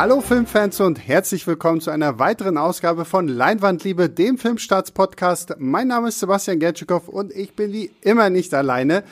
Hallo 0.00 0.22
Filmfans 0.22 0.80
und 0.80 0.96
herzlich 1.06 1.46
willkommen 1.46 1.82
zu 1.82 1.90
einer 1.90 2.18
weiteren 2.18 2.56
Ausgabe 2.56 3.04
von 3.04 3.28
Leinwandliebe, 3.28 4.08
dem 4.08 4.38
Filmstarts-Podcast. 4.38 5.56
Mein 5.58 5.88
Name 5.88 6.08
ist 6.08 6.20
Sebastian 6.20 6.58
Gertschikow 6.58 7.06
und 7.06 7.36
ich 7.36 7.52
bin 7.52 7.70
wie 7.74 7.90
immer 8.00 8.30
nicht 8.30 8.54
alleine. 8.54 9.04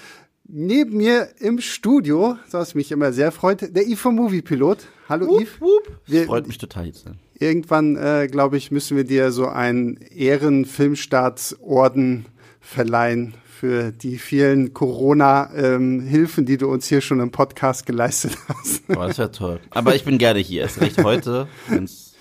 Neben 0.45 0.97
mir 0.97 1.29
im 1.41 1.61
Studio, 1.61 2.39
was 2.53 2.75
mich 2.75 2.91
immer 2.91 3.13
sehr 3.13 3.33
freut, 3.33 3.77
der 3.77 3.87
Yves 3.87 4.01
vom 4.01 4.15
Movie 4.15 4.41
Pilot. 4.41 4.87
Hallo 5.11 5.27
wup, 5.27 5.43
Yves. 5.43 5.61
Wup. 5.61 6.01
Wir, 6.07 6.25
freut 6.25 6.47
mich 6.47 6.57
total 6.57 6.87
jetzt. 6.87 7.05
Irgendwann, 7.35 7.97
äh, 7.97 8.27
glaube 8.27 8.57
ich, 8.57 8.71
müssen 8.71 8.97
wir 8.97 9.05
dir 9.05 9.31
so 9.31 9.47
einen 9.47 10.01
Ehrenfilmstartsorden 10.17 12.25
verleihen 12.63 13.35
für 13.59 13.91
die 13.91 14.19
vielen 14.19 14.73
Corona-Hilfen, 14.73 16.43
ähm, 16.43 16.47
die 16.47 16.57
du 16.59 16.69
uns 16.69 16.87
hier 16.87 17.01
schon 17.01 17.19
im 17.19 17.33
Podcast 17.33 17.87
geleistet 17.87 18.39
hast. 18.49 18.85
Oh, 18.89 18.95
das 18.95 19.19
wäre 19.19 19.33
toll. 19.33 19.61
Aber 19.71 19.97
ich 19.97 20.05
bin 20.05 20.17
gerne 20.19 20.39
hier, 20.39 20.63
erst 20.63 20.81
recht 20.81 21.03
heute, 21.03 21.49
wenn's 21.69 22.15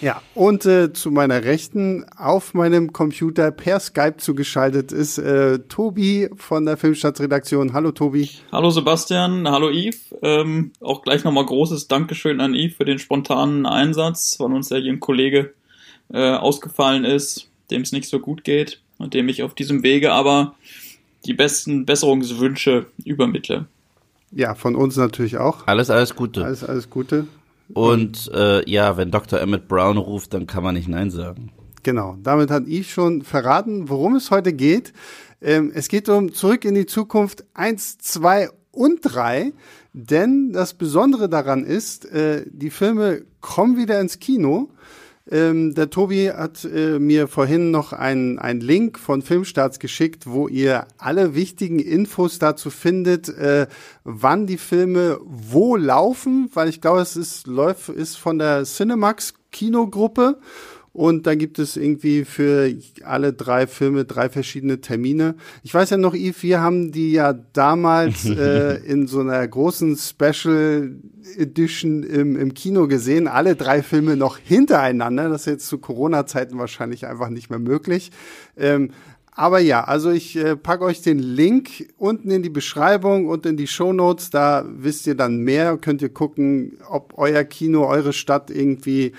ja, 0.00 0.20
und 0.34 0.66
äh, 0.66 0.92
zu 0.92 1.12
meiner 1.12 1.44
Rechten 1.44 2.04
auf 2.16 2.54
meinem 2.54 2.92
Computer 2.92 3.52
per 3.52 3.78
Skype 3.78 4.16
zugeschaltet 4.16 4.90
ist 4.90 5.16
äh, 5.16 5.60
Tobi 5.60 6.28
von 6.34 6.66
der 6.66 6.76
Filmstadtredaktion. 6.76 7.72
Hallo 7.72 7.92
Tobi. 7.92 8.28
Hallo 8.50 8.70
Sebastian, 8.70 9.48
hallo 9.48 9.70
Yves. 9.70 10.12
Ähm, 10.22 10.72
auch 10.80 11.02
gleich 11.02 11.22
nochmal 11.22 11.46
großes 11.46 11.86
Dankeschön 11.86 12.40
an 12.40 12.54
Yves 12.54 12.76
für 12.76 12.84
den 12.84 12.98
spontanen 12.98 13.64
Einsatz, 13.64 14.34
weil 14.40 14.52
uns 14.52 14.70
ja 14.70 14.78
hier 14.78 14.92
ein 14.92 14.98
Kollege 14.98 15.54
äh, 16.12 16.32
ausgefallen 16.32 17.04
ist, 17.04 17.48
dem 17.70 17.82
es 17.82 17.92
nicht 17.92 18.08
so 18.08 18.18
gut 18.18 18.42
geht 18.42 18.80
und 18.98 19.14
dem 19.14 19.28
ich 19.28 19.42
auf 19.42 19.54
diesem 19.54 19.82
Wege 19.82 20.12
aber 20.12 20.54
die 21.24 21.34
besten 21.34 21.86
Besserungswünsche 21.86 22.86
übermittle. 23.04 23.66
Ja, 24.32 24.54
von 24.54 24.76
uns 24.76 24.96
natürlich 24.96 25.38
auch. 25.38 25.66
Alles, 25.66 25.90
alles 25.90 26.14
Gute. 26.14 26.44
Alles, 26.44 26.64
alles 26.64 26.90
Gute. 26.90 27.26
Und 27.72 28.30
äh, 28.32 28.68
ja, 28.68 28.96
wenn 28.96 29.10
Dr. 29.10 29.40
Emmett 29.40 29.68
Brown 29.68 29.96
ruft, 29.96 30.34
dann 30.34 30.46
kann 30.46 30.62
man 30.62 30.74
nicht 30.74 30.88
Nein 30.88 31.10
sagen. 31.10 31.50
Genau, 31.82 32.16
damit 32.22 32.50
hat 32.50 32.64
ich 32.66 32.92
schon 32.92 33.22
verraten, 33.22 33.88
worum 33.88 34.16
es 34.16 34.30
heute 34.30 34.52
geht. 34.52 34.92
Ähm, 35.40 35.70
es 35.74 35.88
geht 35.88 36.08
um 36.08 36.32
Zurück 36.32 36.64
in 36.64 36.74
die 36.74 36.86
Zukunft 36.86 37.44
1, 37.54 37.98
2 37.98 38.50
und 38.72 39.00
3. 39.02 39.52
Denn 39.92 40.52
das 40.52 40.74
Besondere 40.74 41.28
daran 41.28 41.64
ist, 41.64 42.04
äh, 42.06 42.44
die 42.50 42.70
Filme 42.70 43.24
kommen 43.40 43.76
wieder 43.76 44.00
ins 44.00 44.18
Kino. 44.18 44.68
Ähm, 45.28 45.74
der 45.74 45.90
Tobi 45.90 46.28
hat 46.28 46.64
äh, 46.64 47.00
mir 47.00 47.26
vorhin 47.26 47.72
noch 47.72 47.92
einen, 47.92 48.38
Link 48.60 48.98
von 48.98 49.22
Filmstarts 49.22 49.80
geschickt, 49.80 50.26
wo 50.26 50.46
ihr 50.46 50.86
alle 50.98 51.34
wichtigen 51.34 51.80
Infos 51.80 52.38
dazu 52.38 52.70
findet, 52.70 53.28
äh, 53.28 53.66
wann 54.04 54.46
die 54.46 54.58
Filme 54.58 55.18
wo 55.24 55.76
laufen, 55.76 56.48
weil 56.54 56.68
ich 56.68 56.80
glaube, 56.80 57.00
es 57.00 57.16
ist, 57.16 57.46
läuft, 57.46 57.88
ist 57.88 58.16
von 58.16 58.38
der 58.38 58.64
Cinemax 58.64 59.34
Kinogruppe 59.50 60.38
und 60.96 61.26
da 61.26 61.34
gibt 61.34 61.58
es 61.58 61.76
irgendwie 61.76 62.24
für 62.24 62.74
alle 63.04 63.34
drei 63.34 63.66
Filme 63.66 64.06
drei 64.06 64.30
verschiedene 64.30 64.80
Termine. 64.80 65.34
Ich 65.62 65.74
weiß 65.74 65.90
ja 65.90 65.98
noch, 65.98 66.14
Yves, 66.14 66.42
wir 66.42 66.62
haben 66.62 66.90
die 66.90 67.12
ja 67.12 67.34
damals 67.34 68.24
äh, 68.24 68.76
in 68.76 69.06
so 69.06 69.20
einer 69.20 69.46
großen 69.46 69.98
Special 69.98 70.96
Edition 71.36 72.02
im, 72.02 72.34
im 72.34 72.54
Kino 72.54 72.88
gesehen. 72.88 73.28
Alle 73.28 73.56
drei 73.56 73.82
Filme 73.82 74.16
noch 74.16 74.38
hintereinander. 74.38 75.28
Das 75.28 75.42
ist 75.42 75.46
jetzt 75.46 75.68
zu 75.68 75.76
Corona-Zeiten 75.76 76.56
wahrscheinlich 76.56 77.06
einfach 77.06 77.28
nicht 77.28 77.50
mehr 77.50 77.58
möglich. 77.58 78.10
Ähm, 78.56 78.92
aber 79.32 79.58
ja, 79.58 79.84
also 79.84 80.10
ich 80.10 80.34
äh, 80.36 80.56
packe 80.56 80.84
euch 80.84 81.02
den 81.02 81.18
Link 81.18 81.92
unten 81.98 82.30
in 82.30 82.42
die 82.42 82.48
Beschreibung 82.48 83.26
und 83.26 83.44
in 83.44 83.58
die 83.58 83.66
Show 83.66 83.92
Notes. 83.92 84.30
Da 84.30 84.64
wisst 84.66 85.06
ihr 85.06 85.14
dann 85.14 85.40
mehr. 85.40 85.76
Könnt 85.76 86.00
ihr 86.00 86.08
gucken, 86.08 86.78
ob 86.88 87.12
euer 87.18 87.44
Kino, 87.44 87.84
eure 87.86 88.14
Stadt 88.14 88.50
irgendwie 88.50 89.12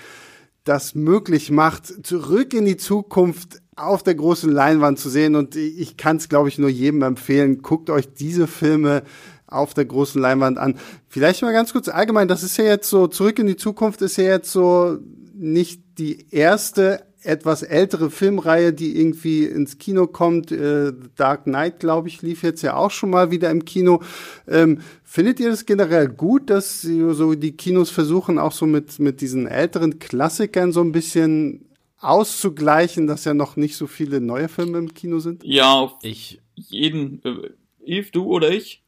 das 0.68 0.94
möglich 0.94 1.50
macht, 1.50 2.06
zurück 2.06 2.52
in 2.52 2.64
die 2.64 2.76
Zukunft 2.76 3.62
auf 3.74 4.02
der 4.02 4.14
großen 4.14 4.50
Leinwand 4.50 4.98
zu 4.98 5.08
sehen. 5.08 5.34
Und 5.34 5.56
ich 5.56 5.96
kann 5.96 6.16
es, 6.16 6.28
glaube 6.28 6.48
ich, 6.48 6.58
nur 6.58 6.68
jedem 6.68 7.02
empfehlen. 7.02 7.62
Guckt 7.62 7.90
euch 7.90 8.12
diese 8.12 8.46
Filme 8.46 9.02
auf 9.46 9.72
der 9.72 9.86
großen 9.86 10.20
Leinwand 10.20 10.58
an. 10.58 10.78
Vielleicht 11.08 11.42
mal 11.42 11.52
ganz 11.52 11.72
kurz 11.72 11.88
allgemein, 11.88 12.28
das 12.28 12.42
ist 12.42 12.58
ja 12.58 12.64
jetzt 12.64 12.90
so, 12.90 13.06
zurück 13.06 13.38
in 13.38 13.46
die 13.46 13.56
Zukunft 13.56 14.02
ist 14.02 14.18
ja 14.18 14.24
jetzt 14.24 14.52
so 14.52 14.98
nicht 15.34 15.82
die 15.98 16.26
erste 16.30 17.07
etwas 17.22 17.62
ältere 17.62 18.10
Filmreihe, 18.10 18.72
die 18.72 18.98
irgendwie 18.98 19.44
ins 19.44 19.78
Kino 19.78 20.06
kommt. 20.06 20.52
Äh, 20.52 20.92
Dark 21.16 21.44
Knight, 21.44 21.80
glaube 21.80 22.08
ich, 22.08 22.22
lief 22.22 22.42
jetzt 22.42 22.62
ja 22.62 22.76
auch 22.76 22.90
schon 22.90 23.10
mal 23.10 23.30
wieder 23.30 23.50
im 23.50 23.64
Kino. 23.64 24.02
Ähm, 24.46 24.80
findet 25.04 25.40
ihr 25.40 25.50
das 25.50 25.66
generell 25.66 26.08
gut, 26.08 26.50
dass 26.50 26.82
so 26.82 27.34
die 27.34 27.52
Kinos 27.52 27.90
versuchen, 27.90 28.38
auch 28.38 28.52
so 28.52 28.66
mit, 28.66 28.98
mit 28.98 29.20
diesen 29.20 29.46
älteren 29.46 29.98
Klassikern 29.98 30.72
so 30.72 30.80
ein 30.80 30.92
bisschen 30.92 31.66
auszugleichen, 32.00 33.06
dass 33.06 33.24
ja 33.24 33.34
noch 33.34 33.56
nicht 33.56 33.76
so 33.76 33.86
viele 33.86 34.20
neue 34.20 34.48
Filme 34.48 34.78
im 34.78 34.94
Kino 34.94 35.18
sind? 35.18 35.42
Ja, 35.44 35.72
auf 35.72 35.94
ich 36.02 36.40
jeden. 36.54 37.22
Äh, 37.24 37.50
Yves, 37.84 38.10
du 38.12 38.24
oder 38.26 38.50
ich? 38.50 38.82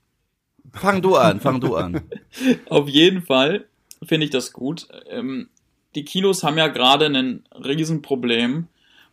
Fang 0.72 1.02
du 1.02 1.16
an, 1.16 1.41
fang 1.41 1.60
du 1.60 1.74
an. 1.74 2.02
auf 2.68 2.88
jeden 2.88 3.22
Fall 3.22 3.66
finde 4.04 4.24
ich 4.24 4.30
das 4.30 4.52
gut. 4.52 4.88
Ähm, 5.08 5.48
die 5.95 6.05
Kinos 6.05 6.43
haben 6.43 6.59
ja 6.59 6.69
gerade 6.69 7.06
ein 7.06 7.45
Riesenproblem 7.53 8.69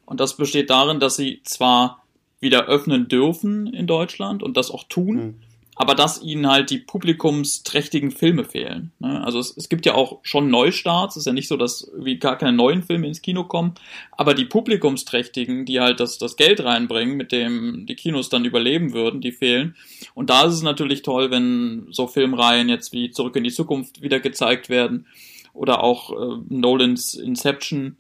und 0.06 0.20
das 0.20 0.38
besteht 0.38 0.70
darin, 0.70 1.00
dass 1.00 1.16
sie 1.16 1.42
zwar 1.44 2.04
wieder 2.40 2.68
öffnen 2.68 3.08
dürfen 3.08 3.68
in 3.68 3.88
Deutschland 3.88 4.44
und 4.44 4.58
das 4.58 4.70
auch 4.70 4.84
tun, 4.84 5.16
mhm. 5.16 5.36
aber 5.76 5.96
dass 5.96 6.22
ihnen 6.22 6.48
halt 6.48 6.70
die 6.70 6.78
publikumsträchtigen 6.78 8.12
Filme 8.12 8.46
fehlen. 8.46 8.92
Ne? 9.00 9.24
Also 9.26 9.40
es, 9.40 9.58
es, 9.58 9.70
gibt 9.70 9.88
ja 9.88 9.96
auch 9.96 10.20
schon 10.22 10.52
Neustarts, 10.52 11.16
es 11.16 11.22
ist 11.22 11.26
ja 11.26 11.34
nicht 11.34 11.48
so, 11.48 11.58
dass 11.58 11.92
wie 11.98 12.20
gar 12.20 12.38
keine 12.38 12.56
neuen 12.56 12.84
Filme 12.84 13.08
ins 13.08 13.24
Kino 13.24 13.44
kommen, 13.44 13.74
aber 14.12 14.36
die 14.36 14.46
publikumsträchtigen, 14.46 15.66
die 15.66 15.80
halt 15.80 16.00
das, 16.00 16.20
das 16.20 16.36
Geld 16.36 16.64
reinbringen, 16.64 17.18
mit 17.18 17.32
dem 17.32 17.88
die 17.88 17.96
Kinos 17.96 18.30
dann 18.30 18.46
überleben 18.46 18.94
würden, 18.94 19.20
die 19.20 19.32
fehlen. 19.32 19.76
Und 20.14 20.30
da 20.30 20.46
ist 20.46 20.54
es 20.54 20.62
natürlich 20.62 21.02
toll, 21.02 21.32
wenn 21.32 21.88
so 21.90 22.06
Filmreihen 22.06 22.70
jetzt 22.70 22.94
wie 22.94 23.10
Zurück 23.10 23.36
in 23.36 23.44
die 23.44 23.52
Zukunft 23.52 24.04
wieder 24.04 24.20
gezeigt 24.20 24.70
werden 24.70 25.08
oder 25.58 25.84
auch 25.84 26.12
äh, 26.12 26.38
Nolans 26.50 27.14
Inception 27.14 27.98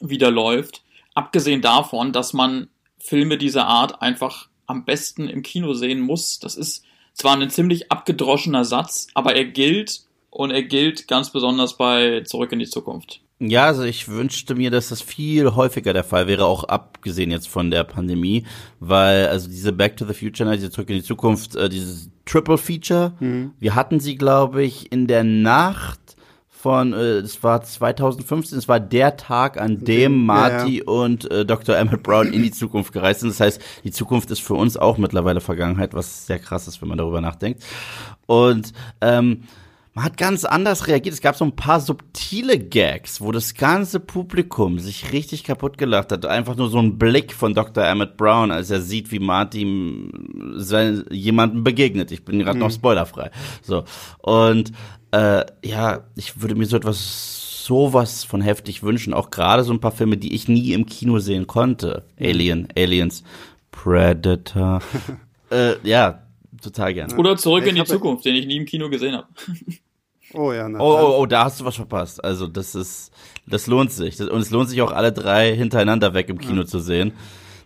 wieder 0.00 0.30
läuft. 0.30 0.82
Abgesehen 1.14 1.62
davon, 1.62 2.12
dass 2.12 2.32
man 2.32 2.68
Filme 2.98 3.38
dieser 3.38 3.66
Art 3.66 4.02
einfach 4.02 4.48
am 4.66 4.84
besten 4.84 5.28
im 5.28 5.42
Kino 5.42 5.74
sehen 5.74 6.00
muss. 6.00 6.38
Das 6.38 6.56
ist 6.56 6.84
zwar 7.14 7.36
ein 7.36 7.50
ziemlich 7.50 7.90
abgedroschener 7.90 8.64
Satz, 8.64 9.06
aber 9.14 9.34
er 9.36 9.44
gilt 9.44 10.02
und 10.30 10.50
er 10.50 10.62
gilt 10.62 11.08
ganz 11.08 11.30
besonders 11.30 11.76
bei 11.76 12.22
Zurück 12.24 12.52
in 12.52 12.58
die 12.58 12.68
Zukunft. 12.68 13.20
Ja, 13.38 13.66
also 13.66 13.82
ich 13.82 14.08
wünschte 14.08 14.54
mir, 14.54 14.70
dass 14.70 14.88
das 14.88 15.02
viel 15.02 15.54
häufiger 15.54 15.92
der 15.92 16.04
Fall 16.04 16.26
wäre, 16.26 16.46
auch 16.46 16.64
abgesehen 16.64 17.30
jetzt 17.30 17.48
von 17.48 17.70
der 17.70 17.84
Pandemie, 17.84 18.46
weil 18.80 19.28
also 19.28 19.48
diese 19.48 19.72
Back 19.72 19.98
to 19.98 20.06
the 20.06 20.14
Future, 20.14 20.50
diese 20.56 20.70
Zurück 20.70 20.88
in 20.88 20.96
die 20.96 21.02
Zukunft, 21.02 21.54
äh, 21.54 21.68
dieses 21.68 22.10
Triple 22.24 22.56
Feature, 22.56 23.12
mhm. 23.20 23.52
wir 23.58 23.74
hatten 23.74 24.00
sie, 24.00 24.16
glaube 24.16 24.64
ich, 24.64 24.90
in 24.90 25.06
der 25.06 25.22
Nacht 25.22 26.05
von, 26.58 26.92
äh, 26.94 27.18
es 27.18 27.42
war 27.42 27.62
2015, 27.62 28.58
es 28.58 28.66
war 28.66 28.80
der 28.80 29.16
Tag, 29.16 29.60
an 29.60 29.84
dem 29.84 30.24
Marty 30.24 30.78
ja, 30.78 30.84
ja. 30.84 30.90
und 30.90 31.30
äh, 31.30 31.44
Dr. 31.44 31.76
Emmett 31.76 32.02
Brown 32.02 32.32
in 32.32 32.42
die 32.42 32.50
Zukunft 32.50 32.92
gereist 32.92 33.20
sind. 33.20 33.30
Das 33.30 33.40
heißt, 33.40 33.60
die 33.84 33.90
Zukunft 33.90 34.30
ist 34.30 34.40
für 34.40 34.54
uns 34.54 34.76
auch 34.76 34.98
mittlerweile 34.98 35.40
Vergangenheit, 35.40 35.94
was 35.94 36.26
sehr 36.26 36.38
krass 36.38 36.66
ist, 36.66 36.80
wenn 36.80 36.88
man 36.88 36.98
darüber 36.98 37.20
nachdenkt. 37.20 37.62
Und 38.26 38.72
ähm, 39.00 39.42
man 39.96 40.04
hat 40.04 40.16
ganz 40.16 40.44
anders 40.44 40.88
reagiert. 40.88 41.14
Es 41.14 41.22
gab 41.22 41.36
so 41.36 41.44
ein 41.44 41.56
paar 41.56 41.80
subtile 41.80 42.58
Gags, 42.58 43.20
wo 43.20 43.32
das 43.32 43.54
ganze 43.54 43.98
Publikum 43.98 44.78
sich 44.78 45.12
richtig 45.12 45.44
kaputt 45.44 45.78
gelacht 45.78 46.12
hat. 46.12 46.26
Einfach 46.26 46.54
nur 46.54 46.68
so 46.68 46.78
ein 46.78 46.98
Blick 46.98 47.32
von 47.32 47.54
Dr. 47.54 47.82
Emmett 47.84 48.16
Brown, 48.18 48.50
als 48.50 48.70
er 48.70 48.82
sieht, 48.82 49.10
wie 49.10 49.20
Martin 49.20 50.10
jemandem 51.10 51.64
begegnet. 51.64 52.12
Ich 52.12 52.24
bin 52.24 52.40
gerade 52.40 52.56
mhm. 52.56 52.64
noch 52.64 52.70
spoilerfrei. 52.70 53.30
So. 53.62 53.84
Und 54.20 54.72
äh, 55.16 55.46
ja, 55.64 56.04
ich 56.14 56.40
würde 56.42 56.54
mir 56.54 56.66
so 56.66 56.76
etwas 56.76 57.64
sowas 57.64 58.24
von 58.24 58.40
heftig 58.40 58.82
wünschen. 58.82 59.14
Auch 59.14 59.30
gerade 59.30 59.64
so 59.64 59.72
ein 59.72 59.80
paar 59.80 59.92
Filme, 59.92 60.16
die 60.16 60.34
ich 60.34 60.46
nie 60.46 60.72
im 60.72 60.86
Kino 60.86 61.18
sehen 61.18 61.46
konnte. 61.46 62.04
Alien, 62.20 62.68
Aliens, 62.76 63.24
Predator. 63.72 64.80
äh, 65.50 65.74
ja, 65.82 66.22
total 66.62 66.94
gerne. 66.94 67.16
Oder 67.16 67.36
Zurück 67.36 67.64
ich 67.64 67.70
in 67.70 67.76
die 67.76 67.84
Zukunft, 67.84 68.24
den 68.24 68.36
ich 68.36 68.46
nie 68.46 68.56
im 68.56 68.66
Kino 68.66 68.88
gesehen 68.88 69.16
habe. 69.16 69.28
Oh 70.34 70.52
ja, 70.52 70.68
na, 70.68 70.80
oh, 70.80 70.98
oh, 71.00 71.20
oh, 71.20 71.26
da 71.26 71.44
hast 71.44 71.60
du 71.60 71.64
was 71.64 71.76
verpasst. 71.76 72.22
Also 72.22 72.46
das 72.46 72.74
ist, 72.74 73.12
das 73.46 73.66
lohnt 73.66 73.92
sich. 73.92 74.20
und 74.20 74.40
es 74.40 74.50
lohnt 74.50 74.68
sich 74.68 74.82
auch 74.82 74.92
alle 74.92 75.12
drei 75.12 75.54
hintereinander 75.54 76.14
weg 76.14 76.28
im 76.28 76.38
Kino 76.38 76.62
ja. 76.62 76.66
zu 76.66 76.78
sehen. 76.78 77.12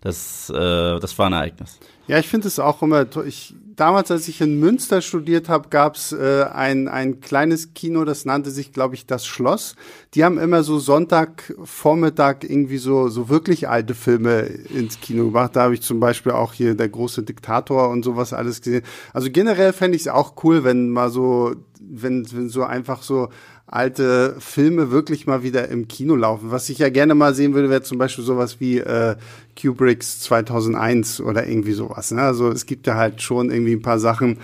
Das, 0.03 0.51
äh, 0.51 1.01
das 1.01 1.19
war 1.19 1.27
ein 1.27 1.33
Ereignis. 1.33 1.79
Ja, 2.07 2.19
ich 2.19 2.29
finde 2.29 2.49
es 2.49 2.59
auch 2.59 2.83
immer. 2.83 3.07
Ich, 3.27 3.55
damals, 3.81 4.11
als 4.11 4.29
ich 4.29 4.43
in 4.43 4.61
Münster 4.61 5.01
studiert 5.01 5.49
habe, 5.49 5.71
gab's 5.71 6.13
äh, 6.13 6.45
ein, 6.53 6.87
ein 6.87 7.21
kleines 7.21 7.73
Kino, 7.73 8.05
das 8.05 8.27
nannte 8.27 8.51
sich, 8.51 8.73
glaube 8.73 8.95
ich, 8.95 9.07
das 9.07 9.27
Schloss. 9.27 9.75
Die 10.15 10.23
haben 10.23 10.39
immer 10.39 10.63
so 10.63 10.79
Sonntagvormittag 10.79 12.43
irgendwie 12.43 12.77
so, 12.77 13.09
so 13.09 13.31
wirklich 13.31 13.69
alte 13.69 13.95
Filme 13.95 14.41
ins 14.41 15.01
Kino 15.01 15.25
gebracht. 15.25 15.57
Da 15.57 15.63
habe 15.63 15.75
ich 15.75 15.81
zum 15.81 15.99
Beispiel 15.99 16.33
auch 16.33 16.53
hier 16.53 16.75
der 16.75 16.91
große 16.91 17.23
Diktator 17.23 17.89
und 17.89 18.05
sowas 18.05 18.35
alles 18.35 18.61
gesehen. 18.61 18.83
Also 19.15 19.31
generell 19.31 19.73
fände 19.73 19.97
ich 19.97 20.03
es 20.03 20.09
auch 20.09 20.35
cool, 20.45 20.63
wenn 20.63 20.91
mal 20.91 21.11
so, 21.11 21.55
wenn, 21.81 22.27
wenn 22.33 22.51
so 22.51 22.65
einfach 22.65 23.03
so 23.03 23.31
alte 23.71 24.35
Filme 24.41 24.91
wirklich 24.91 25.27
mal 25.27 25.43
wieder 25.43 25.69
im 25.69 25.87
Kino 25.87 26.17
laufen. 26.17 26.51
Was 26.51 26.69
ich 26.69 26.79
ja 26.79 26.89
gerne 26.89 27.15
mal 27.15 27.35
sehen 27.35 27.55
würde, 27.55 27.71
wäre 27.71 27.83
zum 27.83 27.99
Beispiel 27.99 28.25
sowas 28.25 28.59
wie 28.59 28.79
äh, 28.79 29.17
Kubricks 29.61 30.21
2001 30.21 31.21
oder 31.21 31.47
irgendwie 31.47 31.73
sowas. 31.73 32.11
Ne? 32.11 32.21
Also 32.23 32.49
es 32.49 32.67
gibt 32.67 32.87
ja 32.87 32.97
halt 32.97 33.23
schon 33.23 33.51
irgendwie 33.51 33.75
ein 33.75 33.83
paar 33.83 34.01
Sachen, 34.01 34.39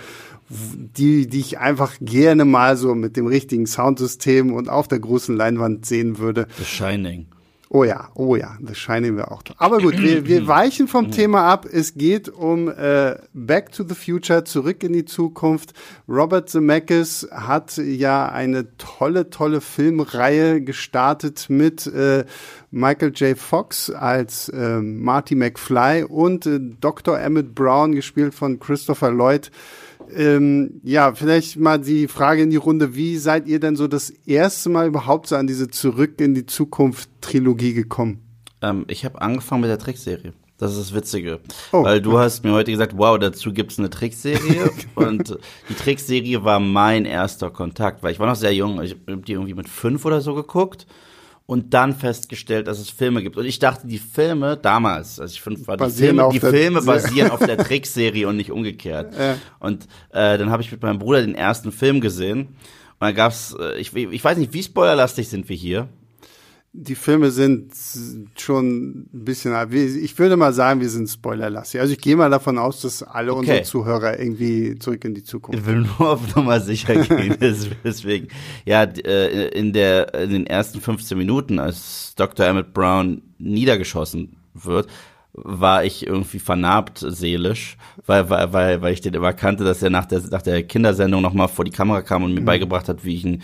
die, 0.49 1.27
die 1.27 1.39
ich 1.39 1.59
einfach 1.59 1.95
gerne 1.99 2.45
mal 2.45 2.77
so 2.77 2.95
mit 2.95 3.17
dem 3.17 3.27
richtigen 3.27 3.67
Soundsystem 3.67 4.53
und 4.53 4.69
auf 4.69 4.87
der 4.87 4.99
großen 4.99 5.35
Leinwand 5.35 5.85
sehen 5.85 6.19
würde. 6.19 6.47
The 6.57 6.65
Shining. 6.65 7.25
Oh 7.69 7.83
ja, 7.83 8.07
oh 8.15 8.35
ja, 8.37 8.57
The 8.65 8.75
Shining 8.75 9.17
wäre 9.17 9.31
auch. 9.31 9.43
Aber 9.57 9.79
gut, 9.79 9.97
wir, 10.01 10.25
wir 10.25 10.47
weichen 10.47 10.87
vom 10.87 11.11
Thema 11.11 11.43
ab. 11.43 11.65
Es 11.65 11.95
geht 11.95 12.29
um 12.29 12.69
äh, 12.69 13.15
Back 13.33 13.73
to 13.73 13.83
the 13.87 13.95
Future, 13.95 14.45
zurück 14.45 14.83
in 14.83 14.93
die 14.93 15.03
Zukunft. 15.03 15.73
Robert 16.07 16.49
Zemeckis 16.49 17.27
hat 17.29 17.75
ja 17.77 18.29
eine 18.29 18.77
tolle, 18.77 19.29
tolle 19.29 19.59
Filmreihe 19.59 20.61
gestartet 20.61 21.47
mit 21.49 21.87
äh, 21.87 22.23
Michael 22.71 23.11
J. 23.13 23.37
Fox 23.37 23.89
als 23.89 24.47
äh, 24.49 24.79
Marty 24.79 25.35
McFly 25.35 26.03
und 26.03 26.45
äh, 26.45 26.59
Dr. 26.79 27.19
Emmett 27.19 27.53
Brown, 27.53 27.91
gespielt 27.91 28.33
von 28.33 28.59
Christopher 28.59 29.11
Lloyd. 29.11 29.51
Ähm, 30.15 30.81
ja, 30.83 31.13
vielleicht 31.13 31.57
mal 31.57 31.79
die 31.79 32.07
Frage 32.07 32.43
in 32.43 32.49
die 32.49 32.57
Runde, 32.57 32.95
wie 32.95 33.17
seid 33.17 33.47
ihr 33.47 33.59
denn 33.59 33.75
so 33.75 33.87
das 33.87 34.09
erste 34.09 34.69
Mal 34.69 34.87
überhaupt 34.87 35.27
so 35.27 35.35
an 35.35 35.47
diese 35.47 35.69
Zurück 35.69 36.19
in 36.21 36.33
die 36.33 36.45
Zukunft 36.45 37.09
Trilogie 37.21 37.73
gekommen? 37.73 38.19
Ähm, 38.61 38.85
ich 38.87 39.05
habe 39.05 39.21
angefangen 39.21 39.61
mit 39.61 39.69
der 39.69 39.79
Trickserie. 39.79 40.33
Das 40.57 40.71
ist 40.71 40.79
das 40.79 40.93
Witzige. 40.95 41.39
Oh, 41.71 41.83
Weil 41.83 42.01
du 42.01 42.13
okay. 42.13 42.19
hast 42.19 42.43
mir 42.43 42.51
heute 42.51 42.71
gesagt, 42.71 42.93
wow, 42.97 43.19
dazu 43.19 43.53
gibt's 43.53 43.77
eine 43.77 43.89
Trickserie. 43.89 44.71
und 44.95 45.37
die 45.69 45.73
Trickserie 45.75 46.43
war 46.43 46.59
mein 46.59 47.05
erster 47.05 47.51
Kontakt, 47.51 48.01
weil 48.01 48.11
ich 48.11 48.19
war 48.19 48.27
noch 48.27 48.35
sehr 48.35 48.53
jung. 48.53 48.81
Ich 48.81 48.95
habe 49.07 49.21
die 49.21 49.33
irgendwie 49.33 49.53
mit 49.53 49.69
fünf 49.69 50.05
oder 50.05 50.21
so 50.21 50.33
geguckt 50.33 50.87
und 51.47 51.73
dann 51.73 51.95
festgestellt, 51.95 52.67
dass 52.67 52.77
es 52.77 52.89
Filme 52.89 53.23
gibt. 53.23 53.37
Und 53.37 53.45
ich 53.45 53.57
dachte, 53.57 53.87
die 53.87 53.97
Filme 53.97 54.57
damals, 54.57 55.19
als 55.19 55.31
ich 55.31 55.41
fünf 55.41 55.65
war, 55.67 55.77
die 55.77 55.89
Filme, 55.89 56.29
die 56.31 56.41
Filme 56.41 56.81
basieren 56.83 57.31
auf 57.31 57.39
der 57.39 57.57
Trickserie 57.57 58.27
und 58.27 58.35
nicht 58.35 58.51
umgekehrt. 58.51 59.15
Ja. 59.17 59.37
Und 59.59 59.85
äh, 60.11 60.37
dann 60.37 60.51
habe 60.51 60.61
ich 60.61 60.71
mit 60.71 60.81
meinem 60.81 60.99
Bruder 60.99 61.21
den 61.21 61.35
ersten 61.35 61.71
Film 61.71 62.01
gesehen. 62.01 62.41
Und 62.41 62.99
dann 62.99 63.15
gab's, 63.15 63.55
äh, 63.57 63.79
ich, 63.79 63.95
ich 63.95 64.23
weiß 64.23 64.37
nicht, 64.37 64.53
wie 64.53 64.61
spoilerlastig 64.61 65.29
sind 65.29 65.47
wir 65.47 65.55
hier 65.55 65.87
die 66.79 66.93
Filme 66.93 67.31
sind 67.31 67.73
schon 68.37 69.07
ein 69.11 69.25
bisschen, 69.25 69.55
ich 69.73 70.17
würde 70.19 70.37
mal 70.37 70.53
sagen, 70.53 70.79
wir 70.79 70.89
sind 70.89 71.09
spoilerlastig. 71.09 71.81
Also 71.81 71.93
ich 71.93 71.99
gehe 71.99 72.15
mal 72.15 72.29
davon 72.29 72.59
aus, 72.59 72.81
dass 72.81 73.01
alle 73.01 73.31
okay. 73.31 73.39
unsere 73.39 73.63
Zuhörer 73.63 74.19
irgendwie 74.19 74.77
zurück 74.77 75.03
in 75.03 75.15
die 75.15 75.23
Zukunft. 75.23 75.59
Ich 75.59 75.65
will 75.65 75.79
nur 75.81 76.01
auf 76.01 76.35
Nummer 76.35 76.59
sicher 76.59 76.95
gehen, 77.03 77.35
deswegen. 77.39 78.27
Ja, 78.65 78.83
äh, 78.83 79.47
in 79.49 79.73
der, 79.73 80.13
in 80.13 80.29
den 80.29 80.45
ersten 80.45 80.79
15 80.79 81.17
Minuten, 81.17 81.57
als 81.57 82.13
Dr. 82.15 82.45
Emmett 82.45 82.73
Brown 82.73 83.23
niedergeschossen 83.39 84.35
wird, 84.53 84.87
war 85.33 85.83
ich 85.83 86.05
irgendwie 86.05 86.39
vernarbt 86.39 87.03
seelisch, 87.07 87.77
weil, 88.05 88.29
weil, 88.29 88.53
weil, 88.53 88.81
weil 88.83 88.93
ich 88.93 89.01
den 89.01 89.15
immer 89.15 89.33
kannte, 89.33 89.63
dass 89.63 89.81
er 89.81 89.89
nach 89.89 90.05
der, 90.05 90.21
nach 90.29 90.43
der 90.43 90.61
Kindersendung 90.61 91.23
nochmal 91.23 91.47
vor 91.47 91.65
die 91.65 91.71
Kamera 91.71 92.03
kam 92.03 92.23
und 92.23 92.35
mir 92.35 92.41
mhm. 92.41 92.45
beigebracht 92.45 92.87
hat, 92.87 93.03
wie 93.03 93.15
ich 93.15 93.25
ihn 93.25 93.41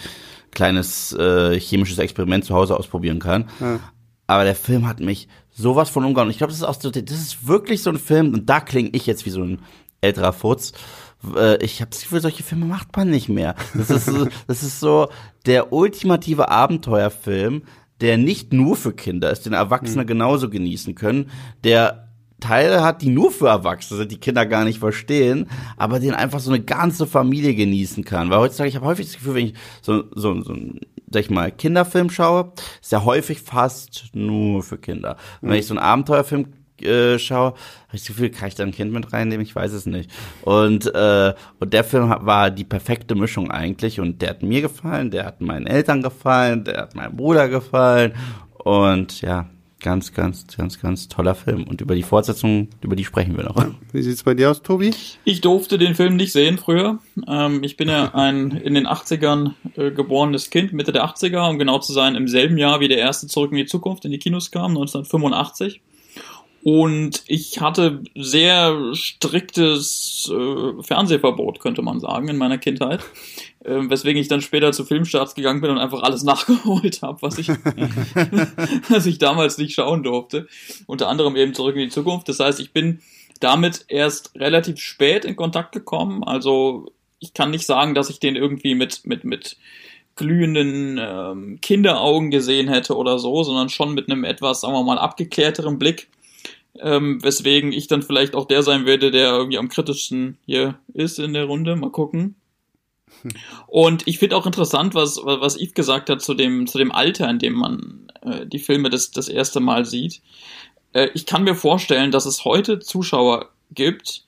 kleines 0.54 1.14
äh, 1.14 1.60
chemisches 1.60 1.98
Experiment 1.98 2.46
zu 2.46 2.54
Hause 2.54 2.78
ausprobieren 2.78 3.20
kann. 3.20 3.50
Ja. 3.60 3.80
Aber 4.28 4.44
der 4.44 4.56
Film 4.56 4.88
hat 4.88 5.00
mich 5.00 5.28
sowas 5.52 5.90
von 5.90 6.06
umgehauen. 6.06 6.30
Ich 6.30 6.38
glaube, 6.38 6.52
das 6.52 6.60
ist 6.60 6.66
auch 6.66 6.80
so, 6.80 6.90
das 6.90 7.20
ist 7.20 7.48
wirklich 7.48 7.84
so 7.84 7.90
ein 7.90 8.00
Film, 8.00 8.34
und 8.34 8.50
da 8.50 8.60
klinge 8.60 8.90
ich 8.94 9.06
jetzt 9.06 9.26
wie 9.26 9.30
so 9.30 9.44
ein 9.44 9.60
älterer 10.02 10.34
Furz. 10.34 10.74
Äh, 11.36 11.64
ich 11.64 11.82
habe 11.82 11.92
das 11.92 12.02
Gefühl, 12.02 12.22
solche 12.22 12.44
Filme 12.44 12.66
macht 12.66 12.96
man 12.96 13.10
nicht 13.10 13.30
mehr. 13.30 13.56
Das 13.74 13.90
ist, 13.90 14.06
so, 14.06 14.28
das 14.48 14.64
ist 14.64 14.80
so 14.80 15.10
der 15.46 15.74
ultimative 15.74 16.50
Abenteuerfilm, 16.50 17.64
der 18.02 18.18
nicht 18.18 18.54
nur 18.54 18.76
für 18.76 18.94
Kinder 18.94 19.32
ist, 19.32 19.46
den 19.46 19.54
Erwachsene 19.54 20.04
mhm. 20.04 20.08
genauso 20.08 20.50
genießen 20.50 20.96
können, 20.96 21.30
der 21.64 22.03
Teile 22.44 22.84
hat, 22.84 23.02
die 23.02 23.10
nur 23.10 23.32
für 23.32 23.48
Erwachsene 23.48 24.00
sind, 24.00 24.12
die 24.12 24.20
Kinder 24.20 24.46
gar 24.46 24.66
nicht 24.66 24.80
verstehen, 24.80 25.48
aber 25.78 26.00
den 26.00 26.14
einfach 26.14 26.40
so 26.40 26.52
eine 26.52 26.62
ganze 26.62 27.08
Familie 27.08 27.56
genießen 27.56 28.04
kann. 28.04 28.30
Weil 28.30 28.40
heutzutage, 28.40 28.70
ich 28.70 28.76
habe 28.76 28.86
häufig 28.86 29.08
das 29.08 29.16
Gefühl, 29.16 29.36
wenn 29.36 29.46
ich 29.48 29.54
so, 29.82 30.04
so, 30.14 30.42
so 30.42 30.56
sag 31.10 31.22
ich 31.22 31.30
mal, 31.30 31.52
Kinderfilm 31.52 32.10
schaue, 32.10 32.52
ist 32.82 32.92
ja 32.92 33.06
häufig 33.06 33.42
fast 33.42 34.10
nur 34.14 34.64
für 34.64 34.78
Kinder. 34.78 35.16
Und 35.42 35.50
wenn 35.50 35.60
ich 35.60 35.68
so 35.68 35.74
einen 35.74 35.84
Abenteuerfilm 35.84 36.48
äh, 36.82 37.18
schaue, 37.18 37.52
habe 37.52 37.94
ich 37.94 38.02
das 38.02 38.08
Gefühl, 38.08 38.30
kann 38.30 38.50
ich 38.50 38.56
da 38.56 38.64
ein 38.64 38.72
Kind 38.72 38.92
mit 38.92 39.14
reinnehmen? 39.14 39.46
Ich 39.46 39.56
weiß 39.56 39.72
es 39.72 39.86
nicht. 39.86 40.12
Und, 40.42 40.94
äh, 40.94 41.34
und 41.60 41.74
der 41.74 41.84
Film 41.84 42.10
war 42.10 42.52
die 42.52 42.66
perfekte 42.66 43.16
Mischung 43.16 43.52
eigentlich 43.52 44.00
und 44.00 44.22
der 44.22 44.32
hat 44.32 44.44
mir 44.44 44.62
gefallen, 44.62 45.12
der 45.12 45.26
hat 45.26 45.40
meinen 45.40 45.68
Eltern 45.68 46.02
gefallen, 46.02 46.66
der 46.66 46.78
hat 46.78 46.96
meinem 46.96 47.16
Bruder 47.16 47.48
gefallen 47.48 48.14
und 48.64 49.22
ja, 49.22 49.48
ganz, 49.84 50.14
ganz, 50.14 50.48
ganz, 50.58 50.80
ganz 50.80 51.08
toller 51.08 51.36
Film. 51.36 51.66
Und 51.66 51.82
über 51.82 51.94
die 51.94 52.02
Fortsetzung, 52.02 52.70
über 52.82 52.96
die 52.96 53.06
sprechen 53.06 53.38
wir 53.38 53.44
noch. 53.44 53.58
Ja. 53.58 53.72
Wie 53.92 54.02
sieht's 54.02 54.24
bei 54.24 54.34
dir 54.34 54.50
aus, 54.50 54.64
Tobi? 54.64 54.92
Ich 55.26 55.42
durfte 55.42 55.78
den 55.78 55.94
Film 55.94 56.16
nicht 56.16 56.32
sehen 56.32 56.58
früher. 56.58 56.98
Ähm, 57.28 57.64
ich 57.64 57.78
bin 57.78 57.90
ja 57.90 58.16
ein 58.16 58.52
in 58.52 58.74
den 58.74 58.88
80ern 58.88 59.52
äh, 59.76 59.92
geborenes 59.92 60.50
Kind, 60.50 60.74
Mitte 60.74 60.92
der 60.92 61.06
80er, 61.06 61.48
um 61.48 61.60
genau 61.60 61.78
zu 61.78 61.94
sein, 61.94 62.16
im 62.16 62.28
selben 62.28 62.58
Jahr 62.58 62.80
wie 62.80 62.88
der 62.88 62.98
erste 62.98 63.28
Zurück 63.28 63.52
in 63.52 63.58
die 63.58 63.66
Zukunft 63.66 64.06
in 64.06 64.12
die 64.12 64.20
Kinos 64.20 64.50
kam, 64.50 64.72
1985. 64.72 65.82
Und 66.64 67.24
ich 67.28 67.60
hatte 67.60 68.04
sehr 68.16 68.96
striktes 68.96 70.32
äh, 70.34 70.82
Fernsehverbot, 70.82 71.60
könnte 71.60 71.82
man 71.82 72.00
sagen, 72.00 72.30
in 72.30 72.38
meiner 72.38 72.58
Kindheit. 72.58 73.02
Äh, 73.66 73.90
weswegen 73.90 74.22
ich 74.22 74.30
dann 74.30 74.42
später 74.42 74.72
zu 74.72 74.86
Filmstarts 74.86 75.36
gegangen 75.36 75.60
bin 75.60 75.72
und 75.72 75.78
einfach 75.78 76.04
alles 76.04 76.24
nachgeholt 76.24 77.02
habe, 77.02 77.22
was 77.22 77.38
ich, 77.38 77.50
was 78.90 79.06
ich 79.06 79.18
damals 79.18 79.58
nicht 79.58 79.74
schauen 79.74 80.04
durfte. 80.04 80.48
Unter 80.88 81.10
anderem 81.10 81.36
eben 81.36 81.54
zurück 81.54 81.76
in 81.76 81.82
die 81.82 81.90
Zukunft. 81.90 82.30
Das 82.30 82.40
heißt, 82.40 82.62
ich 82.62 82.72
bin 82.72 83.02
damit 83.42 83.84
erst 83.90 84.34
relativ 84.36 84.80
spät 84.80 85.26
in 85.26 85.36
Kontakt 85.36 85.74
gekommen. 85.74 86.24
Also 86.24 86.94
ich 87.20 87.34
kann 87.34 87.52
nicht 87.52 87.66
sagen, 87.66 87.94
dass 87.94 88.10
ich 88.10 88.20
den 88.20 88.38
irgendwie 88.38 88.74
mit, 88.74 89.06
mit, 89.06 89.26
mit 89.26 89.58
glühenden 90.16 90.98
ähm, 90.98 91.60
Kinderaugen 91.62 92.32
gesehen 92.32 92.70
hätte 92.70 92.96
oder 92.96 93.20
so, 93.20 93.44
sondern 93.44 93.68
schon 93.68 93.94
mit 93.94 94.10
einem 94.10 94.24
etwas, 94.24 94.62
sagen 94.62 94.74
wir 94.74 94.84
mal, 94.84 94.98
abgeklärteren 94.98 95.78
Blick 95.78 96.08
ähm, 96.80 97.24
weswegen 97.24 97.72
ich 97.72 97.88
dann 97.88 98.02
vielleicht 98.02 98.36
auch 98.36 98.46
der 98.46 98.64
sein 98.64 98.86
werde, 98.86 99.12
der 99.12 99.30
irgendwie 99.30 99.58
am 99.58 99.70
kritischsten 99.70 100.38
hier 100.46 100.80
ist 100.94 101.20
in 101.20 101.34
der 101.34 101.46
Runde. 101.46 101.76
Mal 101.76 101.92
gucken. 101.92 102.36
Und 103.68 104.08
ich 104.08 104.20
finde 104.20 104.36
auch 104.36 104.46
interessant, 104.46 104.96
was, 104.96 105.18
was 105.24 105.56
Yves 105.56 105.74
gesagt 105.74 106.10
hat 106.10 106.22
zu 106.22 106.34
dem, 106.34 106.68
zu 106.68 106.78
dem 106.78 106.92
Alter, 106.92 107.30
in 107.30 107.40
dem 107.40 107.54
man 107.54 108.08
äh, 108.22 108.46
die 108.46 108.60
Filme 108.60 108.90
das, 108.90 109.12
das 109.12 109.30
erste 109.30 109.60
Mal 109.60 109.86
sieht. 109.86 110.22
Äh, 110.94 111.10
ich 111.14 111.26
kann 111.26 111.44
mir 111.44 111.56
vorstellen, 111.56 112.12
dass 112.12 112.26
es 112.26 112.44
heute 112.44 112.80
Zuschauer 112.80 113.50
gibt, 113.72 114.26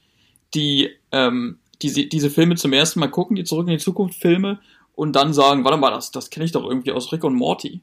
die 0.54 0.92
ähm, 1.12 1.58
diese, 1.82 2.06
diese 2.06 2.30
Filme 2.30 2.56
zum 2.56 2.74
ersten 2.74 3.00
Mal 3.00 3.08
gucken, 3.08 3.36
die 3.36 3.44
zurück 3.44 3.68
in 3.68 3.74
die 3.74 3.84
Zukunft 3.84 4.20
Filme 4.20 4.60
und 4.94 5.14
dann 5.14 5.34
sagen, 5.34 5.64
warte 5.64 5.78
mal, 5.78 5.92
das, 5.92 6.12
das 6.12 6.30
kenne 6.30 6.46
ich 6.46 6.52
doch 6.52 6.64
irgendwie 6.64 6.92
aus 6.92 7.12
Rick 7.12 7.24
und 7.24 7.36
Morty. 7.36 7.82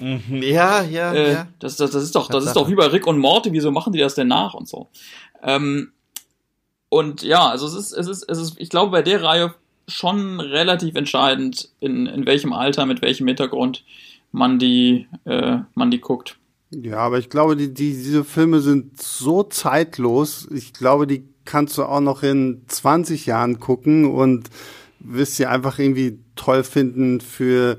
Mhm. 0.00 0.42
Ja, 0.42 0.82
ja, 0.82 1.12
äh, 1.12 1.32
ja. 1.32 1.48
Das, 1.58 1.76
das, 1.76 1.90
das 1.92 2.02
ist 2.02 2.14
doch, 2.14 2.28
das 2.28 2.44
ist 2.44 2.56
doch 2.56 2.68
wie 2.68 2.74
bei 2.74 2.86
Rick 2.86 3.06
und 3.06 3.18
Morty, 3.18 3.52
wieso 3.52 3.70
machen 3.70 3.92
die 3.92 3.98
das 3.98 4.14
denn 4.14 4.28
nach 4.28 4.54
und 4.54 4.68
so. 4.68 4.88
Ähm, 5.42 5.92
und 6.88 7.22
ja, 7.22 7.48
also 7.48 7.66
es 7.66 7.74
ist, 7.74 7.92
es 7.92 8.08
ist, 8.08 8.24
es 8.28 8.38
ist, 8.38 8.54
ich 8.58 8.70
glaube, 8.70 8.90
bei 8.90 9.02
der 9.02 9.22
Reihe 9.22 9.54
schon 9.88 10.40
relativ 10.40 10.94
entscheidend, 10.96 11.70
in, 11.80 12.06
in 12.06 12.26
welchem 12.26 12.52
Alter, 12.52 12.86
mit 12.86 13.02
welchem 13.02 13.26
Hintergrund 13.26 13.84
man 14.32 14.58
die, 14.58 15.06
äh, 15.24 15.58
man 15.74 15.90
die 15.90 16.00
guckt. 16.00 16.38
Ja, 16.70 16.98
aber 16.98 17.18
ich 17.18 17.30
glaube, 17.30 17.56
die, 17.56 17.72
die, 17.72 17.92
diese 17.92 18.24
Filme 18.24 18.60
sind 18.60 19.00
so 19.00 19.44
zeitlos. 19.44 20.48
Ich 20.50 20.72
glaube, 20.72 21.06
die 21.06 21.24
kannst 21.44 21.78
du 21.78 21.84
auch 21.84 22.00
noch 22.00 22.22
in 22.22 22.62
20 22.66 23.26
Jahren 23.26 23.60
gucken 23.60 24.04
und 24.04 24.50
wirst 24.98 25.36
sie 25.36 25.46
einfach 25.46 25.78
irgendwie 25.78 26.18
toll 26.34 26.64
finden 26.64 27.20
für 27.20 27.78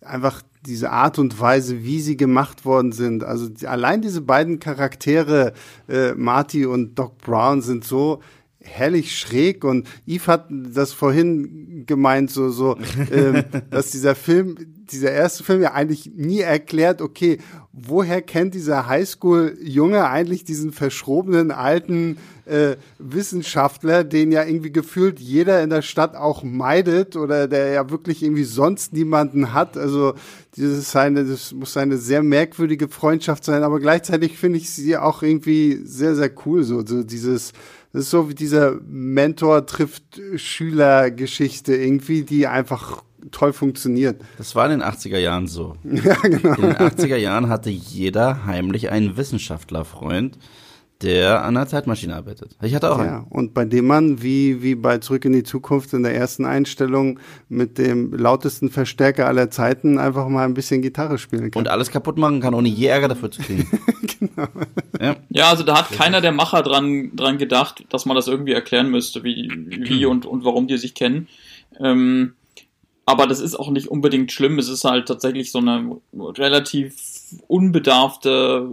einfach 0.00 0.42
diese 0.66 0.90
Art 0.90 1.18
und 1.18 1.38
Weise, 1.40 1.84
wie 1.84 2.00
sie 2.00 2.16
gemacht 2.16 2.64
worden 2.64 2.92
sind. 2.92 3.24
Also 3.24 3.48
die, 3.48 3.66
allein 3.66 4.02
diese 4.02 4.20
beiden 4.20 4.58
Charaktere, 4.58 5.52
äh, 5.88 6.12
Marty 6.14 6.66
und 6.66 6.98
Doc 6.98 7.18
Brown, 7.18 7.62
sind 7.62 7.84
so 7.84 8.20
herrlich 8.60 9.16
schräg 9.18 9.64
und 9.64 9.86
Yves 10.06 10.28
hat 10.28 10.46
das 10.50 10.92
vorhin 10.92 11.84
gemeint, 11.86 12.30
so, 12.30 12.50
so, 12.50 12.76
ähm, 13.10 13.44
dass 13.70 13.90
dieser 13.90 14.14
Film 14.14 14.56
dieser 14.90 15.12
erste 15.12 15.44
Film 15.44 15.60
ja 15.60 15.72
eigentlich 15.72 16.12
nie 16.14 16.40
erklärt, 16.40 17.02
okay, 17.02 17.38
woher 17.72 18.22
kennt 18.22 18.54
dieser 18.54 18.86
Highschool-Junge 18.86 20.08
eigentlich 20.08 20.44
diesen 20.44 20.72
verschrobenen 20.72 21.50
alten 21.50 22.16
äh, 22.46 22.76
Wissenschaftler, 22.98 24.04
den 24.04 24.32
ja 24.32 24.44
irgendwie 24.44 24.72
gefühlt 24.72 25.20
jeder 25.20 25.62
in 25.62 25.70
der 25.70 25.82
Stadt 25.82 26.16
auch 26.16 26.42
meidet 26.42 27.16
oder 27.16 27.46
der 27.46 27.68
ja 27.68 27.90
wirklich 27.90 28.22
irgendwie 28.22 28.44
sonst 28.44 28.92
niemanden 28.92 29.52
hat. 29.52 29.76
Also 29.76 30.14
dieses 30.56 30.90
seine, 30.90 31.24
das 31.24 31.52
muss 31.52 31.76
eine 31.76 31.98
sehr 31.98 32.22
merkwürdige 32.22 32.88
Freundschaft 32.88 33.44
sein, 33.44 33.62
aber 33.62 33.80
gleichzeitig 33.80 34.38
finde 34.38 34.58
ich 34.58 34.70
sie 34.70 34.96
auch 34.96 35.22
irgendwie 35.22 35.80
sehr, 35.84 36.16
sehr 36.16 36.30
cool. 36.46 36.62
So, 36.64 36.84
so 36.84 37.02
dieses, 37.02 37.52
das 37.92 38.02
ist 38.04 38.10
so 38.10 38.28
wie 38.28 38.34
dieser 38.34 38.78
Mentor 38.86 39.66
trifft 39.66 40.20
Schüler 40.36 41.10
Geschichte 41.10 41.74
irgendwie, 41.74 42.22
die 42.22 42.46
einfach 42.46 43.02
toll 43.30 43.52
funktioniert. 43.52 44.20
Das 44.36 44.54
war 44.54 44.70
in 44.70 44.80
den 44.80 44.82
80er 44.82 45.18
Jahren 45.18 45.46
so. 45.46 45.76
ja, 45.84 46.14
genau. 46.16 46.54
In 46.54 46.62
den 46.62 46.76
80er 46.76 47.16
Jahren 47.16 47.48
hatte 47.48 47.70
jeder 47.70 48.44
heimlich 48.46 48.90
einen 48.90 49.16
Wissenschaftlerfreund, 49.16 50.38
der 51.02 51.44
an 51.44 51.54
der 51.54 51.68
Zeitmaschine 51.68 52.16
arbeitet. 52.16 52.56
Ich 52.60 52.74
hatte 52.74 52.90
auch 52.90 52.98
ja, 52.98 53.18
einen. 53.18 53.26
Und 53.28 53.54
bei 53.54 53.64
dem 53.64 53.86
man, 53.86 54.20
wie, 54.22 54.62
wie 54.62 54.74
bei 54.74 54.98
Zurück 54.98 55.24
in 55.24 55.32
die 55.32 55.44
Zukunft 55.44 55.92
in 55.92 56.02
der 56.02 56.14
ersten 56.14 56.44
Einstellung, 56.44 57.20
mit 57.48 57.78
dem 57.78 58.12
lautesten 58.12 58.68
Verstärker 58.68 59.26
aller 59.26 59.50
Zeiten 59.50 59.98
einfach 59.98 60.28
mal 60.28 60.44
ein 60.44 60.54
bisschen 60.54 60.82
Gitarre 60.82 61.18
spielen 61.18 61.50
kann. 61.50 61.60
Und 61.60 61.68
alles 61.68 61.90
kaputt 61.90 62.18
machen 62.18 62.40
kann, 62.40 62.52
ohne 62.52 62.68
je 62.68 62.86
Ärger 62.86 63.08
dafür 63.08 63.30
zu 63.30 63.42
kriegen. 63.42 63.68
genau. 64.18 64.48
Ja. 65.00 65.16
ja, 65.28 65.50
also 65.50 65.62
da 65.62 65.78
hat 65.78 65.92
keiner 65.92 66.20
der 66.20 66.32
Macher 66.32 66.62
dran, 66.62 67.14
dran 67.14 67.38
gedacht, 67.38 67.84
dass 67.90 68.04
man 68.04 68.16
das 68.16 68.26
irgendwie 68.26 68.52
erklären 68.52 68.90
müsste, 68.90 69.22
wie, 69.22 69.48
wie 69.68 70.04
und, 70.06 70.26
und 70.26 70.44
warum 70.44 70.66
die 70.66 70.78
sich 70.78 70.94
kennen. 70.94 71.28
Ähm, 71.78 72.34
aber 73.08 73.26
das 73.26 73.40
ist 73.40 73.58
auch 73.58 73.70
nicht 73.70 73.88
unbedingt 73.88 74.32
schlimm. 74.32 74.58
Es 74.58 74.68
ist 74.68 74.84
halt 74.84 75.08
tatsächlich 75.08 75.50
so 75.50 75.60
eine 75.60 75.96
relativ 76.12 76.94
unbedarfte 77.46 78.68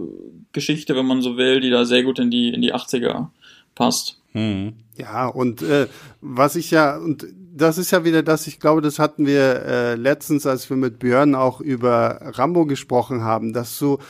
Geschichte, 0.52 0.94
wenn 0.94 1.06
man 1.06 1.22
so 1.22 1.38
will, 1.38 1.60
die 1.60 1.70
da 1.70 1.86
sehr 1.86 2.02
gut 2.02 2.18
in 2.18 2.30
die, 2.30 2.50
in 2.50 2.60
die 2.60 2.74
80er 2.74 3.28
passt. 3.74 4.20
Hm. 4.32 4.74
Ja, 4.98 5.26
und 5.26 5.62
äh, 5.62 5.86
was 6.20 6.54
ich 6.54 6.70
ja, 6.70 6.98
und 6.98 7.26
das 7.54 7.78
ist 7.78 7.92
ja 7.92 8.04
wieder 8.04 8.22
das, 8.22 8.46
ich 8.46 8.60
glaube, 8.60 8.82
das 8.82 8.98
hatten 8.98 9.24
wir 9.24 9.62
äh, 9.64 9.94
letztens, 9.94 10.44
als 10.44 10.68
wir 10.68 10.76
mit 10.76 10.98
Björn 10.98 11.34
auch 11.34 11.62
über 11.62 12.20
Rambo 12.20 12.66
gesprochen 12.66 13.22
haben, 13.22 13.54
dass 13.54 13.78
so, 13.78 14.00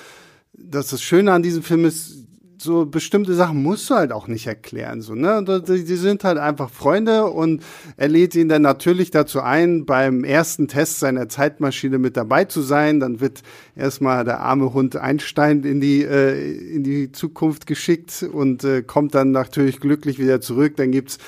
dass 0.54 0.88
das 0.88 1.02
Schöne 1.02 1.32
an 1.32 1.44
diesem 1.44 1.62
Film 1.62 1.84
ist, 1.84 2.25
so 2.58 2.86
bestimmte 2.86 3.34
Sachen 3.34 3.62
musst 3.62 3.90
du 3.90 3.94
halt 3.94 4.12
auch 4.12 4.28
nicht 4.28 4.46
erklären, 4.46 5.00
so, 5.02 5.14
ne? 5.14 5.44
Die, 5.66 5.96
sind 5.96 6.24
halt 6.24 6.38
einfach 6.38 6.70
Freunde 6.70 7.26
und 7.26 7.62
er 7.96 8.08
lädt 8.08 8.34
ihn 8.34 8.48
dann 8.48 8.62
natürlich 8.62 9.10
dazu 9.10 9.40
ein, 9.40 9.86
beim 9.86 10.24
ersten 10.24 10.68
Test 10.68 11.00
seiner 11.00 11.28
Zeitmaschine 11.28 11.98
mit 11.98 12.16
dabei 12.16 12.44
zu 12.44 12.62
sein. 12.62 13.00
Dann 13.00 13.20
wird 13.20 13.42
erstmal 13.74 14.24
der 14.24 14.40
arme 14.40 14.72
Hund 14.72 14.96
Einstein 14.96 15.62
in 15.64 15.80
die, 15.80 16.02
äh, 16.02 16.74
in 16.74 16.84
die 16.84 17.12
Zukunft 17.12 17.66
geschickt 17.66 18.22
und 18.22 18.64
äh, 18.64 18.82
kommt 18.82 19.14
dann 19.14 19.30
natürlich 19.30 19.80
glücklich 19.80 20.18
wieder 20.18 20.40
zurück. 20.40 20.76
Dann 20.76 20.92
gibt's 20.92 21.18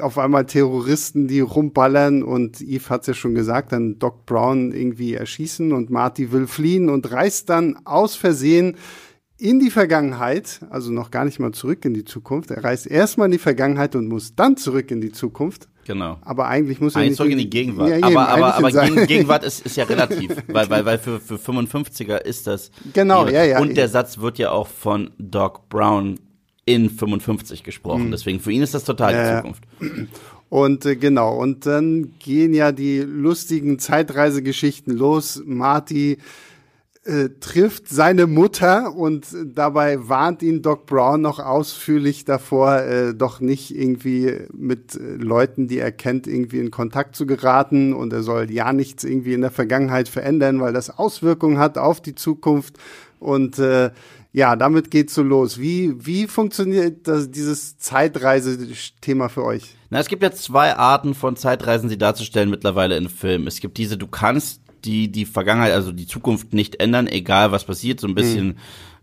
auf 0.00 0.18
einmal 0.18 0.46
Terroristen, 0.46 1.28
die 1.28 1.40
rumballern 1.40 2.22
und 2.22 2.60
Eve 2.60 2.88
hat's 2.88 3.06
ja 3.06 3.14
schon 3.14 3.34
gesagt, 3.34 3.72
dann 3.72 3.98
Doc 3.98 4.26
Brown 4.26 4.72
irgendwie 4.72 5.14
erschießen 5.14 5.72
und 5.72 5.90
Marty 5.90 6.32
will 6.32 6.46
fliehen 6.46 6.88
und 6.88 7.10
reist 7.12 7.48
dann 7.50 7.78
aus 7.84 8.16
Versehen 8.16 8.76
in 9.38 9.58
die 9.58 9.70
Vergangenheit, 9.70 10.60
also 10.70 10.92
noch 10.92 11.10
gar 11.10 11.24
nicht 11.24 11.40
mal 11.40 11.52
zurück 11.52 11.84
in 11.84 11.94
die 11.94 12.04
Zukunft. 12.04 12.50
Er 12.50 12.62
reist 12.62 12.86
erstmal 12.86 13.26
in 13.26 13.32
die 13.32 13.38
Vergangenheit 13.38 13.96
und 13.96 14.08
muss 14.08 14.34
dann 14.34 14.56
zurück 14.56 14.90
in 14.90 15.00
die 15.00 15.12
Zukunft. 15.12 15.68
Genau. 15.86 16.18
Aber 16.22 16.46
eigentlich 16.48 16.80
muss 16.80 16.94
er 16.94 17.02
eigentlich 17.02 17.16
zurück 17.16 17.32
in 17.32 17.38
die 17.38 17.50
Gegenwart. 17.50 17.90
Ja, 17.90 18.06
aber 18.06 18.28
aber, 18.28 18.54
aber 18.54 18.70
Gegen, 18.70 19.06
Gegenwart 19.06 19.44
ist, 19.44 19.66
ist 19.66 19.76
ja 19.76 19.84
relativ, 19.88 20.30
weil, 20.48 20.70
weil, 20.70 20.84
weil 20.84 20.98
für, 20.98 21.20
für 21.20 21.34
55er 21.34 22.16
ist 22.16 22.46
das. 22.46 22.70
Genau, 22.92 23.28
ja, 23.28 23.44
ja. 23.44 23.60
Und 23.60 23.76
der 23.76 23.88
Satz 23.88 24.18
wird 24.18 24.38
ja 24.38 24.50
auch 24.50 24.68
von 24.68 25.10
Doc 25.18 25.68
Brown 25.68 26.18
in 26.64 26.88
55 26.88 27.62
gesprochen. 27.62 28.06
Mhm. 28.06 28.10
Deswegen 28.12 28.40
für 28.40 28.52
ihn 28.52 28.62
ist 28.62 28.72
das 28.72 28.84
total 28.84 29.12
ja, 29.12 29.30
die 29.30 29.36
Zukunft. 29.36 29.64
Und 30.48 30.86
äh, 30.86 30.96
genau, 30.96 31.36
und 31.36 31.66
dann 31.66 32.14
gehen 32.18 32.54
ja 32.54 32.72
die 32.72 33.00
lustigen 33.00 33.78
Zeitreisegeschichten 33.78 34.96
los. 34.96 35.42
Marty 35.44 36.18
äh, 37.04 37.28
trifft 37.40 37.88
seine 37.88 38.26
Mutter 38.26 38.94
und 38.96 39.26
dabei 39.44 40.08
warnt 40.08 40.42
ihn 40.42 40.62
Doc 40.62 40.86
Brown 40.86 41.20
noch 41.20 41.38
ausführlich 41.38 42.24
davor, 42.24 42.78
äh, 42.78 43.14
doch 43.14 43.40
nicht 43.40 43.76
irgendwie 43.76 44.46
mit 44.52 44.94
äh, 44.94 45.16
Leuten, 45.16 45.68
die 45.68 45.78
er 45.78 45.92
kennt, 45.92 46.26
irgendwie 46.26 46.60
in 46.60 46.70
Kontakt 46.70 47.14
zu 47.14 47.26
geraten 47.26 47.92
und 47.92 48.12
er 48.12 48.22
soll 48.22 48.50
ja 48.50 48.72
nichts 48.72 49.04
irgendwie 49.04 49.34
in 49.34 49.42
der 49.42 49.50
Vergangenheit 49.50 50.08
verändern, 50.08 50.60
weil 50.60 50.72
das 50.72 50.90
Auswirkungen 50.90 51.58
hat 51.58 51.76
auf 51.76 52.00
die 52.00 52.14
Zukunft 52.14 52.78
und 53.18 53.58
äh, 53.58 53.90
ja, 54.32 54.56
damit 54.56 54.90
geht's 54.90 55.14
so 55.14 55.22
los. 55.22 55.58
Wie, 55.60 55.94
wie 56.04 56.26
funktioniert 56.26 57.06
das, 57.06 57.30
dieses 57.30 57.78
Zeitreise-Thema 57.78 59.28
für 59.28 59.44
euch? 59.44 59.76
Na, 59.90 60.00
es 60.00 60.08
gibt 60.08 60.24
ja 60.24 60.32
zwei 60.32 60.74
Arten 60.74 61.14
von 61.14 61.36
Zeitreisen, 61.36 61.88
sie 61.88 61.98
darzustellen 61.98 62.50
mittlerweile 62.50 62.96
in 62.96 63.08
Filmen. 63.08 63.46
Es 63.46 63.60
gibt 63.60 63.78
diese, 63.78 63.96
du 63.96 64.08
kannst 64.08 64.63
die 64.84 65.10
die 65.10 65.24
Vergangenheit, 65.24 65.72
also 65.72 65.92
die 65.92 66.06
Zukunft 66.06 66.52
nicht 66.52 66.80
ändern, 66.80 67.06
egal 67.06 67.52
was 67.52 67.64
passiert. 67.64 68.00
So 68.00 68.06
ein 68.06 68.14
bisschen, 68.14 68.58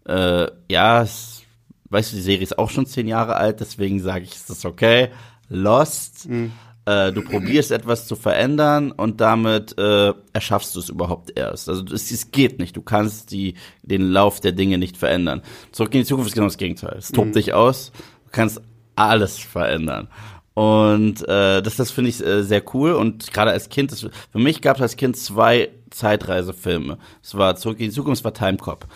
mhm. 0.05 0.11
äh, 0.11 0.47
ja, 0.69 1.01
es, 1.01 1.43
weißt 1.89 2.11
du, 2.11 2.15
die 2.17 2.21
Serie 2.21 2.43
ist 2.43 2.57
auch 2.57 2.69
schon 2.69 2.85
zehn 2.85 3.07
Jahre 3.07 3.35
alt, 3.35 3.59
deswegen 3.59 3.99
sage 3.99 4.25
ich, 4.25 4.31
ist 4.31 4.49
das 4.49 4.65
okay. 4.65 5.09
Lost. 5.49 6.29
Mhm. 6.29 6.51
Äh, 6.85 7.11
du 7.11 7.21
probierst 7.21 7.71
etwas 7.71 8.07
zu 8.07 8.15
verändern 8.15 8.91
und 8.91 9.21
damit 9.21 9.77
äh, 9.77 10.13
erschaffst 10.33 10.75
du 10.75 10.79
es 10.79 10.89
überhaupt 10.89 11.37
erst. 11.37 11.69
Also 11.69 11.83
es, 11.93 12.09
es 12.09 12.31
geht 12.31 12.57
nicht. 12.57 12.75
Du 12.75 12.81
kannst 12.81 13.31
die, 13.31 13.53
den 13.83 14.09
Lauf 14.09 14.39
der 14.39 14.51
Dinge 14.51 14.79
nicht 14.79 14.97
verändern. 14.97 15.43
Zurück 15.71 15.93
in 15.93 16.01
die 16.01 16.07
Zukunft 16.07 16.29
ist 16.29 16.33
genau 16.33 16.47
das 16.47 16.57
Gegenteil. 16.57 16.95
Es 16.97 17.11
tobt 17.11 17.29
mhm. 17.29 17.33
dich 17.33 17.53
aus. 17.53 17.91
Du 18.25 18.31
kannst 18.31 18.61
alles 18.95 19.37
verändern. 19.37 20.07
Und 20.53 21.21
äh, 21.27 21.61
das, 21.61 21.77
das 21.77 21.91
finde 21.91 22.09
ich 22.09 22.25
äh, 22.25 22.43
sehr 22.43 22.63
cool. 22.73 22.93
Und 22.93 23.31
gerade 23.31 23.51
als 23.51 23.69
Kind, 23.69 23.91
das, 23.91 24.01
für 24.01 24.39
mich 24.39 24.61
gab 24.61 24.77
es 24.77 24.81
als 24.81 24.95
Kind 24.97 25.15
zwei 25.15 25.69
Zeitreisefilme. 25.91 26.97
Es 27.21 27.35
war 27.35 27.55
Zurück 27.55 27.79
in 27.79 27.85
die 27.85 27.91
Zukunft, 27.91 28.19
es 28.19 28.25
war 28.25 28.33
Time 28.33 28.57
Cop. 28.57 28.87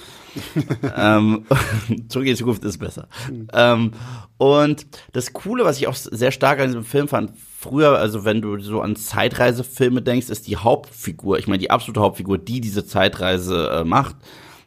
ähm, 0.98 1.46
Zurück 2.10 2.26
in 2.26 2.34
die 2.34 2.36
Zukunft 2.36 2.64
ist 2.64 2.78
besser. 2.78 3.08
Mhm. 3.32 3.48
Ähm, 3.54 3.92
und 4.38 4.86
das 5.14 5.34
Coole, 5.34 5.64
was 5.64 5.78
ich 5.78 5.88
auch 5.88 5.96
sehr 5.96 6.32
stark 6.32 6.60
an 6.60 6.68
diesem 6.68 6.84
Film 6.84 7.08
fand, 7.08 7.32
früher, 7.60 7.98
also 7.98 8.26
wenn 8.26 8.42
du 8.42 8.60
so 8.60 8.82
an 8.82 8.96
Zeitreisefilme 8.96 10.02
denkst, 10.02 10.30
ist 10.30 10.48
die 10.48 10.58
Hauptfigur, 10.58 11.38
ich 11.40 11.48
meine 11.48 11.60
die 11.60 11.72
absolute 11.72 12.02
Hauptfigur, 12.02 12.38
die 12.38 12.62
diese 12.62 12.86
Zeitreise 12.86 13.70
äh, 13.70 13.84
macht, 13.84 14.16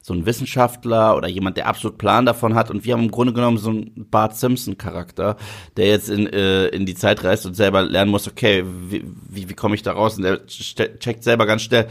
so 0.08 0.14
ein 0.14 0.26
Wissenschaftler 0.26 1.16
oder 1.16 1.28
jemand, 1.28 1.56
der 1.56 1.66
absolut 1.66 1.98
Plan 1.98 2.26
davon 2.26 2.54
hat. 2.54 2.70
Und 2.70 2.84
wir 2.84 2.94
haben 2.94 3.04
im 3.04 3.10
Grunde 3.10 3.32
genommen 3.32 3.58
so 3.58 3.70
einen 3.70 4.08
Bart 4.10 4.36
Simpson-Charakter, 4.36 5.36
der 5.76 5.86
jetzt 5.86 6.08
in, 6.08 6.26
äh, 6.26 6.66
in 6.68 6.86
die 6.86 6.94
Zeit 6.94 7.22
reist 7.22 7.46
und 7.46 7.54
selber 7.54 7.82
lernen 7.82 8.10
muss, 8.10 8.26
okay, 8.26 8.64
wie, 8.66 9.04
wie, 9.28 9.48
wie 9.48 9.54
komme 9.54 9.76
ich 9.76 9.82
da 9.82 9.92
raus? 9.92 10.16
Und 10.16 10.24
der 10.24 10.46
checkt 10.46 11.22
selber 11.22 11.46
ganz 11.46 11.62
schnell, 11.62 11.86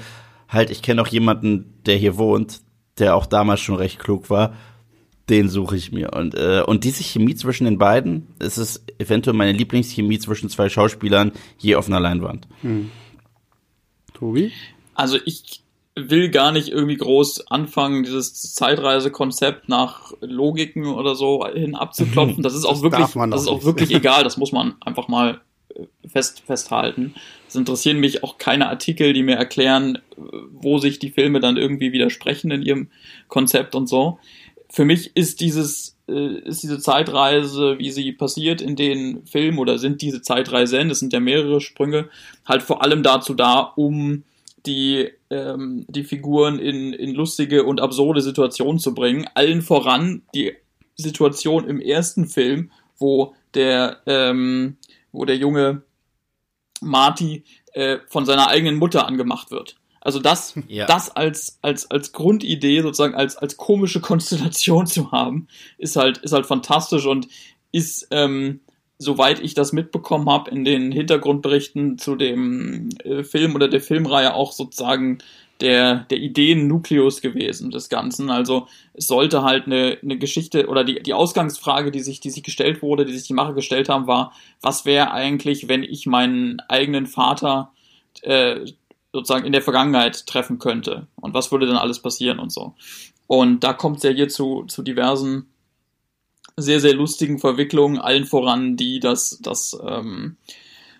halt, 0.49 0.71
ich 0.71 0.81
kenne 0.81 1.01
auch 1.01 1.07
jemanden, 1.07 1.81
der 1.85 1.95
hier 1.95 2.17
wohnt, 2.17 2.59
der 2.97 3.15
auch 3.15 3.27
damals 3.27 3.61
schon 3.61 3.75
recht 3.75 3.99
klug 3.99 4.29
war. 4.29 4.53
Den 5.29 5.49
suche 5.49 5.75
ich 5.75 5.91
mir. 5.91 6.13
Und, 6.13 6.35
äh, 6.35 6.63
und 6.65 6.85
diese 6.85 7.03
Chemie 7.03 7.35
zwischen 7.35 7.65
den 7.65 7.77
beiden, 7.77 8.27
es 8.39 8.57
ist 8.57 8.83
eventuell 8.97 9.35
meine 9.35 9.51
Lieblingschemie 9.51 10.19
zwischen 10.19 10.49
zwei 10.49 10.69
Schauspielern 10.69 11.33
je 11.57 11.75
auf 11.75 11.87
einer 11.87 11.99
Leinwand. 11.99 12.47
Hm. 12.61 12.89
Tobi? 14.13 14.53
Also 14.95 15.19
ich 15.25 15.63
will 15.97 16.29
gar 16.29 16.51
nicht 16.51 16.69
irgendwie 16.69 16.95
groß 16.95 17.47
anfangen, 17.47 18.03
dieses 18.03 18.53
Zeitreisekonzept 18.53 19.67
nach 19.67 20.13
Logiken 20.21 20.85
oder 20.85 21.15
so 21.15 21.45
hin 21.47 21.75
abzuklopfen. 21.75 22.43
Das 22.47 22.53
ist 22.53 22.65
auch 22.65 22.73
das 22.73 22.83
wirklich, 22.83 23.31
das 23.31 23.41
ist 23.41 23.47
auch 23.47 23.63
wirklich 23.63 23.93
egal. 23.93 24.23
Das 24.23 24.37
muss 24.37 24.51
man 24.51 24.75
einfach 24.79 25.07
mal 25.07 25.41
äh, 25.75 25.85
fest, 26.07 26.43
festhalten. 26.45 27.15
Es 27.47 27.55
interessieren 27.55 27.99
mich 27.99 28.23
auch 28.23 28.37
keine 28.37 28.69
Artikel, 28.69 29.13
die 29.13 29.23
mir 29.23 29.35
erklären, 29.35 29.97
wo 30.51 30.77
sich 30.77 30.99
die 30.99 31.09
Filme 31.09 31.39
dann 31.39 31.57
irgendwie 31.57 31.91
widersprechen 31.91 32.51
in 32.51 32.61
ihrem 32.61 32.89
Konzept 33.27 33.73
und 33.73 33.87
so. 33.87 34.19
Für 34.69 34.85
mich 34.85 35.15
ist 35.15 35.41
dieses, 35.41 35.97
äh, 36.07 36.39
ist 36.41 36.61
diese 36.61 36.79
Zeitreise, 36.79 37.79
wie 37.79 37.89
sie 37.89 38.11
passiert 38.11 38.61
in 38.61 38.75
den 38.75 39.25
Filmen 39.25 39.57
oder 39.57 39.79
sind 39.79 40.01
diese 40.01 40.21
Zeitreisen, 40.21 40.91
es 40.91 40.99
sind 40.99 41.11
ja 41.11 41.19
mehrere 41.19 41.59
Sprünge, 41.59 42.09
halt 42.45 42.61
vor 42.61 42.83
allem 42.83 43.01
dazu 43.01 43.33
da, 43.33 43.59
um 43.75 44.23
die, 44.67 45.09
ähm, 45.29 45.85
die 45.87 46.03
Figuren 46.03 46.59
in, 46.59 46.93
in 46.93 47.15
lustige 47.15 47.63
und 47.63 47.81
absurde 47.81 48.21
Situationen 48.21 48.79
zu 48.79 48.93
bringen. 48.93 49.27
Allen 49.33 49.61
voran 49.61 50.23
die 50.35 50.53
Situation 50.95 51.67
im 51.67 51.79
ersten 51.79 52.27
Film, 52.27 52.71
wo 52.97 53.33
der, 53.53 54.01
ähm, 54.05 54.77
wo 55.11 55.25
der 55.25 55.37
junge 55.37 55.83
Marty 56.81 57.43
äh, 57.73 57.97
von 58.07 58.25
seiner 58.25 58.49
eigenen 58.49 58.75
Mutter 58.75 59.07
angemacht 59.07 59.51
wird. 59.51 59.77
Also 60.01 60.19
das, 60.19 60.53
ja. 60.67 60.85
das 60.85 61.15
als, 61.15 61.57
als, 61.61 61.89
als 61.89 62.11
Grundidee, 62.11 62.81
sozusagen 62.81 63.15
als, 63.15 63.37
als 63.37 63.57
komische 63.57 64.01
Konstellation 64.01 64.85
zu 64.85 65.11
haben, 65.11 65.47
ist 65.77 65.95
halt, 65.95 66.19
ist 66.19 66.33
halt 66.33 66.45
fantastisch 66.45 67.05
und 67.05 67.27
ist, 67.71 68.07
ähm, 68.11 68.61
soweit 68.99 69.39
ich 69.39 69.53
das 69.53 69.73
mitbekommen 69.73 70.29
habe, 70.29 70.49
in 70.51 70.63
den 70.65 70.91
Hintergrundberichten 70.91 71.97
zu 71.97 72.15
dem 72.15 72.89
äh, 73.03 73.23
Film 73.23 73.55
oder 73.55 73.67
der 73.67 73.81
Filmreihe 73.81 74.33
auch 74.33 74.51
sozusagen 74.51 75.19
der, 75.61 76.05
der 76.09 76.19
Ideennukleus 76.19 77.21
gewesen 77.21 77.71
des 77.71 77.89
Ganzen. 77.89 78.29
Also 78.29 78.67
es 78.93 79.07
sollte 79.07 79.43
halt 79.43 79.65
eine, 79.65 79.97
eine 80.01 80.17
Geschichte 80.17 80.67
oder 80.67 80.83
die, 80.83 81.01
die 81.01 81.13
Ausgangsfrage, 81.13 81.91
die 81.91 82.01
sich, 82.01 82.19
die 82.19 82.29
sich 82.29 82.43
gestellt 82.43 82.81
wurde, 82.81 83.05
die 83.05 83.13
sich 83.13 83.27
die 83.27 83.33
Macher 83.33 83.53
gestellt 83.53 83.89
haben, 83.89 84.07
war, 84.07 84.33
was 84.61 84.85
wäre 84.85 85.11
eigentlich, 85.11 85.67
wenn 85.67 85.83
ich 85.83 86.05
meinen 86.05 86.59
eigenen 86.67 87.07
Vater 87.07 87.71
äh, 88.21 88.65
sozusagen 89.13 89.45
in 89.45 89.51
der 89.51 89.61
Vergangenheit 89.63 90.27
treffen 90.27 90.59
könnte? 90.59 91.07
Und 91.15 91.33
was 91.33 91.51
würde 91.51 91.65
dann 91.65 91.77
alles 91.77 92.01
passieren 92.01 92.39
und 92.39 92.51
so? 92.51 92.75
Und 93.25 93.63
da 93.63 93.73
kommt 93.73 93.97
es 93.97 94.03
ja 94.03 94.11
hier 94.11 94.29
zu, 94.29 94.63
zu 94.67 94.83
diversen 94.83 95.47
sehr, 96.57 96.79
sehr 96.79 96.95
lustigen 96.95 97.39
Verwicklungen, 97.39 97.99
allen 97.99 98.25
voran 98.25 98.75
die, 98.75 98.99
dass, 98.99 99.39
dass 99.39 99.77
ähm, 99.87 100.37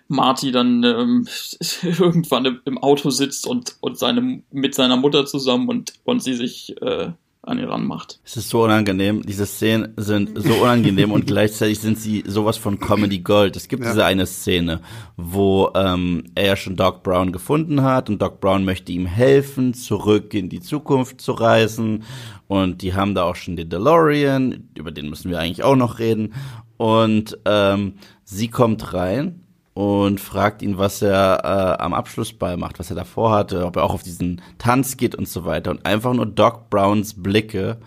Marty 0.08 0.52
dann 0.52 0.84
ähm, 0.84 1.28
irgendwann 1.84 2.62
im 2.66 2.78
Auto 2.78 3.10
sitzt 3.10 3.48
und, 3.48 3.76
und 3.82 3.98
seine, 3.98 4.44
mit 4.52 4.76
seiner 4.76 4.98
Mutter 4.98 5.26
zusammen 5.26 5.68
und, 5.68 5.94
und 6.04 6.22
sie 6.22 6.36
sich 6.36 6.80
äh, 6.82 7.12
an 7.48 7.60
ihr 7.60 7.70
ranmacht. 7.70 8.20
Es 8.24 8.38
ist 8.38 8.50
so 8.50 8.64
unangenehm. 8.64 9.22
Diese 9.24 9.46
Szenen 9.46 9.94
sind 9.98 10.32
so 10.36 10.54
unangenehm 10.56 11.12
und 11.12 11.28
gleichzeitig 11.28 11.80
sind 11.80 11.98
sie 11.98 12.24
sowas 12.28 12.58
von 12.58 12.80
Comedy 12.80 13.20
Gold. 13.20 13.56
Es 13.56 13.68
gibt 13.68 13.84
ja. 13.84 13.92
diese 13.92 14.06
eine 14.06 14.26
Szene, 14.26 14.82
wo 15.16 15.72
ähm, 15.76 16.26
er 16.36 16.46
ja 16.46 16.56
schon 16.56 16.76
Doc 16.76 17.04
Brown 17.04 17.32
gefunden 17.32 17.84
hat 17.84 18.10
und 18.10 18.22
Doc 18.22 18.42
Brown 18.42 18.66
möchte 18.66 18.92
ihm 18.92 19.06
helfen, 19.06 19.74
zurück 19.74 20.34
in 20.34 20.50
die 20.50 20.62
Zukunft 20.62 21.22
zu 21.22 21.32
reisen. 21.32 22.04
Und 22.48 22.82
die 22.82 22.94
haben 22.94 23.16
da 23.16 23.24
auch 23.24 23.36
schon 23.36 23.56
den 23.56 23.70
DeLorean, 23.70 24.70
über 24.76 24.92
den 24.92 25.10
müssen 25.10 25.32
wir 25.32 25.40
eigentlich 25.40 25.64
auch 25.64 25.76
noch 25.76 26.00
reden. 26.00 26.34
Und 26.78 27.38
ähm, 27.46 27.94
sie 28.24 28.50
kommt 28.50 28.94
rein 28.94 29.47
und 29.78 30.20
fragt 30.20 30.64
ihn, 30.64 30.80
was 30.80 31.04
er 31.04 31.42
äh, 31.44 31.84
am 31.84 31.94
Abschlussball 31.94 32.58
macht, 32.58 32.80
was 32.80 32.90
er 32.90 32.96
davor 32.96 33.30
hatte, 33.30 33.64
ob 33.64 33.76
er 33.76 33.84
auch 33.84 33.94
auf 33.94 34.02
diesen 34.02 34.42
Tanz 34.58 34.98
geht 34.98 35.14
und 35.14 35.28
so 35.28 35.46
weiter. 35.46 35.70
Und 35.70 35.86
einfach 35.86 36.16
nur 36.16 36.26
Doc 36.26 36.72
Browns 36.72 37.14
Blicke 37.14 37.78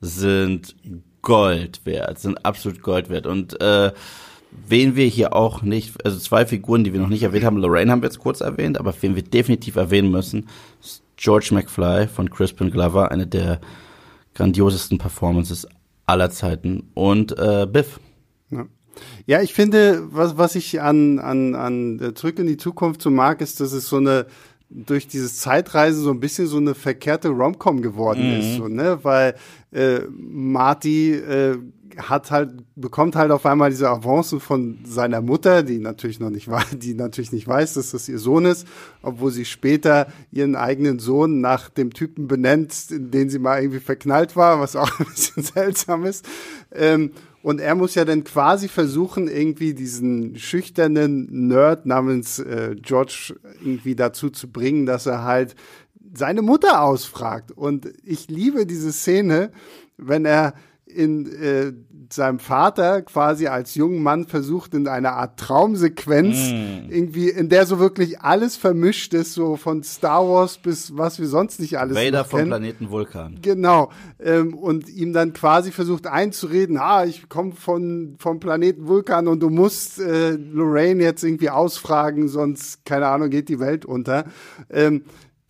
sind 0.00 0.76
Gold 1.20 1.84
wert, 1.84 2.20
sind 2.20 2.46
absolut 2.46 2.80
Gold 2.80 3.10
wert. 3.10 3.26
Und 3.26 3.60
äh, 3.60 3.90
wen 4.68 4.94
wir 4.94 5.06
hier 5.06 5.34
auch 5.34 5.62
nicht, 5.62 6.06
also 6.06 6.16
zwei 6.16 6.46
Figuren, 6.46 6.84
die 6.84 6.92
wir 6.92 7.00
noch 7.00 7.08
nicht 7.08 7.24
erwähnt 7.24 7.44
haben, 7.44 7.56
Lorraine 7.56 7.90
haben 7.90 8.02
wir 8.02 8.08
jetzt 8.08 8.20
kurz 8.20 8.40
erwähnt, 8.40 8.78
aber 8.78 8.94
wen 9.00 9.16
wir 9.16 9.24
definitiv 9.24 9.74
erwähnen 9.74 10.12
müssen, 10.12 10.48
ist 10.80 11.02
George 11.16 11.48
McFly 11.50 12.06
von 12.06 12.30
Crispin 12.30 12.70
Glover, 12.70 13.10
eine 13.10 13.26
der 13.26 13.60
grandiosesten 14.36 14.98
Performances 14.98 15.66
aller 16.06 16.30
Zeiten 16.30 16.88
und 16.94 17.36
äh, 17.36 17.66
Biff. 17.68 17.98
Ja. 18.50 18.64
Ja, 19.26 19.40
ich 19.40 19.54
finde, 19.54 20.02
was, 20.10 20.36
was 20.36 20.54
ich 20.54 20.80
an, 20.80 21.18
an, 21.18 21.54
an 21.54 22.12
Zurück 22.14 22.38
in 22.38 22.46
die 22.46 22.56
Zukunft 22.56 23.02
so 23.02 23.10
mag, 23.10 23.40
ist, 23.40 23.60
dass 23.60 23.72
es 23.72 23.86
so 23.86 23.96
eine, 23.96 24.26
durch 24.68 25.06
dieses 25.06 25.38
Zeitreisen 25.38 26.02
so 26.02 26.10
ein 26.10 26.20
bisschen 26.20 26.46
so 26.46 26.56
eine 26.56 26.74
verkehrte 26.74 27.28
Romcom 27.28 27.82
geworden 27.82 28.32
mhm. 28.32 28.40
ist, 28.40 28.56
so, 28.56 28.68
ne? 28.68 28.98
Weil 29.02 29.34
äh, 29.70 30.00
Marty 30.10 31.12
äh, 31.12 31.58
hat 31.98 32.30
halt 32.30 32.52
bekommt 32.74 33.16
halt 33.16 33.30
auf 33.30 33.44
einmal 33.44 33.70
diese 33.70 33.88
Avancen 33.88 34.40
von 34.40 34.78
seiner 34.84 35.20
Mutter, 35.20 35.62
die 35.62 35.78
natürlich 35.78 36.20
noch 36.20 36.30
nicht 36.30 36.48
weiß, 36.48 36.78
die 36.78 36.94
natürlich 36.94 37.32
nicht 37.32 37.46
weiß, 37.46 37.74
dass 37.74 37.90
das 37.90 38.08
ihr 38.08 38.18
Sohn 38.18 38.44
ist, 38.44 38.66
obwohl 39.02 39.30
sie 39.30 39.44
später 39.44 40.06
ihren 40.30 40.56
eigenen 40.56 40.98
Sohn 40.98 41.40
nach 41.40 41.68
dem 41.68 41.92
Typen 41.92 42.28
benennt, 42.28 42.74
in 42.90 43.10
den 43.10 43.28
sie 43.30 43.38
mal 43.38 43.60
irgendwie 43.60 43.80
verknallt 43.80 44.36
war, 44.36 44.60
was 44.60 44.76
auch 44.76 44.90
ein 45.00 45.06
bisschen 45.06 45.42
seltsam 45.42 46.04
ist. 46.04 46.26
Ähm, 46.72 47.12
und 47.42 47.60
er 47.60 47.74
muss 47.74 47.94
ja 47.94 48.04
dann 48.04 48.24
quasi 48.24 48.68
versuchen, 48.68 49.28
irgendwie 49.28 49.74
diesen 49.74 50.38
schüchternen 50.38 51.48
Nerd 51.48 51.86
namens 51.86 52.38
äh, 52.38 52.76
George 52.80 53.34
irgendwie 53.60 53.96
dazu 53.96 54.30
zu 54.30 54.50
bringen, 54.50 54.86
dass 54.86 55.06
er 55.06 55.24
halt 55.24 55.56
seine 56.14 56.42
Mutter 56.42 56.82
ausfragt. 56.82 57.50
Und 57.52 57.92
ich 58.04 58.28
liebe 58.28 58.66
diese 58.66 58.92
Szene, 58.92 59.50
wenn 59.96 60.24
er 60.24 60.54
in 60.94 61.26
äh, 61.26 61.72
seinem 62.12 62.38
Vater 62.38 63.02
quasi 63.02 63.46
als 63.46 63.74
jungen 63.74 64.02
Mann 64.02 64.26
versucht, 64.26 64.74
in 64.74 64.86
einer 64.86 65.14
Art 65.14 65.38
Traumsequenz, 65.38 66.36
mm. 66.36 66.90
irgendwie, 66.90 67.30
in 67.30 67.48
der 67.48 67.66
so 67.66 67.78
wirklich 67.78 68.20
alles 68.20 68.56
vermischt 68.56 69.14
ist, 69.14 69.34
so 69.34 69.56
von 69.56 69.82
Star 69.82 70.28
Wars 70.28 70.58
bis 70.58 70.96
was 70.96 71.18
wir 71.18 71.26
sonst 71.26 71.60
nicht 71.60 71.78
alles 71.78 71.96
Vader 71.96 72.24
vom 72.24 72.44
Planeten 72.44 72.90
Vulkan. 72.90 73.38
Genau. 73.42 73.90
Ähm, 74.20 74.54
und 74.54 74.88
ihm 74.88 75.12
dann 75.12 75.32
quasi 75.32 75.72
versucht 75.72 76.06
einzureden, 76.06 76.76
ah, 76.78 77.04
ich 77.04 77.28
komme 77.28 77.52
von 77.52 78.16
vom 78.18 78.40
Planeten 78.40 78.86
Vulkan 78.86 79.28
und 79.28 79.40
du 79.40 79.48
musst 79.48 80.00
äh, 80.00 80.32
Lorraine 80.32 81.02
jetzt 81.02 81.24
irgendwie 81.24 81.50
ausfragen, 81.50 82.28
sonst, 82.28 82.84
keine 82.84 83.06
Ahnung, 83.06 83.30
geht 83.30 83.48
die 83.48 83.60
Welt 83.60 83.84
unter. 83.84 84.24
Ähm, 84.70 85.02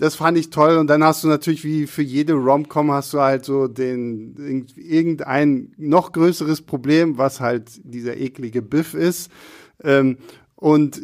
das 0.03 0.17
fand 0.17 0.37
ich 0.37 0.51
toll. 0.51 0.79
Und 0.79 0.89
dann 0.89 1.05
hast 1.05 1.23
du 1.23 1.29
natürlich 1.29 1.63
wie 1.63 1.87
für 1.87 2.03
jede 2.03 2.33
Rom-Com 2.33 2.91
hast 2.91 3.15
du 3.15 3.21
halt 3.21 3.45
so 3.45 3.69
den 3.69 4.67
irgendein 4.75 5.73
noch 5.77 6.11
größeres 6.11 6.63
Problem, 6.63 7.19
was 7.19 7.39
halt 7.39 7.71
dieser 7.85 8.17
eklige 8.17 8.63
Biff 8.63 8.95
ist. 8.95 9.31
Ähm, 9.85 10.19
und 10.57 11.01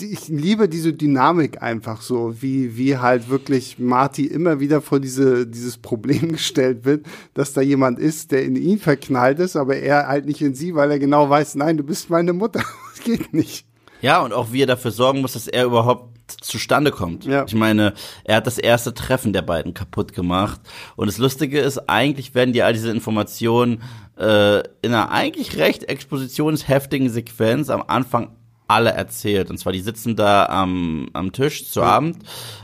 ich 0.00 0.26
liebe 0.26 0.68
diese 0.68 0.92
Dynamik 0.92 1.62
einfach 1.62 2.02
so, 2.02 2.42
wie, 2.42 2.76
wie 2.76 2.96
halt 2.96 3.30
wirklich 3.30 3.78
Marty 3.78 4.26
immer 4.26 4.58
wieder 4.58 4.80
vor 4.80 4.98
diese, 4.98 5.46
dieses 5.46 5.78
Problem 5.78 6.32
gestellt 6.32 6.84
wird, 6.84 7.06
dass 7.34 7.52
da 7.52 7.60
jemand 7.60 8.00
ist, 8.00 8.32
der 8.32 8.44
in 8.44 8.56
ihn 8.56 8.80
verknallt 8.80 9.38
ist, 9.38 9.54
aber 9.54 9.76
er 9.76 10.08
halt 10.08 10.26
nicht 10.26 10.42
in 10.42 10.56
sie, 10.56 10.74
weil 10.74 10.90
er 10.90 10.98
genau 10.98 11.30
weiß, 11.30 11.54
nein, 11.54 11.76
du 11.76 11.84
bist 11.84 12.10
meine 12.10 12.32
Mutter. 12.32 12.64
Das 12.92 13.04
geht 13.04 13.32
nicht. 13.32 13.66
Ja, 14.02 14.20
und 14.20 14.32
auch 14.32 14.52
wie 14.52 14.62
er 14.62 14.66
dafür 14.66 14.90
sorgen 14.90 15.20
muss, 15.20 15.32
dass 15.32 15.48
er 15.48 15.64
überhaupt 15.64 16.12
zustande 16.40 16.90
kommt. 16.90 17.24
Ja. 17.24 17.44
Ich 17.46 17.54
meine, 17.54 17.94
er 18.24 18.36
hat 18.36 18.46
das 18.46 18.58
erste 18.58 18.94
Treffen 18.94 19.32
der 19.32 19.42
beiden 19.42 19.74
kaputt 19.74 20.12
gemacht. 20.12 20.60
Und 20.96 21.06
das 21.06 21.18
Lustige 21.18 21.60
ist, 21.60 21.88
eigentlich 21.88 22.34
werden 22.34 22.52
dir 22.52 22.66
all 22.66 22.72
diese 22.72 22.90
Informationen 22.90 23.82
äh, 24.18 24.58
in 24.82 24.92
einer 24.92 25.10
eigentlich 25.10 25.56
recht 25.56 25.84
expositionsheftigen 25.84 27.10
Sequenz 27.10 27.70
am 27.70 27.84
Anfang 27.86 28.36
alle 28.68 28.90
erzählt. 28.90 29.50
Und 29.50 29.58
zwar, 29.58 29.72
die 29.72 29.80
sitzen 29.80 30.16
da 30.16 30.46
am, 30.46 31.08
am 31.12 31.32
Tisch 31.32 31.68
zu 31.68 31.80
ja. 31.80 31.86
Abend, 31.86 32.18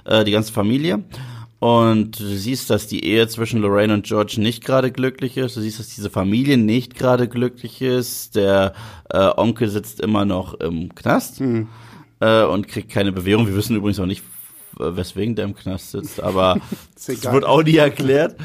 äh, 0.05 0.25
die 0.25 0.33
ganze 0.33 0.53
Familie. 0.53 1.05
Und 1.61 2.21
du 2.21 2.25
siehst, 2.25 2.71
dass 2.71 2.87
die 2.87 3.05
Ehe 3.05 3.27
zwischen 3.27 3.61
Lorraine 3.61 3.95
und 3.95 4.07
George 4.07 4.37
nicht 4.39 4.65
gerade 4.65 4.93
glücklich 4.93 5.37
ist. 5.37 5.57
Du 5.57 5.61
siehst, 5.61 5.81
dass 5.81 5.89
diese 5.89 6.09
Familie 6.09 6.57
nicht 6.57 6.95
gerade 6.95 7.29
glücklich 7.29 7.83
ist. 7.83 8.37
Der 8.37 8.75
äh, 9.11 9.31
Onkel 9.37 9.69
sitzt 9.69 10.01
immer 10.01 10.25
noch 10.25 10.55
im 10.55 10.95
Knast. 10.95 11.41
Mhm 11.41 11.69
äh, 12.21 12.45
und 12.45 12.69
kriegt 12.69 12.91
keine 12.91 13.13
Bewährung. 13.13 13.47
Wir 13.47 13.57
wissen 13.57 13.77
übrigens 13.77 14.01
auch 14.01 14.07
nicht, 14.07 14.23
weswegen 14.79 15.35
der 15.35 15.47
im 15.47 15.55
Knast 15.55 15.91
sitzt, 15.91 16.23
aber 16.23 16.61
es 16.97 17.09
wird 17.09 17.45
auch 17.45 17.63
nie 17.63 17.77
erklärt. 17.77 18.37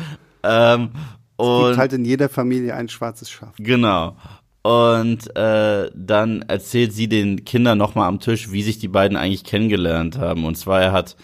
Ähm, 0.43 0.91
es 1.38 1.67
gibt 1.67 1.78
halt 1.78 1.93
in 1.93 2.06
jeder 2.06 2.30
Familie 2.30 2.76
ein 2.76 2.89
schwarzes 2.89 3.30
Schaf. 3.30 3.54
Genau. 3.58 4.15
Und 4.62 5.36
äh, 5.36 5.91
dann 5.93 6.41
erzählt 6.43 6.93
sie 6.93 7.10
den 7.10 7.43
Kindern 7.43 7.78
nochmal 7.78 8.08
am 8.08 8.19
Tisch, 8.19 8.52
wie 8.52 8.63
sich 8.63 8.80
die 8.80 8.88
beiden 8.88 9.17
eigentlich 9.17 9.43
kennengelernt 9.43 10.17
haben. 10.17 10.45
Und 10.45 10.56
zwar, 10.56 10.82
er 10.82 10.93
hat 10.93 11.17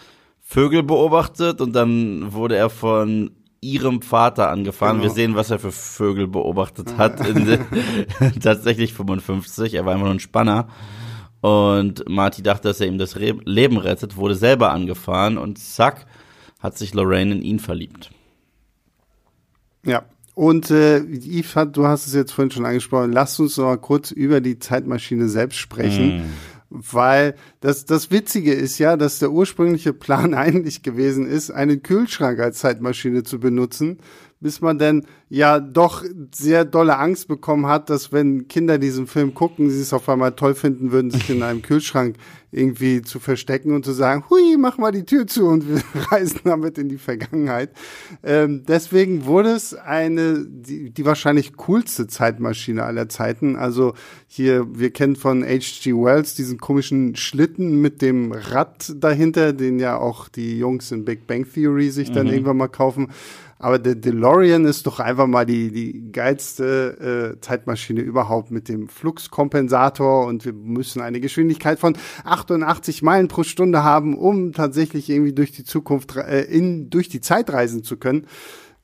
Vögel 0.51 0.81
beobachtet 0.81 1.61
und 1.61 1.73
dann 1.73 2.33
wurde 2.33 2.55
er 2.55 2.71
von 2.71 3.29
ihrem 3.61 4.01
Vater 4.01 4.49
angefahren. 4.49 4.97
Genau. 4.97 5.07
Wir 5.07 5.13
sehen, 5.13 5.35
was 5.35 5.51
er 5.51 5.59
für 5.59 5.71
Vögel 5.71 6.27
beobachtet 6.27 6.97
hat. 6.97 7.21
Tatsächlich 8.41 8.95
55. 8.95 9.75
Er 9.75 9.85
war 9.85 9.93
immer 9.93 10.05
nur 10.05 10.13
ein 10.15 10.19
Spanner. 10.19 10.67
Und 11.41 12.09
Marty 12.09 12.41
dachte, 12.41 12.67
dass 12.67 12.81
er 12.81 12.87
ihm 12.87 12.97
das 12.97 13.17
Re 13.17 13.37
Leben 13.45 13.77
rettet, 13.77 14.17
wurde 14.17 14.33
selber 14.33 14.71
angefahren 14.71 15.37
und 15.37 15.59
zack, 15.59 16.07
hat 16.59 16.79
sich 16.79 16.95
Lorraine 16.95 17.35
in 17.35 17.41
ihn 17.43 17.59
verliebt. 17.59 18.09
Ja. 19.85 20.01
Und 20.33 20.71
äh, 20.71 20.99
Yves, 20.99 21.55
hat, 21.55 21.77
du 21.77 21.85
hast 21.85 22.07
es 22.07 22.15
jetzt 22.15 22.31
vorhin 22.31 22.49
schon 22.49 22.65
angesprochen, 22.65 23.11
lass 23.11 23.39
uns 23.39 23.55
noch 23.57 23.65
mal 23.65 23.77
kurz 23.77 24.09
über 24.09 24.41
die 24.41 24.57
Zeitmaschine 24.57 25.29
selbst 25.29 25.57
sprechen. 25.57 26.21
Mm. 26.21 26.33
Weil 26.69 27.35
das, 27.61 27.85
das 27.85 28.11
Witzige 28.11 28.53
ist 28.53 28.77
ja, 28.77 28.95
dass 28.95 29.19
der 29.19 29.31
ursprüngliche 29.31 29.93
Plan 29.93 30.33
eigentlich 30.35 30.83
gewesen 30.83 31.25
ist, 31.27 31.51
einen 31.51 31.81
Kühlschrank 31.81 32.39
als 32.39 32.59
Zeitmaschine 32.59 33.23
zu 33.23 33.39
benutzen, 33.39 33.97
bis 34.41 34.61
man 34.61 34.77
dann 34.79 35.05
ja 35.27 35.59
doch 35.59 36.03
sehr 36.33 36.65
dolle 36.65 36.97
Angst 36.97 37.27
bekommen 37.27 37.67
hat, 37.67 37.89
dass 37.89 38.11
wenn 38.11 38.47
Kinder 38.47 38.77
diesen 38.77 39.05
Film 39.05 39.33
gucken, 39.33 39.69
sie 39.69 39.81
es 39.81 39.93
auf 39.93 40.07
einmal 40.09 40.31
toll 40.31 40.55
finden 40.55 40.91
würden, 40.91 41.11
sich 41.11 41.29
in 41.29 41.43
einem 41.43 41.61
Kühlschrank 41.61 42.15
irgendwie 42.51 43.03
zu 43.03 43.19
verstecken 43.19 43.75
und 43.75 43.85
zu 43.85 43.91
sagen, 43.91 44.23
hui, 44.29 44.57
mach 44.57 44.77
mal 44.77 44.91
die 44.91 45.05
Tür 45.05 45.27
zu 45.27 45.45
und 45.45 45.69
wir 45.69 45.81
reisen 46.11 46.41
damit 46.45 46.77
in 46.77 46.89
die 46.89 46.97
Vergangenheit. 46.97 47.71
Ähm, 48.23 48.63
deswegen 48.67 49.25
wurde 49.25 49.51
es 49.51 49.75
eine, 49.75 50.45
die, 50.47 50.89
die 50.89 51.05
wahrscheinlich 51.05 51.55
coolste 51.57 52.07
Zeitmaschine 52.07 52.83
aller 52.83 53.07
Zeiten. 53.07 53.55
Also 53.55 53.93
hier, 54.25 54.65
wir 54.71 54.91
kennen 54.91 55.15
von 55.15 55.43
H.G. 55.43 55.93
Wells 55.93 56.33
diesen 56.33 56.57
komischen 56.57 57.15
Schlitten 57.15 57.81
mit 57.81 58.01
dem 58.01 58.31
Rad 58.31 58.93
dahinter, 58.95 59.53
den 59.53 59.77
ja 59.77 59.97
auch 59.97 60.27
die 60.27 60.57
Jungs 60.57 60.91
in 60.91 61.05
Big 61.05 61.27
Bang 61.27 61.45
Theory 61.45 61.91
sich 61.91 62.11
dann 62.11 62.27
mhm. 62.27 62.33
irgendwann 62.33 62.57
mal 62.57 62.67
kaufen. 62.67 63.09
Aber 63.59 63.77
der 63.77 63.95
DeLorean 63.95 64.63
ist 64.63 64.87
doch 64.87 65.01
einfach 65.01 65.27
mal 65.27 65.45
die, 65.45 65.71
die 65.71 66.11
geilste 66.13 67.35
äh, 67.35 67.41
Zeitmaschine 67.41 67.99
überhaupt 67.99 68.51
mit 68.51 68.69
dem 68.69 68.87
Fluxkompensator 68.87 70.25
und 70.27 70.45
wir 70.45 70.53
müssen 70.53 71.01
eine 71.01 71.19
Geschwindigkeit 71.19 71.77
von 71.77 71.97
88 72.23 73.01
Meilen 73.01 73.27
pro 73.27 73.43
Stunde 73.43 73.83
haben, 73.83 74.17
um 74.17 74.53
tatsächlich 74.53 75.09
irgendwie 75.09 75.33
durch 75.33 75.51
die 75.51 75.65
Zukunft, 75.65 76.15
äh, 76.15 76.43
in, 76.43 76.89
durch 76.89 77.09
die 77.09 77.19
Zeit 77.19 77.51
reisen 77.51 77.83
zu 77.83 77.97
können. 77.97 78.27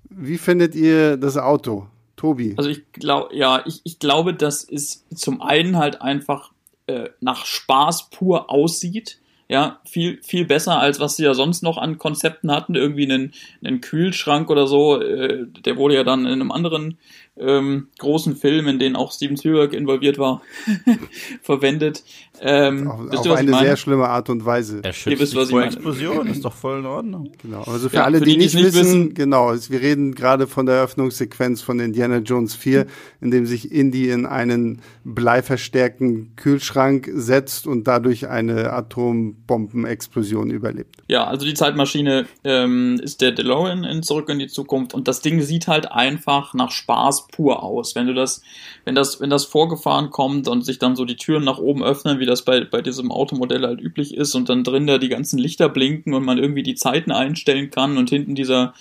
Wie 0.10 0.38
findet 0.38 0.76
ihr 0.76 1.16
das 1.16 1.38
Auto? 1.38 1.88
Tobi? 2.18 2.56
Also 2.58 2.70
ich 2.70 2.92
glaube, 2.92 3.36
ja, 3.36 3.64
ich, 3.66 3.82
ich 3.84 4.00
glaube, 4.00 4.34
dass 4.34 4.64
es 4.64 5.06
zum 5.14 5.42
einen 5.42 5.78
halt 5.78 6.02
einfach 6.02 6.52
äh, 6.88 7.10
nach 7.20 7.46
Spaß 7.46 8.10
pur 8.10 8.50
aussieht. 8.50 9.20
Ja, 9.48 9.80
viel, 9.86 10.20
viel 10.24 10.46
besser, 10.46 10.80
als 10.80 11.00
was 11.00 11.18
sie 11.18 11.24
ja 11.24 11.36
sonst 11.36 11.62
noch 11.62 11.78
an 11.78 12.00
Konzepten 12.00 12.52
hatten. 12.52 12.74
Irgendwie 12.74 13.04
einen, 13.04 13.34
einen 13.64 13.80
Kühlschrank 13.80 14.50
oder 14.50 14.66
so. 14.66 15.00
Äh, 15.00 15.46
der 15.48 15.78
wurde 15.78 15.96
ja 15.96 16.04
dann 16.04 16.26
in 16.26 16.34
einem 16.34 16.52
anderen 16.52 16.98
ähm, 17.38 17.88
großen 18.00 18.36
Film, 18.36 18.68
in 18.68 18.80
den 18.80 18.96
auch 18.96 19.12
Steven 19.12 19.36
Spielberg 19.36 19.74
involviert 19.74 20.18
war, 20.18 20.42
verwendet. 21.42 22.04
Ähm, 22.42 22.88
auf, 22.90 23.18
auf 23.18 23.32
eine 23.32 23.58
sehr 23.58 23.78
schlimme 23.78 24.08
Art 24.08 24.30
und 24.30 24.46
Weise. 24.46 24.82
Er 24.84 24.94
schützt 24.94 25.22
wisst, 25.22 25.36
was 25.36 25.50
vor 25.50 25.64
Explosion, 25.64 26.28
ist 26.28 26.44
doch 26.44 26.54
voll 26.54 26.80
in 26.80 26.86
Ordnung. 26.86 27.32
Genau, 27.42 27.64
also 27.64 27.90
für 27.90 27.98
ja, 27.98 28.04
alle, 28.04 28.20
für 28.20 28.26
die, 28.26 28.32
die, 28.32 28.38
nicht, 28.38 28.56
nicht 28.56 28.66
wissen, 28.66 28.80
wissen, 28.80 29.14
genau, 29.14 29.54
wir 29.54 29.82
reden 29.82 30.16
gerade 30.16 30.48
von 30.48 30.66
der 30.66 30.76
Eröffnungssequenz 30.76 31.62
von 31.62 31.80
Indiana 31.80 32.18
Jones 32.18 32.56
4, 32.56 32.86
in 33.22 33.32
dem 33.32 33.46
sich 33.46 33.72
Indy 33.72 34.10
in 34.10 34.26
einen 34.26 34.82
bleiverstärkten 35.04 36.36
Kühlschrank 36.36 37.10
setzt 37.14 37.68
und 37.68 37.86
dadurch 37.86 38.28
eine 38.28 38.74
Atombombenexplosion 38.74 40.52
überlebt. 40.52 40.98
Ja, 41.08 41.26
also 41.26 41.46
die 41.46 41.54
Zeitmaschine 41.54 42.28
ähm, 42.44 43.00
ist 43.02 43.22
der 43.22 43.32
DeLorean 43.32 43.84
in 43.84 44.04
Zurück 44.04 44.30
in 44.30 44.40
die 44.40 44.48
Zukunft 44.48 44.94
und 44.94 45.08
das 45.08 45.22
Ding 45.22 45.42
sieht 45.42 45.68
halt 45.68 45.92
einfach 45.92 46.54
nach 46.54 46.72
Spaß 46.72 47.25
pur 47.28 47.64
aus. 47.64 47.96
Wenn 47.96 48.08
du 48.08 48.14
das, 48.14 48.42
wenn 48.84 48.96
das, 48.96 49.20
wenn 49.20 49.30
das 49.30 49.46
vorgefahren 49.46 50.10
kommt 50.10 50.48
und 50.48 50.64
sich 50.64 50.80
dann 50.80 50.96
so 50.96 51.06
die 51.06 51.18
Türen 51.18 51.44
nach 51.44 51.58
oben 51.58 51.84
öffnen, 51.84 52.20
wie 52.20 52.26
das 52.26 52.44
bei, 52.44 52.64
bei 52.64 52.82
diesem 52.82 53.12
Automodell 53.12 53.66
halt 53.66 53.82
üblich 53.82 54.16
ist 54.16 54.36
und 54.36 54.50
dann 54.50 54.64
drin 54.64 54.88
da 54.88 54.98
die 54.98 55.10
ganzen 55.10 55.40
Lichter 55.40 55.70
blinken 55.70 56.14
und 56.14 56.26
man 56.26 56.38
irgendwie 56.38 56.64
die 56.64 56.76
Zeiten 56.76 57.12
einstellen 57.12 57.72
kann 57.72 57.98
und 57.98 58.10
hinten 58.10 58.36
dieser 58.36 58.74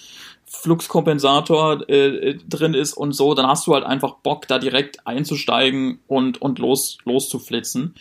Fluxkompensator 0.47 1.89
äh, 1.89 2.37
drin 2.49 2.75
ist 2.75 2.95
und 2.95 3.13
so, 3.13 3.35
dann 3.35 3.47
hast 3.47 3.67
du 3.67 3.75
halt 3.75 3.85
einfach 3.85 4.17
Bock, 4.17 4.47
da 4.47 4.59
direkt 4.59 5.07
einzusteigen 5.07 6.01
und, 6.07 6.41
und 6.41 6.59
los, 6.59 6.99
loszuflitzen. 7.05 7.95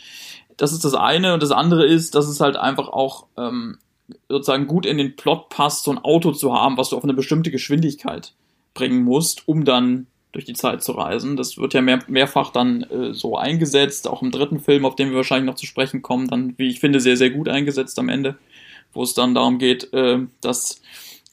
Das 0.56 0.72
ist 0.72 0.84
das 0.84 0.94
eine. 0.94 1.34
Und 1.34 1.42
das 1.42 1.50
andere 1.50 1.86
ist, 1.86 2.14
dass 2.14 2.28
es 2.28 2.40
halt 2.40 2.56
einfach 2.56 2.88
auch 2.88 3.26
ähm, 3.36 3.78
sozusagen 4.28 4.66
gut 4.66 4.86
in 4.86 4.98
den 4.98 5.16
Plot 5.16 5.48
passt, 5.48 5.84
so 5.84 5.90
ein 5.90 5.98
Auto 5.98 6.32
zu 6.32 6.52
haben, 6.52 6.76
was 6.76 6.90
du 6.90 6.96
auf 6.96 7.04
eine 7.04 7.14
bestimmte 7.14 7.50
Geschwindigkeit 7.50 8.32
bringen 8.74 9.02
musst, 9.02 9.48
um 9.48 9.64
dann 9.64 10.06
durch 10.34 10.44
die 10.44 10.52
Zeit 10.52 10.82
zu 10.82 10.92
reisen. 10.92 11.36
Das 11.36 11.56
wird 11.56 11.74
ja 11.74 11.80
mehr, 11.80 12.00
mehrfach 12.08 12.50
dann 12.50 12.82
äh, 12.82 13.14
so 13.14 13.38
eingesetzt, 13.38 14.08
auch 14.08 14.20
im 14.20 14.32
dritten 14.32 14.58
Film, 14.58 14.84
auf 14.84 14.96
den 14.96 15.10
wir 15.10 15.16
wahrscheinlich 15.16 15.46
noch 15.46 15.54
zu 15.54 15.64
sprechen 15.64 16.02
kommen, 16.02 16.26
dann, 16.28 16.54
wie 16.58 16.68
ich 16.68 16.80
finde, 16.80 17.00
sehr, 17.00 17.16
sehr 17.16 17.30
gut 17.30 17.48
eingesetzt 17.48 17.98
am 18.00 18.08
Ende, 18.08 18.36
wo 18.92 19.04
es 19.04 19.14
dann 19.14 19.34
darum 19.34 19.58
geht, 19.58 19.92
äh, 19.92 20.18
das 20.40 20.82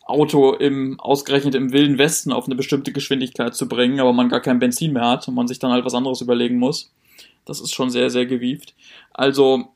Auto 0.06 0.54
im, 0.54 1.00
ausgerechnet 1.00 1.56
im 1.56 1.74
Wilden 1.74 1.98
Westen 1.98 2.32
auf 2.32 2.46
eine 2.46 2.56
bestimmte 2.56 2.92
Geschwindigkeit 2.92 3.56
zu 3.56 3.68
bringen, 3.68 4.00
aber 4.00 4.14
man 4.14 4.30
gar 4.30 4.40
kein 4.40 4.60
Benzin 4.60 4.94
mehr 4.94 5.08
hat 5.08 5.28
und 5.28 5.34
man 5.34 5.48
sich 5.48 5.58
dann 5.58 5.72
halt 5.72 5.84
was 5.84 5.96
anderes 5.96 6.22
überlegen 6.22 6.58
muss. 6.58 6.92
Das 7.46 7.60
ist 7.60 7.74
schon 7.74 7.90
sehr, 7.90 8.12
sehr 8.12 8.28
gewieft. 8.28 8.76
Also, 9.14 9.70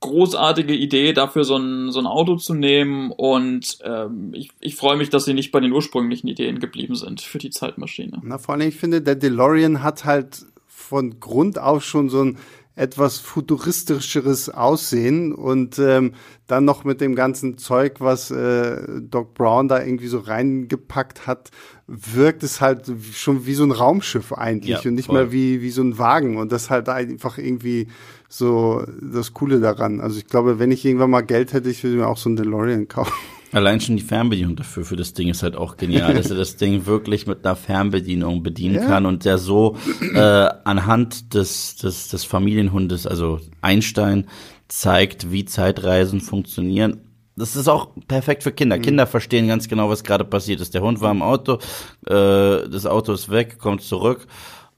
großartige 0.00 0.74
Idee, 0.74 1.12
dafür 1.12 1.44
so 1.44 1.56
ein, 1.56 1.90
so 1.90 1.98
ein 1.98 2.06
Auto 2.06 2.36
zu 2.36 2.54
nehmen 2.54 3.10
und 3.10 3.78
ähm, 3.82 4.32
ich, 4.34 4.50
ich 4.60 4.76
freue 4.76 4.96
mich, 4.96 5.08
dass 5.08 5.24
sie 5.24 5.34
nicht 5.34 5.52
bei 5.52 5.60
den 5.60 5.72
ursprünglichen 5.72 6.28
Ideen 6.28 6.58
geblieben 6.58 6.94
sind 6.94 7.20
für 7.20 7.38
die 7.38 7.50
Zeitmaschine. 7.50 8.20
Na, 8.22 8.38
vor 8.38 8.54
allem, 8.54 8.68
ich 8.68 8.76
finde, 8.76 9.00
der 9.00 9.14
DeLorean 9.14 9.82
hat 9.82 10.04
halt 10.04 10.44
von 10.66 11.18
Grund 11.18 11.58
auf 11.58 11.82
schon 11.84 12.10
so 12.10 12.22
ein 12.22 12.38
etwas 12.76 13.18
futuristischeres 13.18 14.50
Aussehen 14.50 15.32
und 15.32 15.78
ähm, 15.78 16.12
dann 16.46 16.66
noch 16.66 16.84
mit 16.84 17.00
dem 17.00 17.14
ganzen 17.14 17.56
Zeug, 17.56 18.00
was 18.00 18.30
äh, 18.30 19.00
Doc 19.00 19.32
Brown 19.32 19.66
da 19.66 19.82
irgendwie 19.82 20.08
so 20.08 20.18
reingepackt 20.18 21.26
hat, 21.26 21.50
wirkt 21.86 22.42
es 22.42 22.60
halt 22.60 22.92
schon 23.14 23.46
wie 23.46 23.54
so 23.54 23.64
ein 23.64 23.72
Raumschiff 23.72 24.34
eigentlich 24.34 24.82
ja, 24.82 24.90
und 24.90 24.94
nicht 24.94 25.06
voll. 25.06 25.22
mehr 25.22 25.32
wie, 25.32 25.62
wie 25.62 25.70
so 25.70 25.82
ein 25.82 25.96
Wagen 25.96 26.36
und 26.36 26.52
das 26.52 26.68
halt 26.68 26.90
einfach 26.90 27.38
irgendwie 27.38 27.88
so 28.28 28.84
das 29.00 29.32
Coole 29.32 29.60
daran. 29.60 30.00
Also 30.00 30.18
ich 30.18 30.26
glaube, 30.26 30.58
wenn 30.58 30.70
ich 30.70 30.84
irgendwann 30.84 31.10
mal 31.10 31.22
Geld 31.22 31.52
hätte, 31.52 31.70
ich 31.70 31.82
würde 31.84 31.96
mir 31.96 32.08
auch 32.08 32.16
so 32.16 32.28
ein 32.28 32.36
DeLorean 32.36 32.88
kaufen. 32.88 33.12
Allein 33.52 33.80
schon 33.80 33.96
die 33.96 34.02
Fernbedienung 34.02 34.56
dafür 34.56 34.84
für 34.84 34.96
das 34.96 35.12
Ding 35.12 35.28
ist 35.28 35.42
halt 35.42 35.56
auch 35.56 35.76
genial, 35.76 36.14
dass 36.14 36.30
er 36.30 36.36
das 36.36 36.56
Ding 36.56 36.84
wirklich 36.86 37.26
mit 37.26 37.46
einer 37.46 37.56
Fernbedienung 37.56 38.42
bedienen 38.42 38.74
ja. 38.74 38.86
kann 38.86 39.06
und 39.06 39.24
der 39.24 39.38
so 39.38 39.76
äh, 40.14 40.18
anhand 40.18 41.32
des, 41.32 41.76
des, 41.76 42.08
des 42.08 42.24
Familienhundes, 42.24 43.06
also 43.06 43.40
Einstein, 43.62 44.26
zeigt, 44.68 45.30
wie 45.30 45.44
Zeitreisen 45.44 46.20
funktionieren. 46.20 47.00
Das 47.36 47.54
ist 47.54 47.68
auch 47.68 47.90
perfekt 48.08 48.42
für 48.42 48.52
Kinder. 48.52 48.78
Mhm. 48.78 48.82
Kinder 48.82 49.06
verstehen 49.06 49.46
ganz 49.46 49.68
genau, 49.68 49.88
was 49.88 50.04
gerade 50.04 50.24
passiert 50.24 50.60
ist. 50.60 50.74
Der 50.74 50.82
Hund 50.82 51.00
war 51.00 51.12
im 51.12 51.22
Auto, 51.22 51.58
äh, 52.06 52.68
das 52.68 52.86
Auto 52.86 53.12
ist 53.12 53.30
weg, 53.30 53.58
kommt 53.58 53.82
zurück 53.82 54.26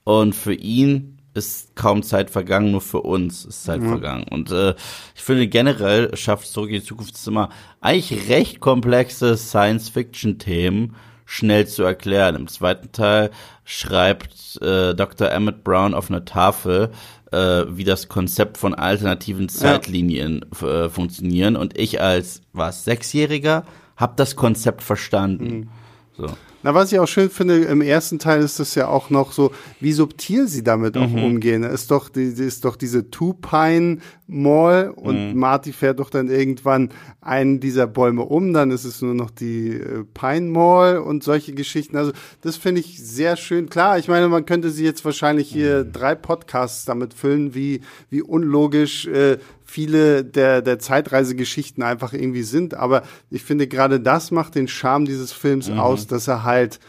und 0.03 0.35
für 0.35 0.53
ihn 0.53 1.18
ist 1.33 1.75
kaum 1.75 2.03
Zeit 2.03 2.29
vergangen, 2.29 2.71
nur 2.71 2.81
für 2.81 3.01
uns 3.01 3.45
ist 3.45 3.63
Zeit 3.63 3.81
mhm. 3.81 3.89
vergangen. 3.89 4.25
Und 4.29 4.51
äh, 4.51 4.75
ich 5.15 5.21
finde 5.21 5.47
generell 5.47 6.15
schafft 6.15 6.47
Zurück 6.47 6.69
in 6.69 6.79
die 6.79 6.83
Zukunft 6.83 7.15
immer 7.27 7.49
eigentlich 7.81 8.29
recht 8.29 8.59
komplexe 8.59 9.37
Science-Fiction-Themen 9.37 10.95
schnell 11.25 11.67
zu 11.67 11.83
erklären. 11.83 12.35
Im 12.35 12.47
zweiten 12.47 12.91
Teil 12.91 13.29
schreibt 13.63 14.59
äh, 14.61 14.95
Dr. 14.95 15.31
Emmett 15.31 15.63
Brown 15.63 15.93
auf 15.93 16.09
einer 16.09 16.25
Tafel, 16.25 16.89
äh, 17.31 17.65
wie 17.69 17.83
das 17.83 18.07
Konzept 18.07 18.57
von 18.57 18.73
alternativen 18.73 19.47
Zeitlinien 19.47 20.45
ja. 20.59 20.85
äh, 20.85 20.89
funktionieren. 20.89 21.55
Und 21.55 21.77
ich 21.77 22.01
als 22.01 22.41
was 22.51 22.83
Sechsjähriger 22.83 23.63
habe 23.95 24.13
das 24.15 24.35
Konzept 24.35 24.81
verstanden. 24.81 25.45
Mhm. 25.45 25.69
So. 26.19 26.27
Na, 26.61 26.73
was 26.73 26.91
ich 26.91 26.99
auch 26.99 27.07
schön 27.07 27.29
finde, 27.29 27.59
im 27.59 27.81
ersten 27.81 28.19
Teil 28.19 28.41
ist 28.41 28.59
das 28.59 28.75
ja 28.75 28.89
auch 28.89 29.09
noch 29.09 29.31
so, 29.31 29.51
wie 29.79 29.93
subtil 29.93 30.49
sie 30.49 30.61
damit 30.61 30.95
mhm. 30.95 31.01
auch 31.01 31.23
umgehen. 31.23 31.63
Ist 31.63 31.89
doch, 31.89 32.09
die, 32.09 32.23
ist 32.23 32.65
doch 32.65 32.75
diese 32.75 33.09
Two-Pine 33.09 33.99
Mall 34.27 34.91
und 34.93 35.29
mhm. 35.29 35.39
Marty 35.39 35.71
fährt 35.71 35.99
doch 35.99 36.09
dann 36.09 36.29
irgendwann 36.29 36.89
einen 37.21 37.61
dieser 37.61 37.87
Bäume 37.87 38.23
um, 38.23 38.51
dann 38.51 38.71
ist 38.71 38.83
es 38.83 39.01
nur 39.01 39.13
noch 39.13 39.31
die 39.31 39.69
äh, 39.69 40.03
Pine 40.13 40.51
Mall 40.51 40.97
und 40.97 41.23
solche 41.23 41.53
Geschichten. 41.53 41.95
Also, 41.95 42.11
das 42.41 42.57
finde 42.57 42.81
ich 42.81 43.01
sehr 43.01 43.37
schön. 43.37 43.69
Klar, 43.69 43.97
ich 43.97 44.09
meine, 44.09 44.27
man 44.27 44.45
könnte 44.45 44.69
sie 44.69 44.83
jetzt 44.83 45.05
wahrscheinlich 45.05 45.49
hier 45.49 45.85
mhm. 45.85 45.93
drei 45.93 46.15
Podcasts 46.15 46.83
damit 46.83 47.13
füllen, 47.13 47.55
wie, 47.55 47.79
wie 48.09 48.21
unlogisch 48.21 49.07
äh, 49.07 49.37
viele 49.69 50.25
der, 50.25 50.61
der 50.61 50.79
Zeitreisegeschichten 50.79 51.83
einfach 51.83 52.13
irgendwie 52.13 52.43
sind. 52.43 52.73
Aber 52.73 53.03
ich 53.29 53.43
finde, 53.43 53.67
gerade 53.67 53.99
das 53.99 54.31
macht 54.31 54.55
den 54.55 54.67
Charme 54.67 55.05
dieses 55.05 55.31
Films 55.31 55.69
mhm. 55.69 55.79
aus, 55.79 56.07
dass 56.07 56.27
er 56.27 56.43
halt 56.43 56.79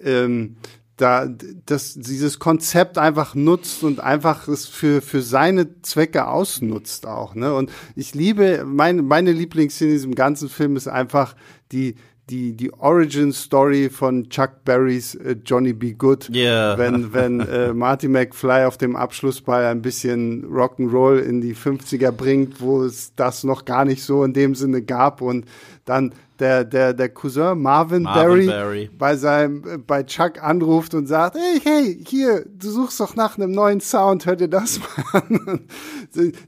ähm, 0.00 0.56
da 0.96 1.26
dass 1.26 1.94
dieses 1.94 2.38
Konzept 2.38 2.98
einfach 2.98 3.34
nutzt 3.34 3.82
und 3.82 4.00
einfach 4.00 4.46
es 4.46 4.66
für 4.66 5.00
für 5.00 5.22
seine 5.22 5.80
Zwecke 5.82 6.28
ausnutzt 6.28 7.06
auch 7.06 7.34
ne 7.34 7.54
und 7.54 7.72
ich 7.96 8.14
liebe 8.14 8.64
meine 8.66 9.02
meine 9.02 9.32
Lieblingsszene 9.32 9.90
in 9.90 9.96
diesem 9.96 10.14
ganzen 10.14 10.48
Film 10.50 10.76
ist 10.76 10.88
einfach 10.88 11.34
die 11.72 11.96
die, 12.32 12.54
die 12.54 12.72
Origin 12.72 13.30
Story 13.30 13.90
von 13.90 14.30
Chuck 14.30 14.64
Berrys 14.64 15.14
äh, 15.16 15.36
Johnny 15.44 15.74
B. 15.74 15.92
Good. 15.92 16.30
Yeah. 16.34 16.78
Wenn, 16.78 17.12
wenn 17.12 17.40
äh, 17.40 17.72
Marty 17.74 18.08
McFly 18.08 18.64
auf 18.64 18.78
dem 18.78 18.96
Abschlussball 18.96 19.66
ein 19.66 19.82
bisschen 19.82 20.46
Rock'n'Roll 20.46 21.18
in 21.18 21.42
die 21.42 21.54
50er 21.54 22.10
bringt, 22.10 22.62
wo 22.62 22.84
es 22.84 23.14
das 23.14 23.44
noch 23.44 23.66
gar 23.66 23.84
nicht 23.84 24.02
so 24.02 24.24
in 24.24 24.32
dem 24.32 24.54
Sinne 24.54 24.80
gab 24.80 25.20
und 25.20 25.44
dann 25.84 26.14
der, 26.42 26.64
der, 26.64 26.92
der 26.92 27.08
Cousin 27.08 27.62
Marvin, 27.62 28.02
Marvin 28.02 28.02
Barry, 28.02 28.46
Barry, 28.46 28.90
bei 28.98 29.16
seinem, 29.16 29.84
bei 29.86 30.02
Chuck 30.02 30.42
anruft 30.42 30.92
und 30.92 31.06
sagt, 31.06 31.36
hey, 31.36 31.60
hey, 31.62 32.04
hier, 32.04 32.44
du 32.44 32.68
suchst 32.68 32.98
doch 32.98 33.14
nach 33.14 33.38
einem 33.38 33.52
neuen 33.52 33.80
Sound, 33.80 34.26
hör 34.26 34.34
dir 34.34 34.48
das 34.48 34.80
mal 34.80 35.22
an. 35.30 35.60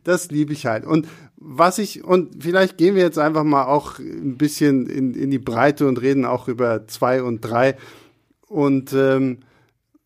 das 0.03 0.31
liebe 0.33 0.53
ich 0.53 0.67
halt. 0.67 0.85
Und 0.85 1.07
was 1.37 1.79
ich, 1.79 2.03
und 2.03 2.43
vielleicht 2.43 2.77
gehen 2.77 2.97
wir 2.97 3.03
jetzt 3.03 3.19
einfach 3.19 3.45
mal 3.45 3.67
auch 3.67 4.01
ein 4.01 4.37
bisschen 4.37 4.87
in, 4.87 5.15
in 5.15 5.31
die 5.31 5.39
Breite 5.39 5.87
und 5.87 6.01
reden 6.01 6.25
auch 6.25 6.49
über 6.49 6.89
zwei 6.89 7.23
und 7.23 7.41
drei. 7.41 7.77
Und 8.49 8.93
ähm, 8.93 9.41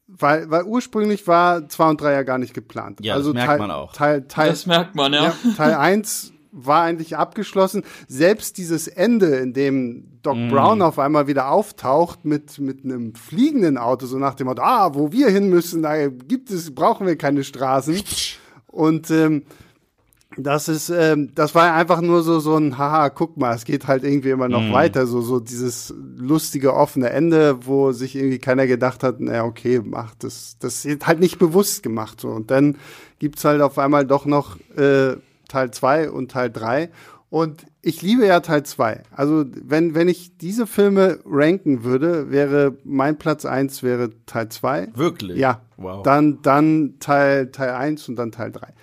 weil, 0.07 0.51
weil 0.51 0.65
ursprünglich 0.65 1.27
war 1.27 1.69
zwei 1.69 1.89
und 1.89 2.01
drei 2.01 2.13
ja 2.13 2.25
gar 2.25 2.39
nicht 2.39 2.53
geplant. 2.53 2.99
Ja, 3.03 3.15
also 3.15 3.33
das 3.33 3.37
merkt 3.37 3.51
Teil, 3.51 3.59
man 3.59 3.71
auch. 3.71 3.93
Teil, 3.93 4.29
Teil, 4.29 4.51
das 4.51 4.67
merkt 4.67 4.95
man, 4.95 5.15
ja. 5.15 5.23
ja 5.23 5.35
Teil 5.57 5.75
eins 5.75 6.33
war 6.67 6.83
eigentlich 6.83 7.17
abgeschlossen. 7.17 7.83
Selbst 8.09 8.59
dieses 8.59 8.89
Ende, 8.89 9.37
in 9.37 9.53
dem 9.53 10.19
Doc 10.23 10.37
mm. 10.37 10.49
Brown 10.49 10.83
auf 10.83 10.99
einmal 10.99 11.27
wieder 11.27 11.51
auftaucht 11.51 12.25
mit, 12.25 12.59
mit 12.59 12.85
einem 12.85 13.15
fliegenden 13.15 13.79
Auto, 13.79 14.07
so 14.07 14.19
nach 14.19 14.35
dem 14.35 14.47
Motto, 14.49 14.63
ah, 14.63 14.95
wo 14.95 15.13
wir 15.13 15.29
hin 15.29 15.49
müssen, 15.49 15.83
da 15.83 16.09
gibt 16.09 16.51
es, 16.51 16.75
brauchen 16.75 17.07
wir 17.07 17.17
keine 17.17 17.45
Straßen. 17.45 18.03
Und 18.67 19.11
ähm, 19.11 19.43
Das 20.37 20.69
ist, 20.69 20.89
ähm, 20.91 21.31
das 21.35 21.55
war 21.57 21.75
einfach 21.75 22.01
nur 22.01 22.23
so 22.23 22.39
so 22.39 22.57
ein 22.57 22.79
Haha, 22.79 23.09
guck 23.09 23.37
mal, 23.39 23.55
es 23.57 23.65
geht 23.65 23.89
halt 23.89 24.05
irgendwie 24.05 24.31
immer 24.31 24.49
noch 24.49 24.63
Mhm. 24.63 24.73
weiter, 24.73 25.07
so 25.07 25.21
so 25.21 25.41
dieses 25.41 25.93
lustige 26.17 26.75
offene 26.75 27.11
Ende, 27.11 27.67
wo 27.67 27.91
sich 27.93 28.15
irgendwie 28.15 28.39
keiner 28.39 28.67
gedacht 28.69 29.03
hat, 29.03 29.17
na 29.19 29.43
okay, 29.45 29.81
macht 29.83 30.23
das, 30.23 30.57
das 30.61 30.85
ist 30.85 31.07
halt 31.07 31.19
nicht 31.19 31.39
bewusst 31.41 31.83
gemacht 31.83 32.21
so 32.21 32.29
und 32.29 32.51
dann 32.53 32.77
gibt's 33.19 33.45
halt 33.45 33.61
auf 33.63 33.79
einmal 33.79 34.07
doch 34.07 34.27
noch 34.27 34.59
äh, 34.77 35.17
Teil 35.49 35.71
zwei 35.71 36.11
und 36.11 36.31
Teil 36.31 36.51
drei 36.51 36.91
und 37.31 37.67
ich 37.83 38.01
liebe 38.03 38.27
ja 38.27 38.41
Teil 38.41 38.63
zwei. 38.65 39.03
Also 39.11 39.45
wenn 39.47 39.95
wenn 39.95 40.09
ich 40.09 40.37
diese 40.39 40.67
Filme 40.67 41.21
ranken 41.25 41.85
würde, 41.85 42.31
wäre 42.31 42.77
mein 42.85 43.19
Platz 43.19 43.45
eins 43.45 43.83
wäre 43.83 44.11
Teil 44.27 44.49
zwei. 44.49 44.89
Wirklich? 44.95 45.39
Ja. 45.39 45.63
Wow. 45.79 46.03
Dann, 46.03 46.43
dann 46.43 46.95
Teil, 46.99 47.53
Teil 47.53 47.71
1 47.71 48.09
und 48.09 48.17
dann 48.17 48.33
Teil 48.33 48.51
3. 48.51 48.75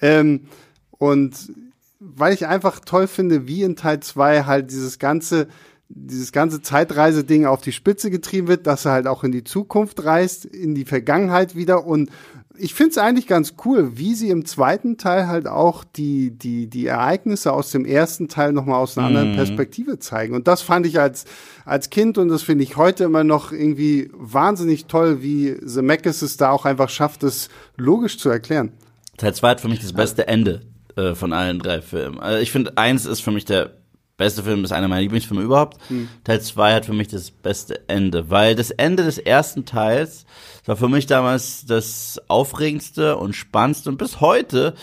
Ähm, 0.00 0.46
und 0.92 1.52
weil 2.00 2.32
ich 2.32 2.46
einfach 2.46 2.80
toll 2.80 3.06
finde, 3.06 3.46
wie 3.46 3.62
in 3.62 3.76
Teil 3.76 4.00
2 4.00 4.44
halt 4.44 4.70
dieses 4.70 4.98
ganze, 4.98 5.48
dieses 5.90 6.32
ganze 6.32 6.62
Zeitreise-Ding 6.62 7.44
auf 7.44 7.60
die 7.60 7.72
Spitze 7.72 8.10
getrieben 8.10 8.48
wird, 8.48 8.66
dass 8.66 8.86
er 8.86 8.92
halt 8.92 9.06
auch 9.06 9.24
in 9.24 9.32
die 9.32 9.44
Zukunft 9.44 10.04
reist, 10.04 10.46
in 10.46 10.74
die 10.74 10.86
Vergangenheit 10.86 11.54
wieder 11.54 11.84
und 11.84 12.10
ich 12.58 12.74
finde 12.74 12.90
es 12.90 12.98
eigentlich 12.98 13.26
ganz 13.26 13.54
cool, 13.64 13.96
wie 13.96 14.14
sie 14.14 14.30
im 14.30 14.44
zweiten 14.44 14.98
Teil 14.98 15.26
halt 15.26 15.46
auch 15.46 15.84
die, 15.84 16.30
die, 16.30 16.66
die 16.66 16.86
Ereignisse 16.86 17.52
aus 17.52 17.70
dem 17.70 17.84
ersten 17.84 18.28
Teil 18.28 18.52
nochmal 18.52 18.80
aus 18.80 18.98
einer 18.98 19.06
anderen 19.06 19.34
Perspektive 19.34 19.98
zeigen. 19.98 20.34
Und 20.34 20.48
das 20.48 20.62
fand 20.62 20.86
ich 20.86 21.00
als, 21.00 21.24
als 21.64 21.90
Kind 21.90 22.18
und 22.18 22.28
das 22.28 22.42
finde 22.42 22.64
ich 22.64 22.76
heute 22.76 23.04
immer 23.04 23.24
noch 23.24 23.52
irgendwie 23.52 24.10
wahnsinnig 24.12 24.86
toll, 24.86 25.22
wie 25.22 25.56
Zemeckis 25.64 26.22
es 26.22 26.36
da 26.36 26.50
auch 26.50 26.64
einfach 26.64 26.88
schafft, 26.88 27.22
es 27.22 27.48
logisch 27.76 28.18
zu 28.18 28.28
erklären. 28.28 28.72
Teil 29.16 29.34
2 29.34 29.48
hat 29.48 29.60
für 29.60 29.68
mich 29.68 29.80
das 29.80 29.92
beste 29.92 30.28
Ende 30.28 30.62
äh, 30.96 31.14
von 31.14 31.32
allen 31.32 31.58
drei 31.58 31.80
Filmen. 31.80 32.20
Also 32.20 32.40
ich 32.40 32.52
finde, 32.52 32.76
eins 32.76 33.06
ist 33.06 33.20
für 33.20 33.32
mich 33.32 33.44
der 33.44 33.72
beste 34.18 34.42
Film, 34.42 34.64
ist 34.64 34.72
einer 34.72 34.88
meiner 34.88 35.00
Lieblingsfilme 35.00 35.42
überhaupt. 35.42 35.78
Teil 36.24 36.42
2 36.42 36.74
hat 36.74 36.84
für 36.84 36.92
mich 36.92 37.08
das 37.08 37.30
beste 37.30 37.88
Ende, 37.88 38.28
weil 38.28 38.54
das 38.54 38.70
Ende 38.70 39.04
des 39.04 39.16
ersten 39.16 39.64
Teils 39.64 40.26
war 40.66 40.76
für 40.76 40.88
mich 40.88 41.06
damals 41.06 41.64
das 41.64 42.20
aufregendste 42.28 43.16
und 43.16 43.34
spannendste 43.34 43.88
und 43.88 43.96
bis 43.96 44.20
heute 44.20 44.74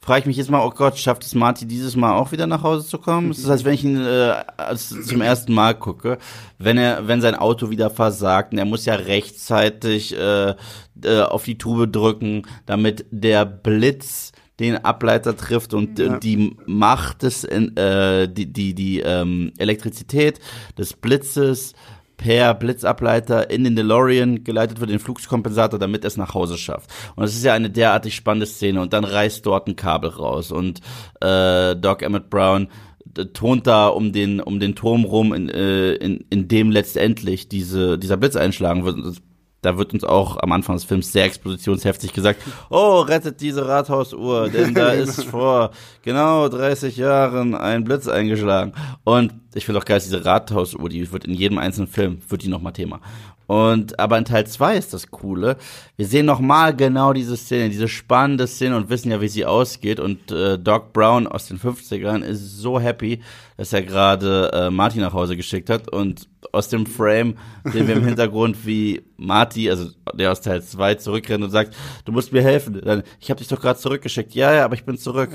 frage 0.00 0.20
ich 0.20 0.26
mich 0.26 0.36
jetzt 0.36 0.50
mal, 0.50 0.64
oh 0.64 0.70
Gott, 0.70 0.96
schafft 0.98 1.24
es 1.24 1.34
Marty 1.34 1.66
dieses 1.66 1.96
Mal 1.96 2.16
auch 2.16 2.30
wieder 2.30 2.46
nach 2.46 2.62
Hause 2.62 2.86
zu 2.86 2.98
kommen? 2.98 3.32
Ist, 3.32 3.48
als 3.48 3.64
wenn 3.64 3.74
ich 3.74 3.82
ihn 3.82 4.00
äh, 4.00 4.34
als, 4.56 4.90
zum 4.90 5.20
ersten 5.20 5.52
Mal 5.52 5.74
gucke, 5.74 6.18
wenn 6.58 6.78
er, 6.78 7.08
wenn 7.08 7.20
sein 7.20 7.34
Auto 7.34 7.70
wieder 7.70 7.90
versagt 7.90 8.52
und 8.52 8.58
er 8.58 8.66
muss 8.66 8.84
ja 8.84 8.94
rechtzeitig 8.94 10.16
äh, 10.16 10.54
äh, 11.02 11.20
auf 11.22 11.42
die 11.42 11.58
Tube 11.58 11.90
drücken, 11.90 12.42
damit 12.66 13.04
der 13.10 13.44
Blitz 13.44 14.30
den 14.58 14.76
Ableiter 14.84 15.36
trifft 15.36 15.74
und 15.74 16.00
äh, 16.00 16.18
die 16.18 16.56
Macht 16.66 17.22
des 17.22 17.44
äh, 17.44 18.26
die 18.28 18.52
die 18.52 18.74
die 18.74 19.00
ähm, 19.00 19.52
Elektrizität 19.58 20.40
des 20.78 20.94
Blitzes 20.94 21.74
per 22.16 22.54
Blitzableiter 22.54 23.50
in 23.50 23.64
den 23.64 23.76
DeLorean 23.76 24.42
geleitet 24.42 24.80
wird, 24.80 24.88
den 24.88 24.98
Flugskompensator, 24.98 25.78
damit 25.78 26.02
er 26.02 26.08
es 26.08 26.16
nach 26.16 26.32
Hause 26.32 26.56
schafft. 26.56 26.90
Und 27.14 27.24
es 27.24 27.36
ist 27.36 27.44
ja 27.44 27.52
eine 27.52 27.68
derartig 27.68 28.14
spannende 28.16 28.46
Szene 28.46 28.80
und 28.80 28.94
dann 28.94 29.04
reißt 29.04 29.44
dort 29.44 29.68
ein 29.68 29.76
Kabel 29.76 30.08
raus 30.08 30.50
und 30.50 30.80
äh, 31.20 31.76
Doc 31.76 32.00
Emmett 32.00 32.30
Brown 32.30 32.68
d- 33.04 33.26
tont 33.26 33.66
da 33.66 33.88
um 33.88 34.12
den 34.12 34.40
um 34.40 34.60
den 34.60 34.74
Turm 34.74 35.04
rum, 35.04 35.34
in, 35.34 35.50
äh, 35.50 35.92
in, 35.96 36.24
in 36.30 36.48
dem 36.48 36.70
letztendlich 36.70 37.48
diese 37.50 37.98
dieser 37.98 38.16
Blitz 38.16 38.36
einschlagen 38.36 38.86
wird. 38.86 38.96
Und 38.96 39.04
das 39.04 39.20
da 39.66 39.76
wird 39.76 39.92
uns 39.92 40.04
auch 40.04 40.36
am 40.36 40.52
Anfang 40.52 40.76
des 40.76 40.84
Films 40.84 41.10
sehr 41.10 41.24
expositionsheftig 41.24 42.12
gesagt, 42.12 42.40
oh, 42.70 43.00
rettet 43.00 43.40
diese 43.40 43.66
Rathausuhr, 43.66 44.48
denn 44.48 44.74
da 44.74 44.88
ist 44.92 45.24
vor 45.24 45.72
genau 46.02 46.48
30 46.48 46.96
Jahren 46.96 47.56
ein 47.56 47.82
Blitz 47.82 48.06
eingeschlagen. 48.06 48.72
Und 49.02 49.34
ich 49.54 49.66
finde 49.66 49.80
auch 49.80 49.84
geil, 49.84 49.96
dass 49.96 50.04
diese 50.04 50.24
Rathausuhr, 50.24 50.88
die 50.88 51.10
wird 51.10 51.24
in 51.24 51.34
jedem 51.34 51.58
einzelnen 51.58 51.88
Film, 51.88 52.18
wird 52.28 52.44
die 52.44 52.48
nochmal 52.48 52.74
Thema. 52.74 53.00
Und 53.46 53.98
aber 54.00 54.18
in 54.18 54.24
Teil 54.24 54.46
2 54.46 54.76
ist 54.76 54.92
das 54.92 55.10
Coole. 55.10 55.56
Wir 55.96 56.06
sehen 56.06 56.26
nochmal 56.26 56.74
genau 56.74 57.12
diese 57.12 57.36
Szene, 57.36 57.68
diese 57.68 57.88
spannende 57.88 58.46
Szene 58.46 58.76
und 58.76 58.90
wissen 58.90 59.10
ja, 59.10 59.20
wie 59.20 59.28
sie 59.28 59.44
ausgeht. 59.44 60.00
Und 60.00 60.32
äh, 60.32 60.58
Doc 60.58 60.92
Brown 60.92 61.26
aus 61.26 61.46
den 61.46 61.58
50ern 61.58 62.22
ist 62.22 62.58
so 62.58 62.80
happy, 62.80 63.20
dass 63.56 63.72
er 63.72 63.82
gerade 63.82 64.50
äh, 64.52 64.70
Marty 64.70 64.98
nach 64.98 65.12
Hause 65.12 65.36
geschickt 65.36 65.70
hat. 65.70 65.88
Und 65.88 66.28
aus 66.50 66.68
dem 66.68 66.86
Frame 66.86 67.36
sehen 67.64 67.86
wir 67.86 67.96
im 67.96 68.04
Hintergrund, 68.06 68.66
wie 68.66 69.04
Marty, 69.16 69.70
also 69.70 69.90
der 70.12 70.32
aus 70.32 70.40
Teil 70.40 70.62
2, 70.62 70.96
zurückrennt 70.96 71.44
und 71.44 71.50
sagt, 71.50 71.74
du 72.04 72.10
musst 72.10 72.32
mir 72.32 72.42
helfen. 72.42 72.80
Dann, 72.84 73.04
ich 73.20 73.30
habe 73.30 73.38
dich 73.38 73.48
doch 73.48 73.60
gerade 73.60 73.78
zurückgeschickt. 73.78 74.34
Ja, 74.34 74.52
ja, 74.52 74.64
aber 74.64 74.74
ich 74.74 74.84
bin 74.84 74.98
zurück. 74.98 75.30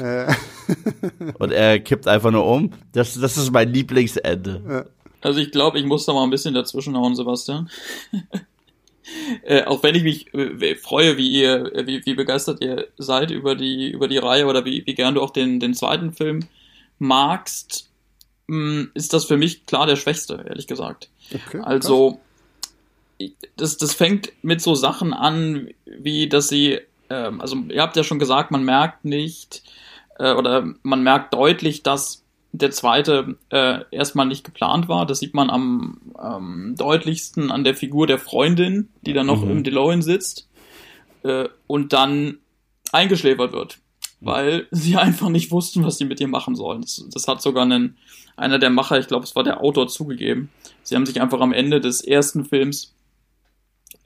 und 1.40 1.52
er 1.52 1.80
kippt 1.80 2.10
einfach 2.10 2.32
nur 2.32 2.46
um. 2.46 2.72
Das, 2.92 3.18
das 3.18 3.38
ist 3.38 3.52
mein 3.52 3.70
Lieblingsende. 3.70 4.88
Also 5.22 5.40
ich 5.40 5.52
glaube, 5.52 5.80
ich 5.80 5.86
muss 5.86 6.06
da 6.06 6.14
mal 6.14 6.24
ein 6.24 6.30
bisschen 6.30 6.54
dazwischenhauen, 6.54 7.16
Sebastian. 7.16 7.70
äh, 9.44 9.64
auch 9.64 9.84
wenn 9.84 9.96
ich 9.96 10.04
mich 10.04 10.34
äh, 10.34 10.76
freue, 10.76 11.18
wie 11.18 11.30
ihr, 11.30 11.74
äh, 11.76 11.88
wie, 11.88 12.06
wie 12.06 12.14
begeistert 12.14 12.62
ihr 12.62 12.88
seid 12.98 13.32
über 13.32 13.56
die, 13.56 13.90
über 13.92 14.08
die 14.08 14.18
Reihe 14.18 14.46
oder 14.48 14.66
wie, 14.66 14.84
wie 14.86 14.94
gern 14.96 15.16
du 15.16 15.22
auch 15.22 15.32
den, 15.32 15.60
den 15.60 15.74
zweiten 15.74 16.12
Film 16.14 16.42
magst, 17.00 17.90
mh, 18.48 18.88
ist 18.94 19.14
das 19.14 19.26
für 19.26 19.38
mich 19.38 19.66
klar 19.66 19.88
der 19.88 19.96
schwächste, 19.96 20.44
ehrlich 20.48 20.68
gesagt. 20.68 21.10
Okay, 21.34 21.60
Also, 21.64 22.20
ich- 23.18 23.34
das, 23.58 23.78
das 23.78 23.94
fängt 23.94 24.32
mit 24.44 24.62
so 24.62 24.76
Sachen 24.76 25.14
an, 25.14 25.70
wie 25.86 26.30
dass 26.30 26.48
sie, 26.48 26.80
ähm, 27.10 27.42
also 27.42 27.56
ihr 27.70 27.82
habt 27.82 27.96
ja 27.96 28.04
schon 28.04 28.20
gesagt, 28.20 28.52
man 28.52 28.64
merkt 28.64 29.04
nicht, 29.06 29.64
äh, 30.20 30.34
oder 30.34 30.74
man 30.84 31.04
merkt 31.04 31.34
deutlich, 31.34 31.84
dass 31.84 32.21
der 32.54 32.72
zweite 32.72 33.38
äh, 33.50 33.80
erstmal 33.92 34.26
nicht 34.26 34.44
geplant 34.44 34.90
war. 34.90 35.06
Das 35.06 35.20
sieht 35.20 35.34
man 35.34 35.50
am 35.50 36.02
ähm, 36.22 36.76
deutlichsten 36.78 37.52
an 37.52 37.64
der 37.64 37.76
Figur 37.76 38.08
der 38.08 38.20
Freundin, 38.20 38.90
die 39.02 39.14
dann 39.14 39.28
noch 39.28 39.44
Mhm. 39.44 39.52
im 39.52 39.64
DeLorean 39.64 40.02
sitzt 40.02 40.50
äh, 41.24 41.48
und 41.68 41.94
dann 41.94 42.40
eingeschläfert 42.92 43.54
wird, 43.54 43.80
weil 44.20 44.68
sie 44.72 44.98
einfach 44.98 45.30
nicht 45.30 45.52
wussten, 45.52 45.84
was 45.84 45.98
sie 45.98 46.06
mit 46.06 46.20
ihr 46.20 46.28
machen 46.28 46.56
sollen. 46.56 46.82
Das, 46.82 47.06
das 47.14 47.28
hat 47.28 47.42
sogar 47.42 47.64
einen, 47.64 47.98
einer 48.36 48.60
der 48.60 48.70
Macher, 48.70 49.00
ich 49.00 49.08
glaube, 49.08 49.26
es 49.26 49.36
war 49.36 49.44
der 49.44 49.62
Autor, 49.62 49.88
zugegeben. 49.88 50.50
Sie 50.84 50.96
haben 50.96 51.06
sich 51.06 51.22
einfach 51.22 51.40
am 51.40 51.54
Ende 51.54 51.80
des 51.80 52.02
ersten 52.02 52.44
Films 52.46 52.94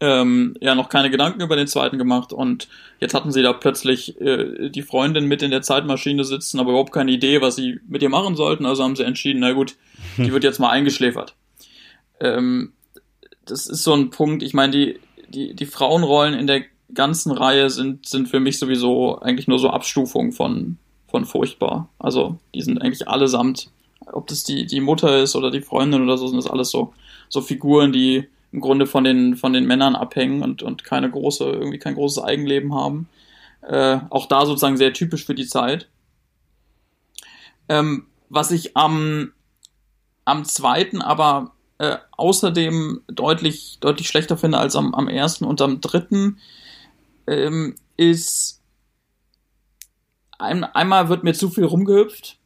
ähm, 0.01 0.55
ja 0.59 0.75
noch 0.75 0.89
keine 0.89 1.09
Gedanken 1.09 1.41
über 1.41 1.55
den 1.55 1.67
zweiten 1.67 1.97
gemacht 1.97 2.33
und 2.33 2.67
jetzt 2.99 3.13
hatten 3.13 3.31
sie 3.31 3.41
da 3.41 3.53
plötzlich 3.53 4.19
äh, 4.19 4.69
die 4.69 4.81
Freundin 4.81 5.25
mit 5.25 5.41
in 5.41 5.51
der 5.51 5.61
Zeitmaschine 5.61 6.23
sitzen, 6.23 6.59
aber 6.59 6.71
überhaupt 6.71 6.91
keine 6.91 7.11
Idee, 7.11 7.41
was 7.41 7.55
sie 7.55 7.79
mit 7.87 8.01
ihr 8.01 8.09
machen 8.09 8.35
sollten. 8.35 8.65
Also 8.65 8.83
haben 8.83 8.95
sie 8.95 9.05
entschieden, 9.05 9.39
na 9.39 9.53
gut, 9.53 9.75
die 10.17 10.31
wird 10.31 10.43
jetzt 10.43 10.59
mal 10.59 10.69
eingeschläfert. 10.69 11.35
Ähm, 12.19 12.73
das 13.45 13.67
ist 13.67 13.83
so 13.83 13.93
ein 13.93 14.09
Punkt, 14.09 14.43
ich 14.43 14.53
meine, 14.53 14.71
die, 14.71 14.99
die, 15.29 15.53
die 15.53 15.65
Frauenrollen 15.65 16.33
in 16.33 16.47
der 16.47 16.63
ganzen 16.93 17.31
Reihe 17.31 17.69
sind, 17.69 18.07
sind 18.07 18.27
für 18.27 18.39
mich 18.39 18.59
sowieso 18.59 19.19
eigentlich 19.19 19.47
nur 19.47 19.59
so 19.59 19.69
Abstufungen 19.69 20.31
von, 20.31 20.77
von 21.07 21.25
furchtbar. 21.25 21.89
Also 21.99 22.37
die 22.53 22.61
sind 22.61 22.81
eigentlich 22.81 23.07
allesamt, 23.07 23.69
ob 24.11 24.27
das 24.27 24.43
die, 24.43 24.65
die 24.65 24.81
Mutter 24.81 25.21
ist 25.21 25.35
oder 25.35 25.51
die 25.51 25.61
Freundin 25.61 26.03
oder 26.03 26.17
so, 26.17 26.27
sind 26.27 26.37
das 26.37 26.49
alles 26.49 26.69
so, 26.69 26.93
so 27.29 27.41
Figuren, 27.41 27.91
die 27.91 28.27
im 28.55 28.61
Grunde 28.61 28.87
von 28.87 29.03
den, 29.03 29.35
von 29.35 29.51
den 29.51 29.67
Männern 29.67 29.97
abhängen 29.97 30.41
und, 30.41 30.63
und 30.63 30.85
keine 30.85 31.11
große, 31.11 31.43
irgendwie 31.43 31.77
kein 31.77 31.95
großes 31.95 32.23
Eigenleben 32.23 32.73
haben. 32.73 33.09
Äh, 33.61 33.99
auch 34.09 34.27
da 34.27 34.45
sozusagen 34.45 34.77
sehr 34.77 34.93
typisch 34.93 35.25
für 35.25 35.35
die 35.35 35.45
Zeit. 35.45 35.89
Ähm, 37.67 38.07
was 38.29 38.51
ich 38.51 38.77
am, 38.77 39.33
am 40.23 40.45
zweiten 40.45 41.01
aber 41.01 41.51
äh, 41.79 41.97
außerdem 42.15 43.01
deutlich, 43.07 43.79
deutlich 43.81 44.07
schlechter 44.07 44.37
finde 44.37 44.57
als 44.57 44.77
am, 44.77 44.95
am 44.95 45.09
ersten 45.09 45.43
und 45.43 45.61
am 45.61 45.81
dritten, 45.81 46.39
ähm, 47.27 47.75
ist 47.97 48.61
ein, 50.39 50.63
einmal 50.63 51.09
wird 51.09 51.25
mir 51.25 51.33
zu 51.33 51.49
viel 51.49 51.65
rumgehüpft. 51.65 52.37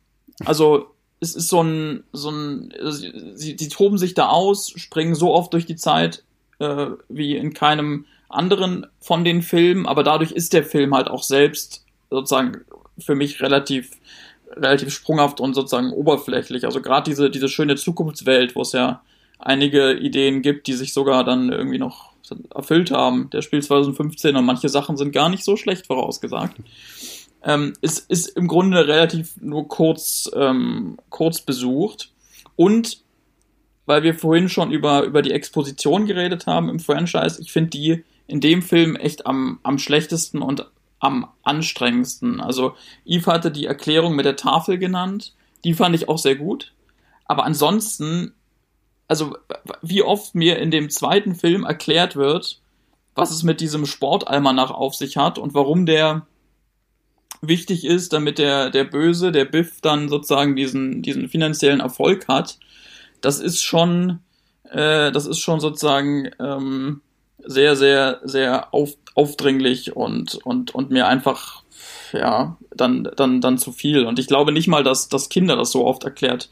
Also 0.43 0.87
es 1.19 1.35
ist 1.35 1.49
so 1.49 1.61
ein, 1.61 2.03
so 2.13 2.29
ein, 2.31 2.73
sie, 2.91 3.55
sie 3.57 3.69
toben 3.69 3.97
sich 3.97 4.13
da 4.13 4.29
aus, 4.29 4.71
springen 4.75 5.15
so 5.15 5.33
oft 5.33 5.53
durch 5.53 5.65
die 5.65 5.75
Zeit 5.75 6.23
äh, 6.59 6.87
wie 7.09 7.35
in 7.35 7.53
keinem 7.53 8.05
anderen 8.29 8.85
von 8.99 9.23
den 9.23 9.41
Filmen, 9.41 9.85
aber 9.85 10.03
dadurch 10.03 10.31
ist 10.31 10.53
der 10.53 10.63
Film 10.63 10.95
halt 10.95 11.07
auch 11.07 11.23
selbst 11.23 11.85
sozusagen 12.09 12.61
für 12.97 13.15
mich 13.15 13.41
relativ 13.41 13.91
relativ 14.51 14.91
sprunghaft 14.91 15.39
und 15.39 15.53
sozusagen 15.53 15.93
oberflächlich. 15.93 16.65
Also 16.65 16.81
gerade 16.81 17.09
diese 17.09 17.29
diese 17.29 17.49
schöne 17.49 17.75
Zukunftswelt, 17.75 18.55
wo 18.55 18.61
es 18.61 18.71
ja 18.71 19.01
einige 19.37 19.93
Ideen 19.93 20.41
gibt, 20.41 20.67
die 20.67 20.73
sich 20.73 20.93
sogar 20.93 21.23
dann 21.23 21.51
irgendwie 21.51 21.77
noch 21.77 22.13
erfüllt 22.53 22.91
haben. 22.91 23.29
Der 23.31 23.41
Spiel 23.41 23.61
2015 23.61 24.35
und 24.35 24.45
manche 24.45 24.69
Sachen 24.69 24.97
sind 24.97 25.11
gar 25.11 25.29
nicht 25.29 25.43
so 25.43 25.55
schlecht 25.55 25.87
vorausgesagt. 25.87 26.55
Ähm, 27.43 27.73
es 27.81 27.99
ist 27.99 28.27
im 28.29 28.47
Grunde 28.47 28.87
relativ 28.87 29.37
nur 29.41 29.67
kurz, 29.67 30.29
ähm, 30.35 30.97
kurz 31.09 31.41
besucht. 31.41 32.11
Und 32.55 33.01
weil 33.85 34.03
wir 34.03 34.13
vorhin 34.13 34.49
schon 34.49 34.71
über, 34.71 35.03
über 35.03 35.21
die 35.21 35.31
Exposition 35.31 36.05
geredet 36.05 36.45
haben 36.45 36.69
im 36.69 36.79
Franchise, 36.79 37.41
ich 37.41 37.51
finde 37.51 37.71
die 37.71 38.03
in 38.27 38.41
dem 38.41 38.61
Film 38.61 38.95
echt 38.95 39.25
am, 39.25 39.59
am 39.63 39.79
schlechtesten 39.79 40.41
und 40.41 40.69
am 40.99 41.27
anstrengendsten. 41.43 42.41
Also 42.41 42.73
Eve 43.05 43.31
hatte 43.31 43.51
die 43.51 43.65
Erklärung 43.65 44.15
mit 44.15 44.25
der 44.25 44.35
Tafel 44.35 44.77
genannt, 44.77 45.33
die 45.63 45.73
fand 45.73 45.95
ich 45.95 46.07
auch 46.07 46.17
sehr 46.17 46.35
gut. 46.35 46.73
Aber 47.25 47.45
ansonsten, 47.45 48.33
also 49.07 49.35
wie 49.81 50.03
oft 50.03 50.35
mir 50.35 50.59
in 50.59 50.71
dem 50.71 50.89
zweiten 50.89 51.35
Film 51.35 51.63
erklärt 51.63 52.15
wird, 52.15 52.61
was 53.15 53.31
es 53.31 53.43
mit 53.43 53.61
diesem 53.61 53.85
Sportalmanach 53.85 54.71
auf 54.71 54.93
sich 54.93 55.17
hat 55.17 55.37
und 55.37 55.53
warum 55.53 55.85
der 55.85 56.27
wichtig 57.41 57.85
ist, 57.85 58.13
damit 58.13 58.37
der, 58.37 58.69
der 58.69 58.83
Böse, 58.83 59.31
der 59.31 59.45
Biff 59.45 59.81
dann 59.81 60.09
sozusagen 60.09 60.55
diesen, 60.55 61.01
diesen 61.01 61.29
finanziellen 61.29 61.79
Erfolg 61.79 62.27
hat, 62.27 62.59
das 63.21 63.39
ist 63.39 63.63
schon, 63.63 64.19
äh, 64.69 65.11
das 65.11 65.25
ist 65.25 65.39
schon 65.39 65.59
sozusagen 65.59 66.29
ähm, 66.39 67.01
sehr, 67.45 67.75
sehr, 67.75 68.19
sehr 68.23 68.73
auf, 68.73 68.93
aufdringlich 69.15 69.95
und, 69.95 70.35
und, 70.35 70.75
und 70.75 70.91
mir 70.91 71.07
einfach, 71.07 71.63
ja, 72.13 72.57
dann, 72.75 73.09
dann, 73.15 73.41
dann 73.41 73.57
zu 73.57 73.71
viel. 73.71 74.05
Und 74.05 74.19
ich 74.19 74.27
glaube 74.27 74.51
nicht 74.51 74.67
mal, 74.67 74.83
dass, 74.83 75.09
dass 75.09 75.29
Kinder 75.29 75.55
das 75.55 75.71
so 75.71 75.85
oft 75.85 76.03
erklärt 76.03 76.49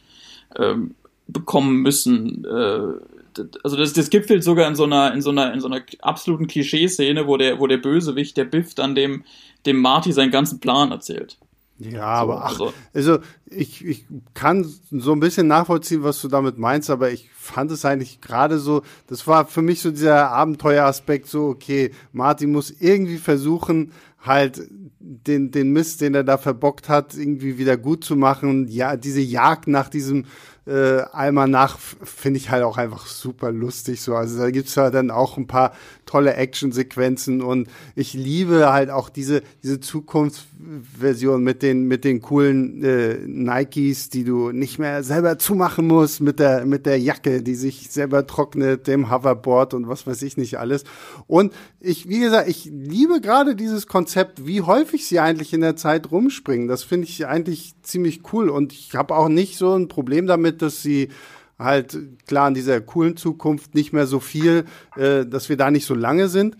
ähm, 0.58 0.96
bekommen 1.28 1.82
müssen. 1.82 2.46
Äh, 2.46 3.42
also 3.64 3.78
das, 3.78 3.94
das 3.94 4.10
gipfelt 4.10 4.44
sogar 4.44 4.68
in 4.68 4.76
so 4.76 4.86
einer, 4.86 5.14
in 5.14 5.22
so 5.22 5.30
einer, 5.30 5.54
in 5.54 5.60
so 5.60 5.68
einer 5.68 5.82
absoluten 6.02 6.48
Klischeeszene, 6.48 7.28
wo 7.28 7.38
der, 7.38 7.60
wo 7.60 7.68
der 7.68 7.78
Bösewicht, 7.78 8.36
der 8.38 8.46
Biff, 8.46 8.74
dann 8.74 8.96
dem, 8.96 9.24
dem 9.68 9.78
Marty 9.78 10.12
seinen 10.12 10.32
ganzen 10.32 10.60
Plan 10.60 10.92
erzählt. 10.92 11.38
Ja, 11.80 12.06
aber 12.06 12.44
ach, 12.44 12.50
also, 12.50 12.74
also 12.94 13.20
ich, 13.46 13.86
ich 13.86 14.06
kann 14.34 14.66
so 14.90 15.12
ein 15.12 15.20
bisschen 15.20 15.48
nachvollziehen, 15.48 16.02
was 16.02 16.20
du 16.22 16.28
damit 16.28 16.58
meinst, 16.58 16.90
aber 16.90 17.12
ich 17.12 17.30
fand 17.36 17.72
es 17.72 17.86
eigentlich 17.86 18.20
gerade 18.20 18.58
so, 18.58 18.82
das 19.06 19.28
war 19.28 19.46
für 19.46 19.62
mich 19.62 19.82
so 19.82 19.92
dieser 19.92 20.32
Abenteueraspekt, 20.32 21.28
so, 21.28 21.46
okay, 21.46 21.92
Martin 22.14 22.52
muss 22.52 22.72
irgendwie 22.72 23.18
versuchen, 23.18 23.92
halt 24.20 24.68
den, 25.00 25.52
den 25.52 25.72
Mist, 25.72 26.02
den 26.02 26.16
er 26.16 26.24
da 26.24 26.38
verbockt 26.38 26.90
hat, 26.90 27.16
irgendwie 27.16 27.60
wieder 27.60 27.78
gut 27.78 28.04
zu 28.04 28.16
machen. 28.16 28.68
Ja, 28.68 28.98
diese 28.98 29.22
Jagd 29.22 29.68
nach 29.68 29.90
diesem 29.90 30.26
äh, 30.68 31.02
einmal 31.14 31.48
nach 31.48 31.78
finde 31.80 32.38
ich 32.38 32.50
halt 32.50 32.64
auch 32.64 32.78
einfach 32.78 33.08
super 33.08 33.52
lustig 33.52 34.02
so. 34.02 34.16
Also 34.16 34.40
da 34.40 34.52
gibt's 34.52 34.76
ja 34.76 34.90
dann 34.90 35.12
auch 35.12 35.38
ein 35.38 35.48
paar 35.48 35.74
tolle 36.06 36.34
Actionsequenzen 36.34 37.42
und 37.42 37.70
ich 37.96 38.14
liebe 38.14 38.72
halt 38.72 38.90
auch 38.90 39.10
diese 39.10 39.42
diese 39.64 39.80
Zukunftsversion 40.58 41.44
mit 41.44 41.62
den 41.62 41.84
mit 41.84 42.04
den 42.04 42.22
coolen 42.22 42.84
äh, 42.84 43.18
Nikes, 43.26 44.10
die 44.10 44.24
du 44.24 44.52
nicht 44.52 44.80
mehr 44.80 45.04
selber 45.04 45.38
zumachen 45.38 45.88
musst 45.88 46.22
mit 46.22 46.40
der 46.40 46.66
mit 46.66 46.86
der 46.86 47.00
Jacke, 47.00 47.42
die 47.42 47.56
sich 47.56 47.90
selber 47.90 48.26
trocknet, 48.28 48.88
dem 48.88 49.12
Hoverboard 49.12 49.74
und 49.74 49.88
was 49.88 50.08
weiß 50.08 50.22
ich 50.24 50.38
nicht 50.38 50.60
alles. 50.60 50.84
Und 51.28 51.54
ich 51.80 52.10
wie 52.10 52.20
gesagt, 52.20 52.50
ich 52.50 52.66
liebe 52.66 53.22
gerade 53.22 53.56
dieses 53.56 53.88
Konzept, 53.88 54.46
wie 54.46 54.62
häufig 54.62 55.08
sie 55.08 55.20
eigentlich 55.20 55.54
in 55.54 55.62
der 55.62 55.76
Zeit 55.76 56.12
rumspringen. 56.12 56.68
Das 56.68 56.84
finde 56.84 57.08
ich 57.08 57.26
eigentlich 57.28 57.76
ziemlich 57.82 58.22
cool 58.34 58.50
und 58.50 58.74
ich 58.74 58.96
habe 58.96 59.16
auch 59.16 59.30
nicht 59.30 59.58
so 59.58 59.76
ein 59.76 59.88
Problem 59.88 60.28
damit, 60.28 60.62
dass 60.62 60.82
sie 60.82 61.10
halt 61.60 61.98
klar 62.28 62.48
in 62.50 62.54
dieser 62.54 62.82
coolen 62.82 63.18
Zukunft 63.18 63.74
nicht 63.74 63.92
mehr 63.92 64.06
so 64.06 64.20
viel, 64.20 64.66
äh, 64.96 65.26
dass 65.26 65.50
wir 65.50 65.58
da 65.58 65.72
nicht 65.72 65.86
so 65.86 65.96
lange 65.96 66.28
sind, 66.28 66.56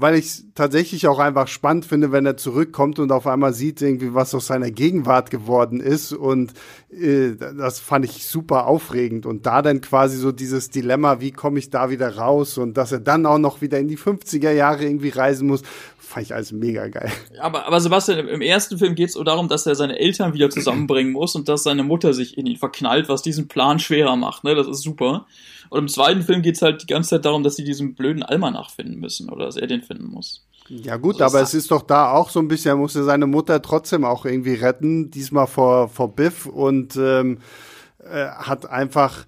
weil 0.00 0.14
ich 0.14 0.26
es 0.26 0.46
tatsächlich 0.54 1.08
auch 1.08 1.18
einfach 1.18 1.48
spannend 1.48 1.84
finde, 1.84 2.12
wenn 2.12 2.24
er 2.24 2.36
zurückkommt 2.36 3.00
und 3.00 3.10
auf 3.10 3.26
einmal 3.26 3.52
sieht 3.52 3.82
irgendwie, 3.82 4.14
was 4.14 4.32
aus 4.32 4.46
seiner 4.46 4.70
Gegenwart 4.70 5.28
geworden 5.32 5.80
ist. 5.80 6.12
Und 6.12 6.52
äh, 6.92 7.32
das 7.34 7.80
fand 7.80 8.04
ich 8.04 8.24
super 8.24 8.68
aufregend. 8.68 9.26
Und 9.26 9.44
da 9.46 9.60
dann 9.60 9.80
quasi 9.80 10.16
so 10.16 10.30
dieses 10.30 10.70
Dilemma, 10.70 11.20
wie 11.20 11.32
komme 11.32 11.58
ich 11.58 11.70
da 11.70 11.90
wieder 11.90 12.16
raus? 12.16 12.58
Und 12.58 12.76
dass 12.76 12.92
er 12.92 13.00
dann 13.00 13.26
auch 13.26 13.38
noch 13.38 13.60
wieder 13.60 13.80
in 13.80 13.88
die 13.88 13.98
50er 13.98 14.52
Jahre 14.52 14.84
irgendwie 14.84 15.08
reisen 15.08 15.48
muss, 15.48 15.62
fand 16.08 16.26
ich 16.26 16.34
alles 16.34 16.52
mega 16.52 16.88
geil. 16.88 17.12
Aber, 17.38 17.66
aber 17.66 17.80
Sebastian, 17.80 18.26
im 18.26 18.40
ersten 18.40 18.78
Film 18.78 18.94
geht 18.94 19.10
es 19.10 19.14
darum, 19.14 19.48
dass 19.48 19.66
er 19.66 19.74
seine 19.74 19.98
Eltern 19.98 20.32
wieder 20.32 20.48
zusammenbringen 20.50 21.12
muss 21.12 21.34
und 21.34 21.48
dass 21.48 21.62
seine 21.62 21.84
Mutter 21.84 22.14
sich 22.14 22.38
in 22.38 22.46
ihn 22.46 22.56
verknallt, 22.56 23.08
was 23.08 23.22
diesen 23.22 23.46
Plan 23.46 23.78
schwerer 23.78 24.16
macht. 24.16 24.42
Ne? 24.42 24.54
Das 24.54 24.66
ist 24.66 24.82
super. 24.82 25.26
Und 25.68 25.80
im 25.80 25.88
zweiten 25.88 26.22
Film 26.22 26.42
geht 26.42 26.56
es 26.56 26.62
halt 26.62 26.82
die 26.82 26.86
ganze 26.86 27.10
Zeit 27.10 27.26
darum, 27.26 27.42
dass 27.42 27.56
sie 27.56 27.64
diesen 27.64 27.94
blöden 27.94 28.22
Almanach 28.22 28.70
finden 28.70 28.98
müssen 28.98 29.28
oder 29.28 29.44
dass 29.44 29.56
er 29.56 29.66
den 29.66 29.82
finden 29.82 30.06
muss. 30.06 30.46
Ja 30.68 30.96
gut, 30.96 31.20
also 31.20 31.36
aber 31.36 31.42
es 31.42 31.54
ist 31.54 31.70
doch 31.70 31.82
da 31.82 32.12
auch 32.12 32.30
so 32.30 32.40
ein 32.40 32.48
bisschen, 32.48 32.72
er 32.72 32.76
musste 32.76 33.04
seine 33.04 33.26
Mutter 33.26 33.60
trotzdem 33.62 34.04
auch 34.04 34.24
irgendwie 34.24 34.54
retten, 34.54 35.10
diesmal 35.10 35.46
vor, 35.46 35.88
vor 35.88 36.14
Biff 36.14 36.46
und 36.46 36.96
ähm, 36.96 37.38
äh, 37.98 38.28
hat 38.28 38.68
einfach 38.68 39.24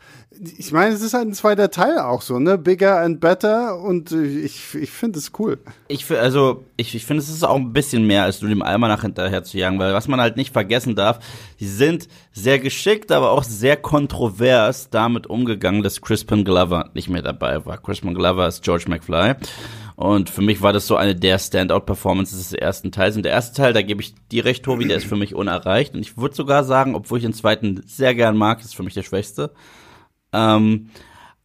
ich 0.56 0.72
meine, 0.72 0.94
es 0.94 1.02
ist 1.02 1.12
halt 1.12 1.28
ein 1.28 1.34
zweiter 1.34 1.70
Teil 1.70 1.98
auch 1.98 2.22
so, 2.22 2.38
ne? 2.38 2.56
Bigger 2.56 3.00
and 3.00 3.20
better 3.20 3.78
und 3.78 4.12
ich, 4.12 4.74
ich 4.74 4.90
finde 4.90 5.18
es 5.18 5.32
cool. 5.38 5.58
Ich 5.88 6.10
also 6.10 6.64
ich, 6.76 6.94
ich 6.94 7.04
finde, 7.04 7.22
es 7.22 7.28
ist 7.28 7.44
auch 7.44 7.56
ein 7.56 7.72
bisschen 7.72 8.06
mehr, 8.06 8.24
als 8.24 8.40
nur 8.40 8.48
dem 8.48 8.62
Almanach 8.62 9.02
hinterher 9.02 9.44
zu 9.44 9.58
jagen, 9.58 9.78
weil 9.78 9.92
was 9.92 10.08
man 10.08 10.20
halt 10.20 10.36
nicht 10.36 10.52
vergessen 10.52 10.94
darf, 10.94 11.18
die 11.60 11.66
sind 11.66 12.08
sehr 12.32 12.58
geschickt, 12.58 13.12
aber 13.12 13.30
auch 13.32 13.44
sehr 13.44 13.76
kontrovers 13.76 14.88
damit 14.88 15.26
umgegangen, 15.26 15.82
dass 15.82 16.00
Crispin 16.00 16.44
Glover 16.44 16.90
nicht 16.94 17.10
mehr 17.10 17.22
dabei 17.22 17.64
war. 17.66 17.76
Crispin 17.76 18.14
Glover 18.14 18.46
ist 18.48 18.62
George 18.62 18.84
McFly. 18.88 19.34
Und 19.96 20.30
für 20.30 20.40
mich 20.40 20.62
war 20.62 20.72
das 20.72 20.86
so 20.86 20.96
eine 20.96 21.14
der 21.14 21.38
Standout-Performances 21.38 22.38
des 22.38 22.52
ersten 22.54 22.90
Teils. 22.90 23.16
Und 23.16 23.24
der 23.24 23.32
erste 23.32 23.54
Teil, 23.54 23.74
da 23.74 23.82
gebe 23.82 24.00
ich 24.00 24.14
dir 24.32 24.46
recht, 24.46 24.64
Tobi, 24.64 24.88
der 24.88 24.96
ist 24.96 25.04
für 25.04 25.16
mich 25.16 25.34
unerreicht. 25.34 25.92
Und 25.92 26.00
ich 26.00 26.16
würde 26.16 26.34
sogar 26.34 26.64
sagen, 26.64 26.94
obwohl 26.94 27.18
ich 27.18 27.24
den 27.24 27.34
zweiten 27.34 27.82
sehr 27.86 28.14
gern 28.14 28.34
mag, 28.38 28.62
ist 28.62 28.74
für 28.74 28.82
mich 28.82 28.94
der 28.94 29.02
schwächste. 29.02 29.50
Ähm, 30.32 30.90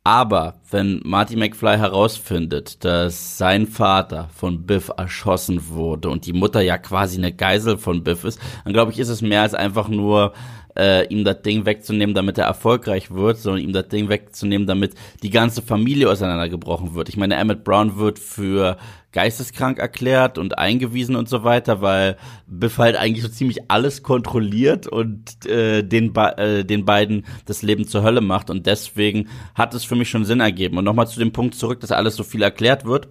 aber 0.04 0.54
wenn 0.70 1.02
Marty 1.04 1.36
McFly 1.36 1.78
herausfindet, 1.78 2.86
dass 2.86 3.40
sein 3.40 3.66
Vater 3.66 4.30
von 4.36 4.68
Biff 4.68 4.92
erschossen 4.96 5.70
wurde 5.70 6.10
und 6.10 6.28
die 6.28 6.34
Mutter 6.34 6.62
ja 6.62 6.78
quasi 6.78 7.18
eine 7.18 7.34
Geisel 7.34 7.80
von 7.80 8.04
Biff 8.04 8.24
ist, 8.24 8.40
dann 8.64 8.74
glaube 8.74 8.92
ich, 8.92 9.00
ist 9.00 9.10
es 9.10 9.24
mehr 9.24 9.42
als 9.42 9.56
einfach 9.56 9.88
nur 9.88 10.34
äh, 10.78 11.08
ihm 11.08 11.24
das 11.24 11.42
Ding 11.42 11.66
wegzunehmen, 11.66 12.14
damit 12.14 12.38
er 12.38 12.46
erfolgreich 12.46 13.12
wird, 13.12 13.38
sondern 13.38 13.64
ihm 13.64 13.74
das 13.74 13.88
Ding 13.88 14.10
wegzunehmen, 14.10 14.68
damit 14.68 14.94
die 15.24 15.30
ganze 15.30 15.64
Familie 15.64 16.10
auseinandergebrochen 16.10 16.94
wird. 16.94 17.10
Ich 17.10 17.18
meine, 17.18 17.36
Emmett 17.36 17.64
Brown 17.64 17.98
wird 17.98 18.20
für 18.20 18.78
geisteskrank 19.16 19.80
erklärt 19.80 20.38
und 20.38 20.58
eingewiesen 20.58 21.16
und 21.16 21.30
so 21.30 21.46
weiter, 21.46 21.82
weil 21.82 22.18
Biff 22.48 22.78
halt 22.78 22.98
eigentlich 22.98 23.24
so 23.24 23.30
ziemlich 23.30 23.72
alles 23.72 24.04
kontrolliert 24.04 24.88
und 24.88 25.46
äh, 25.46 25.84
den, 25.84 26.14
äh, 26.14 26.66
den 26.66 26.84
beiden 26.84 27.26
das 27.46 27.62
Leben 27.62 27.88
zur 27.88 28.04
Hölle 28.04 28.20
macht 28.20 28.50
und 28.50 28.66
deswegen 28.66 29.30
hat 29.56 29.74
es 29.74 29.86
für 29.86 29.96
mich 29.96 30.10
schon 30.10 30.26
Sinn 30.26 30.42
ergeben. 30.42 30.78
Und 30.78 30.84
nochmal 30.84 31.08
zu 31.08 31.18
dem 31.18 31.32
Punkt 31.32 31.56
zurück, 31.56 31.80
dass 31.80 31.94
alles 31.94 32.18
so 32.18 32.24
viel 32.24 32.42
erklärt 32.42 32.84
wird. 32.84 33.08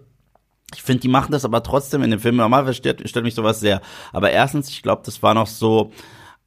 Ich 0.75 0.83
finde, 0.83 1.01
die 1.01 1.09
machen 1.09 1.33
das 1.33 1.47
aber 1.47 1.63
trotzdem 1.63 2.03
in 2.03 2.11
dem 2.11 2.21
Film. 2.21 2.37
Normalerweise 2.37 2.75
stört, 2.75 3.09
stört 3.09 3.25
mich 3.25 3.35
sowas 3.35 3.61
sehr. 3.61 3.81
Aber 4.13 4.31
erstens, 4.31 4.69
ich 4.69 4.83
glaube, 4.83 5.03
das 5.07 5.23
war 5.23 5.33
noch 5.33 5.47
so 5.47 5.91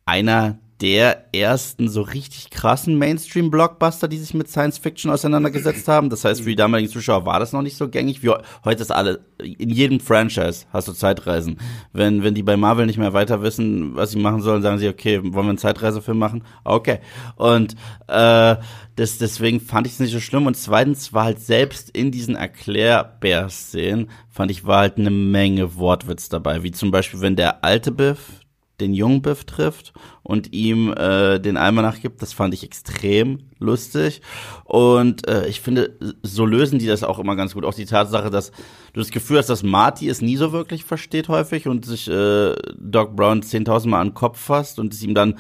einer 0.06 0.60
der 0.81 1.33
ersten 1.33 1.89
so 1.89 2.01
richtig 2.01 2.51
krassen 2.51 2.97
Mainstream-Blockbuster, 2.97 4.07
die 4.07 4.17
sich 4.17 4.33
mit 4.33 4.47
Science 4.47 4.77
Fiction 4.77 5.09
auseinandergesetzt 5.09 5.87
haben. 5.87 6.09
Das 6.09 6.23
heißt, 6.23 6.41
für 6.41 6.49
die 6.49 6.55
damaligen 6.55 6.89
Zuschauer 6.89 7.25
war 7.25 7.39
das 7.39 7.51
noch 7.51 7.63
nicht 7.63 7.77
so 7.77 7.89
gängig 7.89 8.21
wie 8.21 8.29
heute 8.63 8.81
ist 8.81 8.91
alle, 8.91 9.19
in 9.39 9.69
jedem 9.69 9.99
Franchise 9.99 10.65
hast 10.71 10.87
du 10.87 10.93
Zeitreisen. 10.93 11.57
Wenn, 11.93 12.23
wenn 12.23 12.35
die 12.35 12.43
bei 12.43 12.57
Marvel 12.57 12.85
nicht 12.85 12.99
mehr 12.99 13.13
weiter 13.13 13.41
wissen, 13.41 13.95
was 13.95 14.11
sie 14.11 14.19
machen 14.19 14.41
sollen, 14.41 14.61
sagen 14.61 14.77
sie, 14.77 14.87
okay, 14.87 15.19
wollen 15.23 15.33
wir 15.33 15.49
einen 15.49 15.57
Zeitreisefilm 15.57 16.17
machen? 16.17 16.43
Okay. 16.63 16.99
Und 17.35 17.73
äh, 18.07 18.55
das, 18.95 19.17
deswegen 19.17 19.59
fand 19.59 19.87
ich 19.87 19.93
es 19.93 19.99
nicht 19.99 20.11
so 20.11 20.19
schlimm. 20.19 20.45
Und 20.45 20.57
zweitens 20.57 21.13
war 21.13 21.25
halt 21.25 21.39
selbst 21.39 21.89
in 21.89 22.11
diesen 22.11 22.35
Erklärbär-Szenen, 22.35 24.09
fand 24.29 24.51
ich, 24.51 24.65
war 24.65 24.79
halt 24.79 24.97
eine 24.97 25.11
Menge 25.11 25.75
Wortwitz 25.75 26.29
dabei. 26.29 26.63
Wie 26.63 26.71
zum 26.71 26.91
Beispiel, 26.91 27.21
wenn 27.21 27.35
der 27.35 27.63
alte 27.63 27.91
Biff, 27.91 28.41
den 28.79 28.93
jungen 28.93 29.21
Biff 29.21 29.45
trifft 29.45 29.93
und 30.23 30.53
ihm 30.53 30.93
äh, 30.93 31.39
den 31.39 31.57
Almanach 31.57 31.99
gibt. 31.99 32.21
Das 32.21 32.33
fand 32.33 32.53
ich 32.53 32.63
extrem 32.63 33.39
lustig. 33.59 34.21
Und 34.65 35.27
äh, 35.27 35.47
ich 35.47 35.61
finde, 35.61 35.97
so 36.21 36.45
lösen 36.45 36.77
die 36.77 36.85
das 36.85 37.03
auch 37.03 37.17
immer 37.17 37.35
ganz 37.35 37.53
gut. 37.53 37.65
Auch 37.65 37.73
die 37.73 37.85
Tatsache, 37.85 38.29
dass 38.29 38.51
du 38.93 38.99
das 38.99 39.09
Gefühl 39.09 39.39
hast, 39.39 39.49
dass 39.49 39.63
Marty 39.63 40.07
es 40.09 40.21
nie 40.21 40.37
so 40.37 40.51
wirklich 40.51 40.83
versteht 40.83 41.27
häufig 41.27 41.67
und 41.67 41.85
sich 41.85 42.07
äh, 42.07 42.53
Doc 42.77 43.15
Brown 43.15 43.41
10.000 43.41 43.87
Mal 43.87 44.01
an 44.01 44.09
den 44.09 44.13
Kopf 44.13 44.39
fasst 44.39 44.77
und 44.79 44.93
es 44.93 45.01
ihm 45.01 45.15
dann 45.15 45.35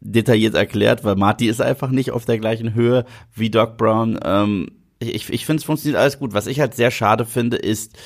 detailliert 0.00 0.56
erklärt, 0.56 1.04
weil 1.04 1.14
Marty 1.14 1.46
ist 1.46 1.60
einfach 1.60 1.90
nicht 1.90 2.10
auf 2.10 2.24
der 2.24 2.38
gleichen 2.38 2.74
Höhe 2.74 3.04
wie 3.34 3.50
Doc 3.50 3.76
Brown. 3.76 4.18
Ähm, 4.24 4.72
ich 4.98 5.30
ich 5.30 5.46
finde, 5.46 5.60
es 5.60 5.64
funktioniert 5.64 6.00
alles 6.00 6.18
gut. 6.18 6.34
Was 6.34 6.48
ich 6.48 6.58
halt 6.58 6.74
sehr 6.74 6.90
schade 6.90 7.24
finde, 7.24 7.56
ist, 7.56 7.96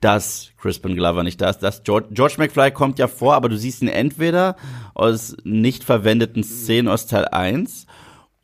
dass 0.00 0.50
Crispin 0.66 0.96
Glover 0.96 1.22
nicht 1.22 1.40
da 1.40 1.48
ist. 1.48 1.60
Das 1.60 1.84
George, 1.84 2.08
George 2.10 2.34
McFly 2.38 2.72
kommt 2.72 2.98
ja 2.98 3.06
vor, 3.06 3.34
aber 3.34 3.48
du 3.48 3.56
siehst 3.56 3.82
ihn 3.82 3.88
entweder 3.88 4.56
aus 4.94 5.36
nicht 5.44 5.84
verwendeten 5.84 6.42
Szenen 6.42 6.88
aus 6.88 7.06
Teil 7.06 7.26
1 7.26 7.86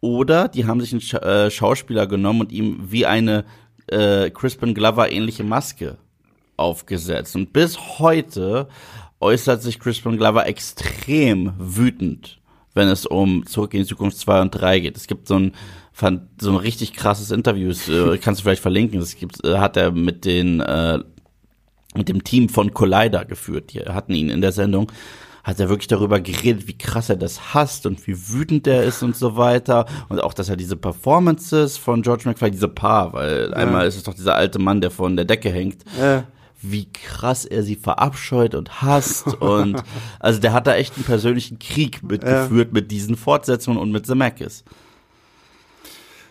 oder 0.00 0.46
die 0.46 0.66
haben 0.66 0.80
sich 0.80 0.92
einen 0.92 1.00
Sch 1.00 1.14
äh, 1.14 1.50
Schauspieler 1.50 2.06
genommen 2.06 2.42
und 2.42 2.52
ihm 2.52 2.78
wie 2.90 3.06
eine 3.06 3.44
äh, 3.88 4.30
Crispin 4.30 4.72
Glover 4.72 5.10
ähnliche 5.10 5.42
Maske 5.42 5.98
aufgesetzt. 6.56 7.34
Und 7.34 7.52
bis 7.52 7.98
heute 7.98 8.68
äußert 9.18 9.60
sich 9.60 9.80
Crispin 9.80 10.16
Glover 10.16 10.46
extrem 10.46 11.54
wütend, 11.58 12.40
wenn 12.72 12.86
es 12.86 13.04
um 13.04 13.46
Zurück 13.46 13.74
in 13.74 13.80
die 13.80 13.86
Zukunft 13.86 14.16
2 14.18 14.42
und 14.42 14.50
3 14.52 14.78
geht. 14.78 14.96
Es 14.96 15.08
gibt 15.08 15.26
so 15.26 15.34
ein 15.36 15.52
so 16.40 16.50
ein 16.50 16.56
richtig 16.56 16.94
krasses 16.94 17.30
Interview, 17.30 17.70
äh, 17.70 18.18
kannst 18.18 18.40
du 18.40 18.44
vielleicht 18.44 18.62
verlinken. 18.62 19.00
Das 19.00 19.16
gibt, 19.16 19.44
äh, 19.44 19.58
hat 19.58 19.76
er 19.76 19.90
mit 19.90 20.24
den 20.24 20.60
äh, 20.60 21.00
mit 21.94 22.08
dem 22.08 22.24
Team 22.24 22.48
von 22.48 22.72
Collider 22.72 23.24
geführt. 23.24 23.72
Die 23.72 23.80
hatten 23.80 24.14
ihn 24.14 24.28
in 24.28 24.40
der 24.40 24.52
Sendung 24.52 24.90
hat 25.44 25.58
er 25.58 25.68
wirklich 25.68 25.88
darüber 25.88 26.20
geredet, 26.20 26.68
wie 26.68 26.78
krass 26.78 27.08
er 27.08 27.16
das 27.16 27.52
hasst 27.52 27.86
und 27.86 28.06
wie 28.06 28.30
wütend 28.30 28.66
er 28.66 28.84
ist 28.84 29.02
und 29.02 29.16
so 29.16 29.36
weiter. 29.36 29.86
Und 30.08 30.22
auch, 30.22 30.34
dass 30.34 30.48
er 30.48 30.56
diese 30.56 30.76
Performances 30.76 31.76
von 31.76 32.02
George 32.02 32.24
McFly, 32.26 32.52
diese 32.52 32.68
Paar, 32.68 33.12
weil 33.12 33.50
ja. 33.50 33.56
einmal 33.56 33.86
ist 33.86 33.96
es 33.96 34.04
doch 34.04 34.14
dieser 34.14 34.36
alte 34.36 34.58
Mann, 34.58 34.80
der 34.80 34.90
von 34.90 35.16
der 35.16 35.24
Decke 35.24 35.50
hängt. 35.50 35.84
Ja. 35.98 36.24
Wie 36.60 36.86
krass 36.92 37.44
er 37.44 37.64
sie 37.64 37.74
verabscheut 37.74 38.54
und 38.54 38.82
hasst 38.82 39.34
und 39.40 39.82
also 40.20 40.38
der 40.38 40.52
hat 40.52 40.68
da 40.68 40.76
echt 40.76 40.94
einen 40.94 41.04
persönlichen 41.04 41.58
Krieg 41.58 42.04
mitgeführt 42.04 42.68
ja. 42.68 42.74
mit 42.74 42.92
diesen 42.92 43.16
Fortsetzungen 43.16 43.78
und 43.78 43.90
mit 43.90 44.06
Zemeckis. 44.06 44.62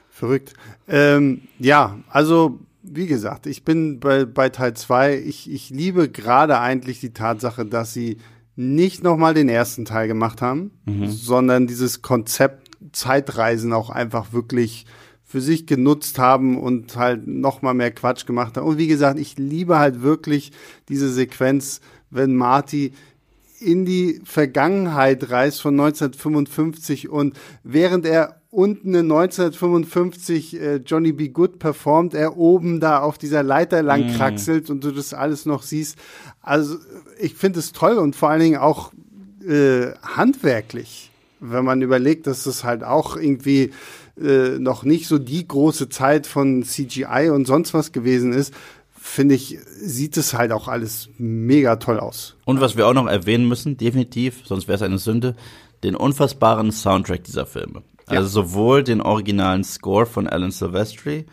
Verrückt. 0.09 0.53
Ähm, 0.88 1.41
ja, 1.59 1.97
also 2.09 2.59
wie 2.84 3.08
gesagt, 3.08 3.46
ich 3.46 3.64
bin 3.64 4.00
bei, 4.00 4.26
bei 4.26 4.50
Teil 4.50 4.74
2. 4.74 5.20
Ich, 5.20 5.52
ich 5.52 5.70
liebe 5.70 6.10
gerade 6.10 6.60
eigentlich 6.60 7.00
die 7.00 7.14
Tatsache, 7.14 7.66
dass 7.66 7.94
sie 7.94 8.18
nicht 8.56 9.04
nochmal 9.04 9.34
den 9.34 9.50
ersten 9.50 9.86
Teil 9.86 10.08
gemacht 10.08 10.42
haben, 10.42 10.72
mhm. 10.86 11.08
sondern 11.08 11.68
dieses 11.68 12.02
Konzept 12.02 12.72
Zeitreisen 12.92 13.74
auch 13.74 13.90
einfach 13.90 14.34
wirklich 14.34 14.86
für 15.24 15.42
sich 15.42 15.66
genutzt 15.66 16.20
haben 16.20 16.60
und 16.60 16.98
halt 16.98 17.26
nochmal 17.28 17.74
mehr 17.74 17.92
Quatsch 17.92 18.26
gemacht 18.26 18.58
haben. 18.58 18.68
Und 18.68 18.78
wie 18.78 18.88
gesagt, 18.88 19.18
ich 19.18 19.38
liebe 19.38 19.80
halt 19.80 20.02
wirklich 20.02 20.52
diese 20.90 21.10
Sequenz, 21.10 21.80
wenn 22.10 22.36
Marty 22.36 22.94
in 23.62 23.86
die 23.86 24.22
Vergangenheit 24.24 25.30
reist 25.30 25.62
von 25.62 25.80
1955 25.80 27.09
und 27.09 27.38
während 27.64 28.05
er 28.05 28.41
unten 28.49 28.89
in 28.89 29.12
1955 29.12 30.59
äh, 30.59 30.76
Johnny 30.86 31.14
B. 31.14 31.30
Good 31.30 31.57
performt, 31.57 32.14
er 32.14 32.38
oben 32.38 32.80
da 32.82 32.99
auf 32.99 33.18
dieser 33.18 33.43
Leiter 33.43 33.82
lang 33.82 34.07
mm. 34.07 34.18
kraxelt 34.18 34.70
und 34.70 34.84
du 34.84 34.91
das 34.91 35.14
alles 35.14 35.45
noch 35.45 35.64
siehst. 35.64 35.97
Also 36.41 36.76
ich 37.18 37.36
finde 37.36 37.59
es 37.59 37.72
toll 37.72 37.97
und 37.97 38.16
vor 38.16 38.30
allen 38.30 38.41
Dingen 38.41 38.57
auch 38.59 38.91
äh, 39.47 39.91
handwerklich, 40.01 41.12
wenn 41.39 41.64
man 41.64 41.82
überlegt, 41.82 42.28
dass 42.28 42.45
es 42.45 42.66
halt 42.66 42.84
auch 42.84 43.16
irgendwie 43.16 43.72
äh, 44.22 44.59
noch 44.59 44.84
nicht 44.84 45.07
so 45.07 45.18
die 45.18 45.47
große 45.47 45.88
Zeit 45.88 46.28
von 46.28 46.64
CGI 46.64 47.30
und 47.32 47.47
sonst 47.47 47.74
was 47.74 47.93
gewesen 47.93 48.34
ist, 48.34 48.53
finde 49.02 49.34
ich, 49.36 49.58
sieht 49.66 50.16
es 50.16 50.36
halt 50.36 50.52
auch 50.52 50.68
alles 50.68 51.10
mega 51.18 51.78
toll 51.78 51.99
aus. 51.99 52.36
Und 52.45 52.62
was 52.62 52.78
wir 52.78 52.88
auch 52.88 52.93
noch 52.93 53.08
erwähnen 53.08 53.47
müssen, 53.47 53.76
definitiv, 53.76 54.43
sonst 54.45 54.68
wäre 54.68 54.76
es 54.76 54.84
eine 54.84 54.99
Sünde, 54.99 55.36
den 55.84 55.95
unfassbaren 55.95 56.72
Soundtrack 56.72 57.24
dieser 57.24 57.47
Filme. 57.47 57.82
Also 58.06 58.30
sowohl 58.30 58.84
den 58.84 59.02
originalen 59.02 59.64
Score 59.64 60.06
von 60.06 60.28
Alan 60.28 60.52
Silvestri 60.52 61.26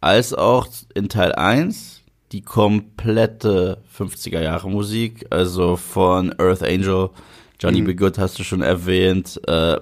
als 0.00 0.34
auch 0.34 0.68
in 0.94 1.08
Teil 1.08 1.32
1 1.32 2.02
die 2.32 2.42
komplette 2.42 3.82
50er 3.96 4.42
Jahre 4.42 4.68
Musik, 4.68 5.26
also 5.30 5.76
von 5.76 6.34
Earth 6.38 6.62
Angel, 6.62 7.10
Johnny 7.58 7.80
mhm. 7.80 7.86
B. 7.86 7.94
Good 7.94 8.18
hast 8.18 8.38
du 8.38 8.44
schon 8.44 8.60
erwähnt, 8.60 9.40
äh, 9.46 9.78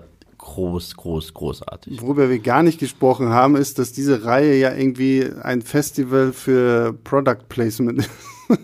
groß, 0.52 0.96
groß, 0.96 1.32
großartig. 1.32 2.02
Worüber 2.02 2.28
wir 2.28 2.38
gar 2.38 2.62
nicht 2.62 2.78
gesprochen 2.78 3.30
haben, 3.30 3.56
ist, 3.56 3.78
dass 3.78 3.92
diese 3.92 4.24
Reihe 4.24 4.54
ja 4.56 4.74
irgendwie 4.74 5.26
ein 5.42 5.62
Festival 5.62 6.32
für 6.32 6.92
Product 7.04 7.48
Placement 7.48 8.00
ist. 8.00 8.10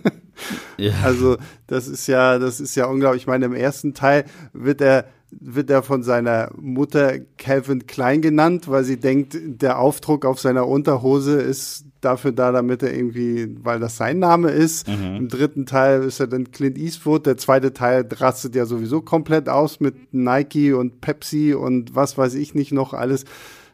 ja. 0.77 0.93
Also 1.03 1.39
das 1.67 1.89
ist 1.89 2.07
ja, 2.07 2.39
das 2.39 2.61
ist 2.61 2.75
ja 2.75 2.87
unglaublich. 2.87 3.23
Ich 3.23 3.27
meine, 3.27 3.47
im 3.47 3.55
ersten 3.55 3.95
Teil 3.95 4.27
wird 4.53 4.83
er 4.83 5.07
wird 5.31 5.69
er 5.69 5.83
von 5.83 6.03
seiner 6.03 6.51
Mutter 6.57 7.19
Calvin 7.37 7.87
Klein 7.87 8.23
genannt, 8.23 8.69
weil 8.69 8.85
sie 8.85 8.99
denkt, 8.99 9.37
der 9.39 9.79
Aufdruck 9.79 10.25
auf 10.25 10.41
seiner 10.41 10.67
Unterhose 10.67 11.39
ist 11.41 11.85
dafür 12.01 12.33
da, 12.33 12.53
damit 12.53 12.83
er 12.83 12.95
irgendwie, 12.95 13.57
weil 13.63 13.81
das 13.81 13.97
sein 13.97 14.19
Name 14.19 14.51
ist. 14.51 14.89
Mhm. 14.89 15.17
Im 15.17 15.29
dritten 15.29 15.67
Teil 15.67 16.03
ist 16.03 16.21
er 16.21 16.27
dann 16.27 16.51
Clint 16.51 16.79
Eastwood. 16.79 17.27
Der 17.27 17.37
zweite 17.37 17.73
Teil 17.73 18.07
rastet 18.11 18.55
ja 18.55 18.67
sowieso 18.67 19.01
komplett 19.01 19.49
aus 19.49 19.81
mit 19.81 20.13
Nike 20.13 20.73
und 20.73 21.01
Pepsi 21.01 21.55
und 21.55 21.95
was 21.95 22.17
weiß 22.17 22.35
ich 22.35 22.55
nicht 22.55 22.73
noch 22.73 22.95
alles. 22.95 23.25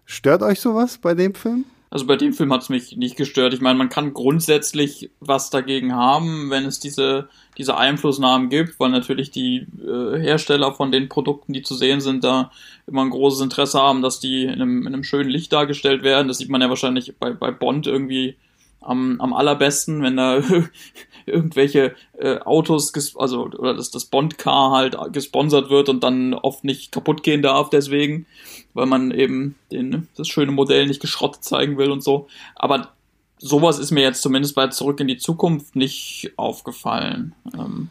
Stört 0.05 0.43
euch 0.43 0.61
sowas 0.61 0.99
bei 0.99 1.14
dem 1.14 1.35
Film? 1.35 1.64
Also 1.95 2.07
bei 2.07 2.16
dem 2.16 2.32
Film 2.32 2.53
hat 2.53 2.62
es 2.62 2.70
mich 2.70 2.97
nicht 2.97 3.14
gestört. 3.14 3.55
Ich 3.55 3.61
meine, 3.61 3.78
man 3.78 3.88
kann 3.88 4.14
grundsätzlich 4.14 5.12
was 5.20 5.51
dagegen 5.51 5.95
haben, 5.95 6.51
wenn 6.51 6.64
es 6.64 6.80
diese, 6.80 7.28
diese 7.57 7.76
Einflussnahmen 7.76 8.49
gibt, 8.49 8.80
weil 8.80 8.90
natürlich 8.90 9.30
die 9.30 9.68
äh, 9.80 10.18
Hersteller 10.18 10.74
von 10.74 10.90
den 10.90 11.09
Produkten, 11.09 11.53
die 11.53 11.62
zu 11.62 11.76
sehen 11.76 12.01
sind, 12.01 12.24
da 12.24 12.51
immer 12.88 13.03
ein 13.03 13.11
großes 13.11 13.42
Interesse 13.42 13.80
haben, 13.80 14.03
dass 14.03 14.18
die 14.18 14.42
in 14.42 14.55
einem, 14.55 14.80
in 14.80 14.92
einem 14.92 15.05
schönen 15.05 15.30
Licht 15.30 15.53
dargestellt 15.53 16.03
werden. 16.03 16.26
Das 16.26 16.38
sieht 16.38 16.49
man 16.49 16.61
ja 16.61 16.68
wahrscheinlich 16.68 17.14
bei, 17.20 17.30
bei 17.30 17.53
Bond 17.53 17.86
irgendwie 17.86 18.34
am, 18.80 19.20
am 19.20 19.32
allerbesten, 19.32 20.03
wenn 20.03 20.16
da 20.16 20.42
irgendwelche 21.26 21.95
äh, 22.18 22.38
Autos, 22.40 22.92
also 23.16 23.45
oder 23.45 23.74
dass 23.74 23.92
das 23.92 24.07
Bond-Car 24.07 24.72
halt 24.72 24.97
gesponsert 25.12 25.70
wird 25.70 25.88
und 25.88 26.03
dann 26.03 26.34
oft 26.34 26.64
nicht 26.64 26.90
kaputt 26.90 27.22
gehen 27.22 27.42
darf 27.42 27.70
deswegen, 27.70 28.26
weil 28.75 28.87
man 28.87 29.11
eben 29.12 29.57
den, 29.72 30.09
das 30.16 30.29
schöne 30.29 30.53
Modell 30.53 30.87
nicht 30.87 31.01
geschrottet 31.01 31.45
zeigen 31.45 31.79
will 31.79 31.91
und 31.91 32.03
so. 32.03 32.29
Aber 32.57 32.93
sowas 33.39 33.79
ist 33.79 33.91
mir 33.91 34.03
jetzt 34.03 34.22
zumindest 34.22 34.55
bei 34.55 34.68
Zurück 34.68 35.01
in 35.01 35.09
die 35.09 35.16
Zukunft 35.16 35.77
nicht 35.77 36.33
aufgefallen. 36.37 37.35
Ähm, 37.55 37.91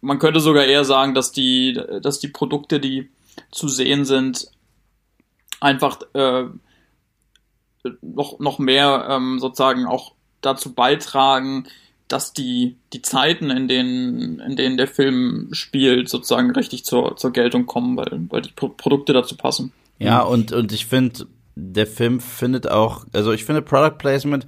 man 0.00 0.18
könnte 0.18 0.40
sogar 0.40 0.64
eher 0.64 0.84
sagen, 0.84 1.14
dass 1.14 1.32
die, 1.32 1.80
dass 2.02 2.18
die 2.18 2.28
Produkte, 2.28 2.80
die 2.80 3.08
zu 3.50 3.68
sehen 3.68 4.04
sind, 4.04 4.50
einfach 5.60 6.00
äh, 6.14 6.44
noch, 8.02 8.38
noch 8.38 8.58
mehr 8.58 9.06
ähm, 9.08 9.38
sozusagen 9.38 9.86
auch 9.86 10.12
dazu 10.40 10.74
beitragen, 10.74 11.66
dass 12.12 12.32
die, 12.32 12.76
die 12.92 13.02
Zeiten, 13.02 13.50
in 13.50 13.68
denen, 13.68 14.40
in 14.40 14.56
denen 14.56 14.76
der 14.76 14.88
Film 14.88 15.48
spielt, 15.52 16.08
sozusagen 16.08 16.50
richtig 16.50 16.84
zur, 16.84 17.16
zur 17.16 17.32
Geltung 17.32 17.66
kommen, 17.66 17.96
weil, 17.96 18.20
weil 18.28 18.42
die 18.42 18.52
Pro 18.52 18.68
Produkte 18.68 19.12
dazu 19.12 19.36
passen. 19.36 19.72
Ja, 19.98 20.22
und, 20.22 20.52
und 20.52 20.72
ich 20.72 20.86
finde, 20.86 21.26
der 21.54 21.86
Film 21.86 22.20
findet 22.20 22.68
auch, 22.70 23.04
also 23.12 23.32
ich 23.32 23.44
finde 23.44 23.62
Product 23.62 23.98
Placement 23.98 24.46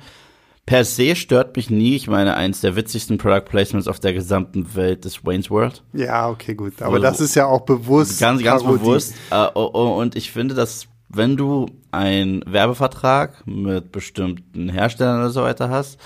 per 0.66 0.84
se 0.84 1.16
stört 1.16 1.56
mich 1.56 1.70
nie. 1.70 1.96
Ich 1.96 2.08
meine, 2.08 2.34
eins 2.34 2.60
der 2.60 2.76
witzigsten 2.76 3.18
Product 3.18 3.44
Placements 3.44 3.88
auf 3.88 4.00
der 4.00 4.12
gesamten 4.12 4.74
Welt 4.74 5.04
ist 5.04 5.24
Wayne's 5.24 5.50
World. 5.50 5.82
Ja, 5.92 6.28
okay, 6.28 6.54
gut. 6.54 6.80
Aber 6.80 6.94
also, 6.94 7.02
das 7.02 7.20
ist 7.20 7.34
ja 7.34 7.46
auch 7.46 7.62
bewusst. 7.62 8.20
Ganz, 8.20 8.42
ganz 8.42 8.62
Parodie. 8.62 8.80
bewusst. 8.80 9.14
Uh, 9.30 9.48
oh, 9.54 9.70
oh, 9.72 10.00
und 10.00 10.16
ich 10.16 10.30
finde, 10.30 10.54
dass 10.54 10.86
wenn 11.08 11.36
du 11.36 11.66
einen 11.90 12.42
Werbevertrag 12.46 13.46
mit 13.46 13.92
bestimmten 13.92 14.68
Herstellern 14.68 15.18
oder 15.18 15.30
so 15.30 15.42
weiter 15.42 15.68
hast 15.68 15.98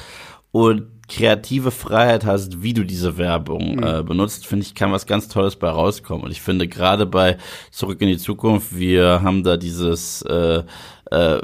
und 0.51 0.89
kreative 1.09 1.71
Freiheit 1.71 2.25
hast, 2.25 2.63
wie 2.63 2.75
du 2.75 2.85
diese 2.85 3.17
Werbung 3.19 3.77
mhm. 3.77 3.83
äh, 3.83 4.03
benutzt, 4.03 4.47
finde 4.47 4.65
ich, 4.65 4.75
kann 4.75 4.93
was 4.93 5.07
ganz 5.07 5.29
Tolles 5.29 5.57
bei 5.57 5.69
rauskommen. 5.69 6.25
Und 6.25 6.31
ich 6.31 6.43
finde 6.43 6.69
gerade 6.69 7.07
bei 7.07 7.39
Zurück 7.71 8.01
in 8.01 8.09
die 8.09 8.19
Zukunft, 8.19 8.77
wir 8.77 9.23
haben 9.23 9.45
da 9.45 9.57
dieses 9.57 10.23
äh, 10.23 10.63
äh, 11.11 11.41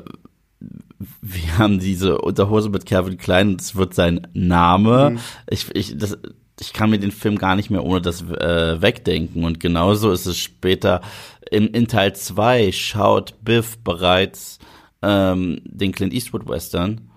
wir 1.21 1.59
haben 1.59 1.79
diese 1.79 2.19
Unterhose 2.19 2.71
mit 2.71 2.87
Kevin 2.87 3.19
Klein, 3.19 3.57
das 3.57 3.77
wird 3.77 3.95
sein 3.95 4.27
Name. 4.33 5.11
Mhm. 5.11 5.19
Ich, 5.51 5.75
ich, 5.75 5.97
das, 5.97 6.19
ich 6.61 6.73
kann 6.73 6.91
mir 6.91 6.99
den 6.99 7.11
Film 7.11 7.39
gar 7.39 7.57
nicht 7.57 7.71
mehr 7.71 7.85
ohne 7.85 8.01
das 8.01 8.23
äh, 8.23 8.81
wegdenken. 8.81 9.45
Und 9.45 9.61
genauso 9.61 10.13
ist 10.13 10.27
es 10.27 10.39
später 10.39 11.01
in, 11.51 11.69
in 11.69 11.89
Teil 11.89 12.15
2 12.15 12.73
schaut 12.73 13.35
Biff 13.43 13.79
bereits 13.79 14.59
ähm, 15.03 15.61
den 15.65 15.93
Clint 15.93 16.13
Eastwood 16.13 16.49
Western 16.49 17.12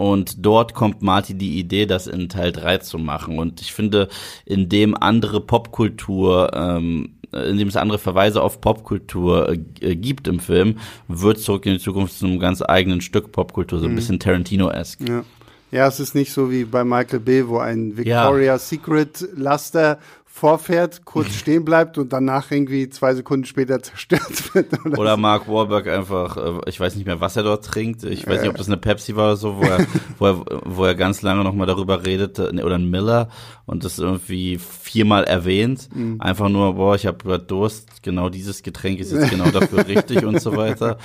und 0.00 0.46
dort 0.46 0.72
kommt 0.72 1.02
Marty 1.02 1.34
die 1.34 1.58
Idee, 1.58 1.84
das 1.84 2.06
in 2.06 2.30
Teil 2.30 2.52
3 2.52 2.78
zu 2.78 2.96
machen. 2.96 3.38
Und 3.38 3.60
ich 3.60 3.74
finde, 3.74 4.08
in 4.46 4.70
dem 4.70 4.96
andere 4.96 5.42
Popkultur, 5.42 6.52
ähm, 6.54 7.16
in 7.32 7.58
dem 7.58 7.68
es 7.68 7.76
andere 7.76 7.98
Verweise 7.98 8.40
auf 8.40 8.62
Popkultur 8.62 9.50
äh, 9.50 9.96
gibt 9.96 10.26
im 10.26 10.40
Film, 10.40 10.78
wird 11.06 11.38
zurück 11.38 11.66
in 11.66 11.74
die 11.74 11.80
Zukunft 11.80 12.18
zu 12.18 12.24
einem 12.24 12.40
ganz 12.40 12.62
eigenen 12.62 13.02
Stück 13.02 13.30
Popkultur, 13.30 13.78
so 13.78 13.84
ein 13.84 13.92
mhm. 13.92 13.96
bisschen 13.96 14.18
Tarantino-esque. 14.18 15.06
Ja. 15.06 15.24
ja. 15.70 15.86
es 15.86 16.00
ist 16.00 16.14
nicht 16.14 16.32
so 16.32 16.50
wie 16.50 16.64
bei 16.64 16.82
Michael 16.82 17.20
Bay, 17.20 17.46
wo 17.46 17.58
ein 17.58 17.98
Victoria 17.98 18.52
ja. 18.52 18.58
Secret 18.58 19.28
Laster 19.36 19.98
vorfährt, 20.40 21.04
kurz 21.04 21.34
stehen 21.34 21.64
bleibt 21.66 21.98
und 21.98 22.12
danach 22.12 22.50
irgendwie 22.50 22.88
zwei 22.88 23.14
Sekunden 23.14 23.44
später 23.44 23.82
zerstört 23.82 24.54
wird. 24.54 24.72
Oder, 24.86 24.98
oder 24.98 25.16
Mark 25.18 25.46
Wahlberg 25.48 25.86
einfach, 25.86 26.36
äh, 26.36 26.60
ich 26.66 26.80
weiß 26.80 26.96
nicht 26.96 27.04
mehr, 27.06 27.20
was 27.20 27.36
er 27.36 27.42
dort 27.42 27.64
trinkt. 27.64 28.04
Ich 28.04 28.26
weiß 28.26 28.40
nicht, 28.40 28.50
ob 28.50 28.56
das 28.56 28.66
eine 28.66 28.78
Pepsi 28.78 29.16
war 29.16 29.26
oder 29.26 29.36
so, 29.36 29.58
wo 29.58 29.62
er, 29.62 29.86
wo 30.18 30.26
er, 30.26 30.44
wo 30.64 30.84
er 30.84 30.94
ganz 30.94 31.20
lange 31.20 31.44
nochmal 31.44 31.66
darüber 31.66 32.06
redet, 32.06 32.38
oder 32.38 32.76
ein 32.76 32.88
Miller 32.88 33.28
und 33.70 33.84
das 33.84 34.00
irgendwie 34.00 34.58
viermal 34.58 35.22
erwähnt. 35.22 35.90
Mhm. 35.94 36.20
Einfach 36.20 36.48
nur, 36.48 36.74
boah, 36.74 36.96
ich 36.96 37.06
habe 37.06 37.38
Durst, 37.38 38.02
genau 38.02 38.28
dieses 38.28 38.64
Getränk 38.64 38.98
ist 38.98 39.12
jetzt 39.12 39.30
genau 39.30 39.48
dafür 39.48 39.86
richtig 39.86 40.24
und 40.24 40.40
so 40.40 40.56
weiter. 40.56 40.98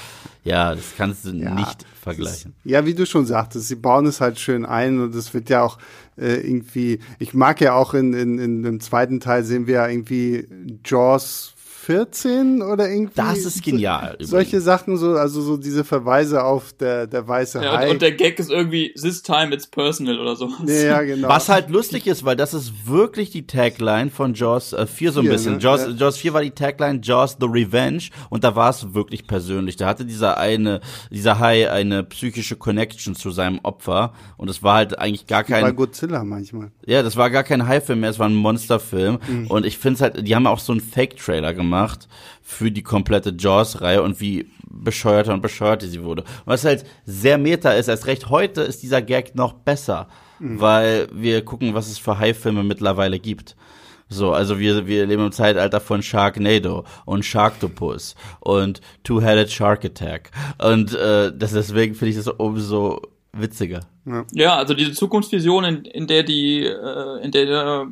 Ja, 0.44 0.74
das 0.74 0.96
kannst 0.98 1.26
du 1.26 1.34
ja, 1.34 1.54
nicht 1.54 1.86
vergleichen. 2.02 2.56
Ist, 2.64 2.72
ja, 2.72 2.84
wie 2.88 2.96
du 2.96 3.06
schon 3.06 3.28
sagtest, 3.28 3.68
sie 3.68 3.76
bauen 3.76 4.08
es 4.08 4.20
halt 4.20 4.40
schön 4.40 4.66
ein 4.66 5.00
und 5.00 5.14
es 5.14 5.32
wird 5.36 5.52
ja 5.52 5.62
auch 5.62 5.78
äh, 6.18 6.38
irgendwie, 6.38 7.02
ich 7.20 7.36
mag 7.36 7.62
ja 7.62 7.76
auch 7.76 7.94
in, 7.94 8.14
in, 8.14 8.40
in 8.40 8.64
dem 8.64 8.80
zweiten 8.80 9.20
Teil 9.20 9.44
sehen 9.44 9.68
wir 9.68 9.76
ja 9.76 9.88
irgendwie 9.88 10.48
Jaws 10.84 11.54
14 11.86 12.62
oder 12.64 12.90
irgendwie. 12.90 13.14
Das 13.16 13.40
ist 13.46 13.64
genial. 13.64 14.16
So, 14.20 14.26
solche 14.32 14.60
Sachen, 14.60 14.98
so, 14.98 15.12
also 15.12 15.42
so 15.42 15.56
diese 15.58 15.84
Verweise 15.84 16.44
auf 16.44 16.74
der, 16.74 17.06
der 17.06 17.28
weiße 17.28 17.64
ja, 17.64 17.78
Hai. 17.78 17.86
Und, 17.86 17.92
und 17.94 18.02
der 18.02 18.12
Gag 18.14 18.40
ist 18.40 18.50
irgendwie, 18.50 18.92
this 19.00 19.22
time 19.22 19.54
it's 19.54 19.68
personal 19.68 20.20
oder 20.20 20.36
so. 20.36 20.50
Ja, 20.66 20.74
ja, 20.74 21.02
genau. 21.04 21.28
Was 21.30 21.48
halt 21.48 21.70
lustig 21.70 22.08
ist, 22.08 22.26
weil 22.26 22.36
das 22.36 22.54
ist 22.56 22.88
wirklich 22.88 23.30
die 23.30 23.46
Tagline 23.46 24.10
von 24.10 24.34
Jaws 24.34 24.74
äh, 24.74 24.88
4 24.88 25.12
so 25.12 25.20
ein 25.20 25.26
4, 25.26 25.32
bisschen. 25.34 25.54
ne? 25.54 25.60
Jaws, 25.60 25.82
Ja. 25.86 25.90
Jaws 25.92 26.18
4 26.18 26.34
war 26.34 26.42
die 26.42 26.52
Tagline 26.52 27.00
Jaws 27.04 27.38
the 27.40 27.46
Revenge 27.48 28.04
und 28.30 28.44
da 28.44 28.56
war 28.56 28.72
es 28.72 28.94
wirklich 28.96 29.28
persönlich. 29.28 29.76
Da 29.76 29.86
hatte 29.86 30.06
dieser 30.06 30.38
eine, 30.40 30.82
dieser 31.12 31.38
Hai 31.40 31.70
eine 31.70 32.04
psychische 32.04 32.56
Connection 32.56 33.14
zu 33.16 33.30
seinem 33.30 33.60
Opfer 33.62 34.14
und 34.38 34.50
es 34.50 34.64
war 34.64 34.76
halt 34.78 34.98
eigentlich 34.98 35.28
gar 35.28 35.44
bei 35.44 35.62
kein, 35.62 35.76
Godzilla 35.76 36.24
manchmal. 36.24 36.72
ja, 36.86 37.04
das 37.04 37.16
war 37.16 37.30
gar 37.30 37.44
kein 37.44 37.68
Hai-Film 37.68 38.00
mehr, 38.00 38.10
es 38.10 38.18
war 38.20 38.28
ein 38.28 38.36
Monsterfilm 38.36 39.20
Mhm. 39.28 39.48
und 39.48 39.66
ich 39.66 39.78
finde 39.78 39.96
es 39.96 40.02
halt, 40.02 40.28
die 40.28 40.36
haben 40.36 40.48
auch 40.48 40.60
so 40.60 40.72
einen 40.72 40.82
Fake-Trailer 40.82 41.54
gemacht 41.54 41.75
für 42.42 42.72
die 42.72 42.84
komplette 42.84 43.34
Jaws-Reihe 43.38 44.02
und 44.02 44.20
wie 44.22 44.48
bescheuerter 44.68 45.34
und 45.34 45.42
bescheuerter 45.42 45.88
sie 45.88 46.04
wurde. 46.04 46.24
Und 46.24 46.48
was 46.48 46.66
halt 46.66 46.86
sehr 47.06 47.38
meta 47.38 47.72
ist, 47.72 47.88
erst 47.88 48.08
recht 48.08 48.30
heute 48.30 48.62
ist 48.62 48.84
dieser 48.84 49.02
Gag 49.02 49.36
noch 49.36 49.54
besser, 49.54 50.08
Mhm. 50.40 50.60
weil 50.60 51.08
wir 51.14 51.44
gucken, 51.46 51.74
was 51.74 51.88
es 51.90 51.98
für 51.98 52.20
Hai-Filme 52.20 52.64
mittlerweile 52.64 53.20
gibt. 53.20 53.56
So, 54.10 54.34
also 54.34 54.60
wir, 54.60 54.86
wir 54.86 55.06
leben 55.08 55.26
im 55.26 55.32
Zeitalter 55.32 55.80
von 55.80 56.04
Sharknado 56.04 56.86
und 57.06 57.26
Sharktopus 57.26 58.16
und 58.40 58.82
Two-Headed 59.04 59.52
Shark 59.52 59.84
Attack. 59.84 60.32
Und 60.62 60.94
äh, 60.94 61.32
das, 61.36 61.54
deswegen 61.54 61.96
finde 61.96 62.12
ich 62.12 62.18
das 62.18 62.28
umso 62.28 63.02
witziger. 63.34 63.80
Ja, 64.32 64.58
also 64.58 64.74
diese 64.76 64.92
Zukunftsvision, 64.92 65.64
in, 65.64 65.86
in 65.86 66.08
der 66.08 66.24
die, 66.24 66.66
äh, 66.66 67.24
in 67.24 67.32
der 67.32 67.88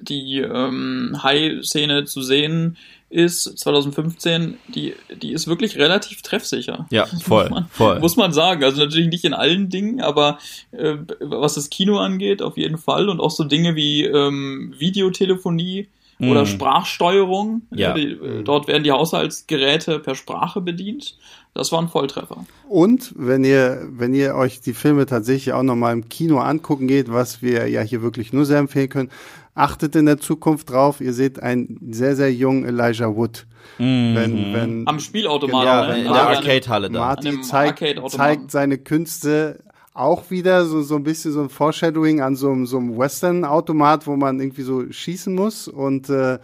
die 0.00 0.40
ähm, 0.40 1.16
High-Szene 1.22 2.04
zu 2.04 2.22
sehen 2.22 2.76
ist, 3.14 3.58
2015, 3.58 4.58
die, 4.68 4.94
die 5.22 5.32
ist 5.32 5.46
wirklich 5.46 5.78
relativ 5.78 6.22
treffsicher. 6.22 6.86
Ja, 6.90 7.06
voll, 7.22 7.44
muss 7.44 7.50
man, 7.50 7.66
voll. 7.70 8.00
Muss 8.00 8.16
man 8.16 8.32
sagen. 8.32 8.64
Also 8.64 8.82
natürlich 8.82 9.08
nicht 9.08 9.24
in 9.24 9.34
allen 9.34 9.70
Dingen, 9.70 10.00
aber 10.00 10.38
äh, 10.72 10.96
was 11.20 11.54
das 11.54 11.70
Kino 11.70 11.98
angeht, 11.98 12.42
auf 12.42 12.56
jeden 12.56 12.78
Fall. 12.78 13.08
Und 13.08 13.20
auch 13.20 13.30
so 13.30 13.44
Dinge 13.44 13.76
wie 13.76 14.04
ähm, 14.04 14.74
Videotelefonie 14.78 15.88
oder 16.20 16.42
Mhm. 16.42 16.46
Sprachsteuerung. 16.46 17.62
Ja. 17.70 17.92
Die, 17.94 18.12
äh, 18.12 18.42
dort 18.42 18.68
werden 18.68 18.84
die 18.84 18.92
Haushaltsgeräte 18.92 19.98
per 19.98 20.14
Sprache 20.14 20.60
bedient. 20.60 21.16
Das 21.54 21.70
war 21.70 21.80
ein 21.80 21.88
Volltreffer. 21.88 22.44
Und 22.68 23.12
wenn 23.16 23.44
ihr, 23.44 23.86
wenn 23.90 24.12
ihr 24.14 24.34
euch 24.34 24.60
die 24.60 24.74
Filme 24.74 25.06
tatsächlich 25.06 25.52
auch 25.52 25.62
nochmal 25.62 25.92
im 25.92 26.08
Kino 26.08 26.38
angucken 26.38 26.88
geht, 26.88 27.12
was 27.12 27.42
wir 27.42 27.68
ja 27.68 27.80
hier 27.80 28.02
wirklich 28.02 28.32
nur 28.32 28.44
sehr 28.44 28.58
empfehlen 28.58 28.88
können, 28.88 29.10
achtet 29.54 29.94
in 29.96 30.06
der 30.06 30.18
Zukunft 30.18 30.70
drauf. 30.70 31.00
Ihr 31.00 31.12
seht 31.12 31.42
einen 31.42 31.78
sehr, 31.92 32.16
sehr 32.16 32.32
jungen 32.32 32.64
Elijah 32.64 33.14
Wood. 33.14 33.46
Wenn, 33.78 34.52
wenn 34.54 34.86
Am 34.86 35.00
Spielautomaten. 35.00 35.66
Ja, 35.66 35.86
ne? 35.86 35.98
in 35.98 36.12
der 36.12 36.28
Arcade-Halle 36.28 36.90
da. 36.90 36.98
Marty 36.98 37.30
dem 37.30 37.42
zeigt, 37.42 37.80
Arcade-Automaten. 37.82 38.16
zeigt 38.40 38.50
seine 38.50 38.78
Künste 38.78 39.60
auch 39.94 40.30
wieder 40.30 40.64
so, 40.66 40.82
so 40.82 40.96
ein 40.96 41.04
bisschen 41.04 41.32
so 41.32 41.40
ein 41.42 41.48
Foreshadowing 41.48 42.20
an 42.20 42.34
so, 42.36 42.50
einem- 42.50 42.66
so 42.66 42.78
einem 42.78 42.98
Western-Automat, 42.98 44.06
wo 44.06 44.16
man 44.16 44.40
irgendwie 44.40 44.62
so 44.62 44.90
schießen 44.90 45.34
muss 45.34 45.68
und 45.68 46.10
äh, 46.10 46.38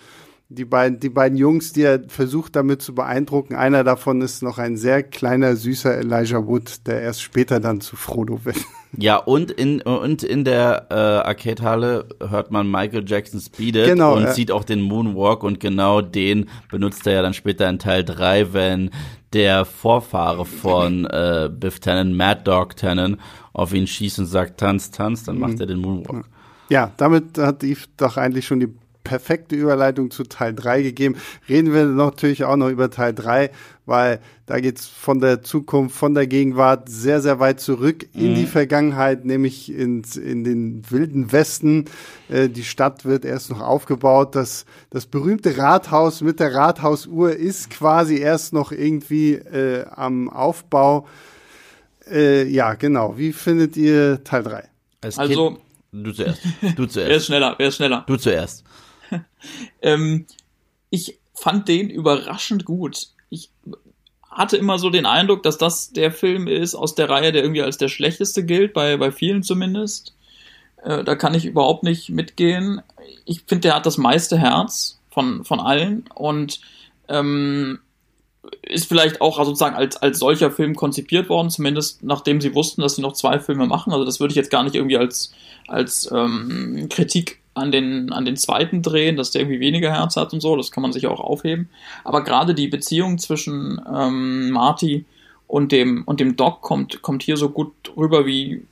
die 0.53 0.65
beiden, 0.65 0.99
die 0.99 1.09
beiden 1.11 1.39
Jungs, 1.39 1.73
die 1.73 1.83
er 1.83 2.03
versucht 2.09 2.57
damit 2.57 2.83
zu 2.83 2.93
beeindrucken, 2.95 3.55
einer 3.55 3.85
davon 3.85 4.21
ist 4.21 4.43
noch 4.43 4.59
ein 4.59 4.77
sehr 4.77 5.05
kleiner, 5.05 5.55
süßer 5.55 5.97
Elijah 5.97 6.45
Wood, 6.45 6.87
der 6.89 7.01
erst 7.03 7.23
später 7.23 7.61
dann 7.61 7.81
zu 7.81 7.97
Frodo 7.97 8.45
wird. 8.45 8.57
Ja, 8.97 9.19
und 9.19 9.53
in, 9.53 9.81
und 9.83 10.25
in 10.25 10.43
der 10.43 10.89
äh, 10.91 10.95
Arcade-Halle 10.95 12.07
hört 12.29 12.51
man 12.51 12.69
Michael 12.69 13.05
Jackson 13.07 13.39
Speed 13.39 13.77
It 13.77 13.85
Genau, 13.87 14.17
und 14.17 14.25
ja. 14.25 14.33
sieht 14.33 14.51
auch 14.51 14.65
den 14.65 14.81
Moonwalk 14.81 15.45
und 15.45 15.61
genau 15.61 16.01
den 16.01 16.49
benutzt 16.73 17.07
er 17.07 17.13
ja 17.13 17.23
dann 17.23 17.33
später 17.33 17.69
in 17.71 17.79
Teil 17.79 18.03
3, 18.05 18.53
wenn 18.53 18.91
der 19.33 19.65
Vorfahre 19.65 20.45
von 20.45 21.05
äh, 21.07 21.49
Biff 21.57 21.79
Tannen, 21.79 22.17
Mad 22.17 22.41
Dog 22.43 22.75
Tannen, 22.75 23.21
auf 23.53 23.73
ihn 23.73 23.87
schießt 23.87 24.19
und 24.19 24.27
sagt, 24.27 24.59
tanz, 24.59 24.91
tanz, 24.91 25.23
dann 25.23 25.37
Mhm. 25.37 25.41
macht 25.41 25.61
er 25.61 25.67
den 25.67 25.79
Moonwalk. 25.79 26.25
Ja, 26.69 26.91
damit 26.97 27.39
hat 27.39 27.63
Yves 27.63 27.89
doch 27.97 28.17
eigentlich 28.17 28.45
schon 28.49 28.59
die 28.59 28.75
perfekte 29.05 29.57
Überleitung 29.57 30.11
zu 30.11 30.25
Teil 30.25 30.55
3 30.55 30.83
gegeben. 30.83 31.17
Reden 31.49 31.73
wir 31.73 31.85
natürlich 31.87 32.45
auch 32.45 32.57
noch 32.57 32.69
über 32.69 32.91
Teil 32.91 33.15
3, 33.15 33.51
weil 33.87 34.21
da 34.47 34.61
geht's 34.61 34.87
von 34.87 35.21
der 35.21 35.43
Zukunft, 35.43 35.97
von 35.97 36.15
der 36.15 36.27
Gegenwart 36.27 36.89
sehr, 36.89 37.21
sehr 37.21 37.41
weit 37.41 37.61
zurück 37.61 38.07
in 38.15 38.35
die 38.35 38.47
Vergangenheit, 38.47 39.25
nämlich 39.25 39.73
ins, 39.73 40.17
in 40.17 40.45
den 40.45 40.83
wilden 40.91 41.33
Westen. 41.33 41.87
Äh, 42.29 42.49
die 42.49 42.65
Stadt 42.65 43.05
wird 43.05 43.25
erst 43.25 43.51
noch 43.51 43.61
aufgebaut. 43.61 44.35
Das, 44.35 44.65
das 44.91 45.07
berühmte 45.07 45.57
Rathaus 45.57 46.21
mit 46.21 46.41
der 46.41 46.55
Rathausuhr 46.55 47.33
ist 47.35 47.71
quasi 47.71 48.19
erst 48.19 48.53
noch 48.53 48.73
irgendwie 48.73 49.35
äh, 49.35 49.87
am 49.91 50.29
Aufbau. 50.31 51.07
Äh, 52.11 52.45
ja, 52.49 52.75
genau. 52.75 53.17
Wie 53.19 53.33
findet 53.33 53.77
ihr 53.77 54.23
Teil 54.25 54.43
3? 54.43 54.65
Als 55.03 55.19
Also- 55.19 55.51
Kind, 55.93 56.05
du 56.07 56.13
zuerst, 56.13 56.43
du 56.45 56.49
Wer 56.77 56.85
ist 56.87 56.93
zuerst, 56.93 57.27
schneller? 57.27 57.55
Wer 57.59 57.69
ist 57.69 57.77
schneller? 57.77 58.05
du 58.07 58.17
zuerst. 58.17 58.65
Ähm, 59.83 60.27
ich 60.91 61.19
fand 61.33 61.69
den 61.69 61.89
überraschend 61.89 62.67
gut. 62.67 63.09
Ich 63.31 63.51
hatte 64.31 64.57
immer 64.59 64.79
so 64.79 64.91
den 64.91 65.07
Eindruck, 65.07 65.43
dass 65.43 65.57
das 65.57 65.93
der 65.93 66.13
Film 66.13 66.47
ist 66.47 66.75
aus 66.75 66.95
der 66.95 67.09
Reihe, 67.09 67.33
der 67.33 67.43
irgendwie 67.43 67.63
als 67.63 67.79
der 67.79 67.89
schlechteste 67.89 68.45
gilt, 68.45 68.75
bei, 68.75 68.97
bei 68.99 69.11
vielen 69.11 69.43
zumindest. 69.43 70.15
Äh, 70.83 71.05
da 71.05 71.15
kann 71.15 71.35
ich 71.35 71.47
überhaupt 71.47 71.83
nicht 71.83 72.11
mitgehen. 72.11 72.83
Ich 73.25 73.45
finde, 73.47 73.63
der 73.63 73.77
hat 73.77 73.87
das 73.87 73.99
meiste 73.99 74.39
Herz 74.39 75.01
von, 75.11 75.45
von 75.45 75.61
allen 75.61 76.05
und 76.15 76.61
ähm, 77.09 77.81
ist 78.63 78.89
vielleicht 78.89 79.21
auch 79.21 79.43
sozusagen 79.45 79.77
als, 79.77 79.97
als 79.97 80.19
solcher 80.19 80.51
Film 80.51 80.75
konzipiert 80.75 81.29
worden, 81.29 81.51
zumindest 81.51 82.03
nachdem 82.03 82.41
sie 82.41 82.55
wussten, 82.55 82.81
dass 82.81 82.97
sie 82.97 83.03
noch 83.03 83.13
zwei 83.13 83.39
Filme 83.39 83.67
machen. 83.67 83.93
Also 83.93 84.05
das 84.05 84.21
würde 84.21 84.33
ich 84.33 84.37
jetzt 84.37 84.51
gar 84.51 84.63
nicht 84.63 84.75
irgendwie 84.75 84.97
als, 84.97 85.33
als 85.69 86.11
ähm, 86.11 86.87
Kritik 86.89 87.40
an 87.55 87.73
den, 87.73 88.13
an 88.13 88.25
den 88.25 88.37
zweiten 88.37 88.83
drehen, 88.83 89.17
dass 89.17 89.31
der 89.31 89.43
irgendwie 89.43 89.61
weniger 89.61 89.93
Herz 89.93 90.17
hat 90.17 90.33
und 90.33 90.41
so, 90.41 90.57
das 90.57 90.71
kann 90.71 90.83
man 90.83 90.93
sich 90.93 91.07
auch 91.07 91.21
aufheben. 91.21 91.69
Aber 92.05 92.23
gerade 92.23 92.55
die 92.55 92.69
Beziehung 92.69 93.19
zwischen 93.19 93.81
ähm, 93.93 94.51
Marty 94.51 95.05
und 95.47 95.73
dem, 95.73 96.05
und 96.05 96.21
dem 96.21 96.37
Doc 96.37 96.61
kommt, 96.61 97.03
kommt 97.03 97.23
hier 97.23 97.37
so 97.37 97.51
gut 97.51 97.73
rüber 97.97 98.25
wie, 98.25 98.65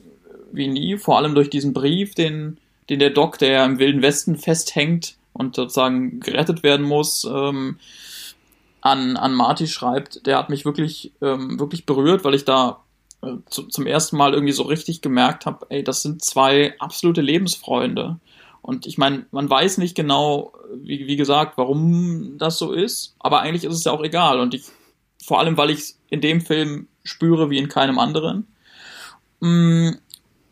wie 0.52 0.68
nie, 0.68 0.96
vor 0.96 1.16
allem 1.18 1.34
durch 1.34 1.50
diesen 1.50 1.72
Brief, 1.72 2.14
den, 2.14 2.58
den 2.88 3.00
der 3.00 3.10
Doc, 3.10 3.38
der 3.38 3.64
im 3.64 3.78
Wilden 3.78 4.02
Westen 4.02 4.36
festhängt 4.36 5.16
und 5.32 5.56
sozusagen 5.56 6.20
gerettet 6.20 6.62
werden 6.62 6.86
muss, 6.86 7.24
ähm, 7.24 7.78
an, 8.80 9.16
an 9.16 9.34
Marty 9.34 9.66
schreibt, 9.66 10.26
der 10.26 10.38
hat 10.38 10.50
mich 10.50 10.64
wirklich, 10.64 11.12
ähm, 11.20 11.58
wirklich 11.58 11.84
berührt, 11.84 12.24
weil 12.24 12.34
ich 12.34 12.44
da 12.44 12.80
äh, 13.22 13.34
zu, 13.50 13.64
zum 13.64 13.86
ersten 13.86 14.16
Mal 14.16 14.34
irgendwie 14.34 14.52
so 14.52 14.62
richtig 14.62 15.00
gemerkt 15.00 15.46
habe, 15.46 15.66
ey, 15.68 15.82
das 15.82 16.02
sind 16.02 16.24
zwei 16.24 16.74
absolute 16.78 17.20
Lebensfreunde. 17.20 18.18
Und 18.68 18.84
ich 18.84 18.98
meine, 18.98 19.24
man 19.30 19.48
weiß 19.48 19.78
nicht 19.78 19.94
genau, 19.94 20.52
wie, 20.74 21.06
wie 21.06 21.16
gesagt, 21.16 21.56
warum 21.56 22.36
das 22.36 22.58
so 22.58 22.72
ist, 22.72 23.16
aber 23.18 23.40
eigentlich 23.40 23.64
ist 23.64 23.74
es 23.74 23.84
ja 23.84 23.92
auch 23.92 24.04
egal. 24.04 24.40
Und 24.40 24.52
ich, 24.52 24.64
vor 25.24 25.38
allem, 25.38 25.56
weil 25.56 25.70
ich 25.70 25.78
es 25.78 26.00
in 26.10 26.20
dem 26.20 26.42
Film 26.42 26.86
spüre 27.02 27.48
wie 27.48 27.56
in 27.56 27.70
keinem 27.70 27.98
anderen. 27.98 28.46
Mm, 29.40 29.92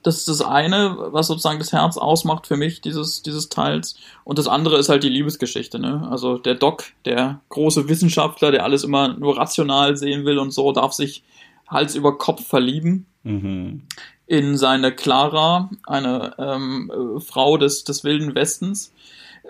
das 0.03 0.17
ist 0.17 0.29
das 0.29 0.41
eine, 0.41 0.97
was 1.11 1.27
sozusagen 1.27 1.59
das 1.59 1.75
Herz 1.75 1.99
ausmacht 1.99 2.47
für 2.47 2.57
mich, 2.57 2.81
dieses, 2.81 3.23
dieses 3.23 3.51
Teils. 3.51 3.99
Und 4.25 4.39
das 4.39 4.49
andere 4.49 4.79
ist 4.79 4.89
halt 4.89 5.03
die 5.03 5.11
Liebesgeschichte, 5.11 5.79
ne? 5.79 6.09
Also 6.11 6.39
der 6.39 6.55
Doc, 6.55 6.85
der 7.05 7.43
große 7.51 7.87
Wissenschaftler, 7.87 8.51
der 8.51 8.65
alles 8.65 8.83
immer 8.83 9.09
nur 9.09 9.37
rational 9.37 9.99
sehen 9.99 10.25
will 10.25 10.39
und 10.39 10.53
so, 10.53 10.73
darf 10.73 10.95
sich 10.95 11.23
Hals 11.69 11.95
über 11.95 12.17
Kopf 12.17 12.47
verlieben 12.47 13.05
Mhm. 13.27 13.83
in 14.27 14.57
seine 14.57 14.95
Clara, 14.95 15.71
eine 15.87 16.35
ähm, 16.39 16.91
äh, 16.91 17.21
Frau 17.21 17.57
des, 17.57 17.85
des 17.85 18.05
Wilden 18.05 18.35
Westens. 18.35 18.93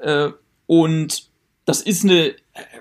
Äh, 0.02 0.30
und 0.66 1.26
das 1.66 1.82
ist 1.82 2.04
eine 2.04 2.28
äh, 2.28 2.34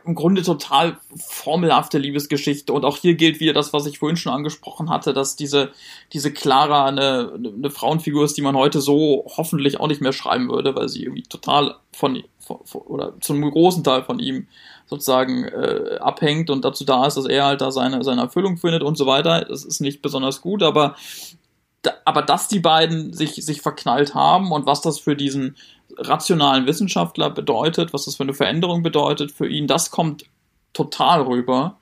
im 0.05 0.15
Grunde 0.15 0.43
total 0.43 0.97
formelhafte 1.15 1.97
Liebesgeschichte. 1.97 2.71
Und 2.71 2.85
auch 2.85 2.97
hier 2.97 3.15
gilt 3.15 3.39
wieder 3.39 3.53
das, 3.53 3.73
was 3.73 3.85
ich 3.87 3.99
vorhin 3.99 4.17
schon 4.17 4.33
angesprochen 4.33 4.89
hatte, 4.89 5.13
dass 5.13 5.35
diese, 5.35 5.71
diese 6.13 6.31
Clara 6.31 6.85
eine, 6.85 7.33
eine 7.35 7.69
Frauenfigur 7.69 8.23
ist, 8.23 8.37
die 8.37 8.41
man 8.41 8.55
heute 8.55 8.79
so 8.81 9.25
hoffentlich 9.35 9.79
auch 9.79 9.87
nicht 9.87 10.01
mehr 10.01 10.13
schreiben 10.13 10.49
würde, 10.49 10.75
weil 10.75 10.87
sie 10.87 11.03
irgendwie 11.03 11.23
total 11.23 11.75
von, 11.91 12.23
von 12.39 12.59
von- 12.63 12.81
oder 12.81 13.13
zum 13.21 13.41
großen 13.41 13.83
Teil 13.83 14.03
von 14.03 14.19
ihm 14.19 14.47
sozusagen 14.87 15.45
äh, 15.45 15.97
abhängt 15.99 16.49
und 16.49 16.63
dazu 16.63 16.85
da 16.85 17.05
ist, 17.05 17.17
dass 17.17 17.25
er 17.25 17.45
halt 17.45 17.61
da 17.61 17.71
seine, 17.71 18.03
seine 18.03 18.21
Erfüllung 18.21 18.57
findet 18.57 18.83
und 18.83 18.97
so 18.97 19.05
weiter. 19.05 19.45
Das 19.45 19.63
ist 19.63 19.81
nicht 19.81 20.01
besonders 20.01 20.41
gut, 20.41 20.63
aber 20.63 20.95
da, 21.81 21.93
aber 22.05 22.21
dass 22.21 22.47
die 22.47 22.59
beiden 22.59 23.13
sich, 23.13 23.33
sich 23.33 23.61
verknallt 23.61 24.13
haben 24.13 24.51
und 24.51 24.65
was 24.65 24.81
das 24.81 24.99
für 24.99 25.15
diesen 25.15 25.55
rationalen 25.97 26.65
Wissenschaftler 26.65 27.29
bedeutet, 27.29 27.93
was 27.93 28.05
das 28.05 28.15
für 28.15 28.23
eine 28.23 28.33
Veränderung 28.33 28.83
bedeutet 28.83 29.31
für 29.31 29.47
ihn, 29.47 29.67
das 29.67 29.91
kommt 29.91 30.25
total 30.73 31.21
rüber. 31.21 31.77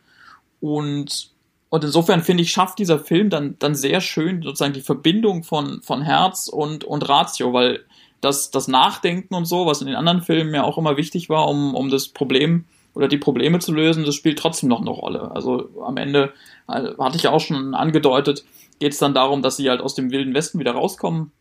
Und, 0.59 1.31
und 1.69 1.83
insofern 1.83 2.21
finde 2.21 2.43
ich, 2.43 2.51
schafft 2.51 2.79
dieser 2.79 2.99
Film 2.99 3.29
dann, 3.29 3.57
dann 3.59 3.75
sehr 3.75 4.01
schön 4.01 4.41
sozusagen 4.43 4.73
die 4.73 4.81
Verbindung 4.81 5.43
von, 5.43 5.81
von 5.81 6.01
Herz 6.01 6.47
und, 6.47 6.83
und 6.83 7.07
Ratio, 7.09 7.53
weil 7.53 7.83
das, 8.21 8.51
das 8.51 8.67
Nachdenken 8.67 9.33
und 9.35 9.45
so, 9.45 9.65
was 9.65 9.81
in 9.81 9.87
den 9.87 9.95
anderen 9.95 10.21
Filmen 10.21 10.53
ja 10.53 10.63
auch 10.63 10.77
immer 10.77 10.95
wichtig 10.95 11.29
war, 11.29 11.49
um, 11.49 11.75
um 11.75 11.89
das 11.89 12.07
Problem 12.07 12.65
oder 12.95 13.07
die 13.07 13.17
Probleme 13.17 13.59
zu 13.59 13.73
lösen, 13.73 14.05
das 14.05 14.15
spielt 14.15 14.39
trotzdem 14.39 14.69
noch 14.69 14.81
eine 14.81 14.89
Rolle. 14.89 15.31
Also 15.31 15.69
am 15.83 15.97
Ende, 15.97 16.33
also, 16.67 16.97
hatte 16.97 17.17
ich 17.17 17.23
ja 17.23 17.31
auch 17.31 17.41
schon 17.41 17.73
angedeutet, 17.73 18.45
geht 18.79 18.93
es 18.93 18.99
dann 18.99 19.13
darum, 19.13 19.41
dass 19.41 19.57
sie 19.57 19.69
halt 19.69 19.81
aus 19.81 19.95
dem 19.95 20.11
wilden 20.11 20.33
Westen 20.33 20.59
wieder 20.59 20.73
rauskommen 20.73 21.31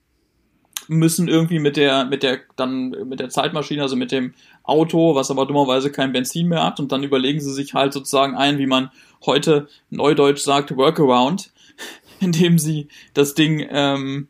müssen 0.88 1.28
irgendwie 1.28 1.58
mit 1.58 1.76
der, 1.76 2.04
mit 2.06 2.22
der, 2.22 2.40
dann 2.56 2.90
mit 3.08 3.20
der 3.20 3.28
Zeitmaschine, 3.28 3.82
also 3.82 3.96
mit 3.96 4.10
dem 4.10 4.34
Auto, 4.64 5.14
was 5.14 5.30
aber 5.30 5.46
dummerweise 5.46 5.92
kein 5.92 6.12
Benzin 6.12 6.48
mehr 6.48 6.64
hat 6.64 6.80
und 6.80 6.92
dann 6.92 7.04
überlegen 7.04 7.40
sie 7.40 7.52
sich 7.52 7.74
halt 7.74 7.92
sozusagen 7.92 8.34
ein, 8.34 8.58
wie 8.58 8.66
man 8.66 8.90
heute 9.24 9.68
neudeutsch 9.90 10.40
sagt, 10.40 10.76
Workaround, 10.76 11.52
indem 12.20 12.58
sie 12.58 12.88
das 13.14 13.34
Ding 13.34 13.66
ähm, 13.70 14.28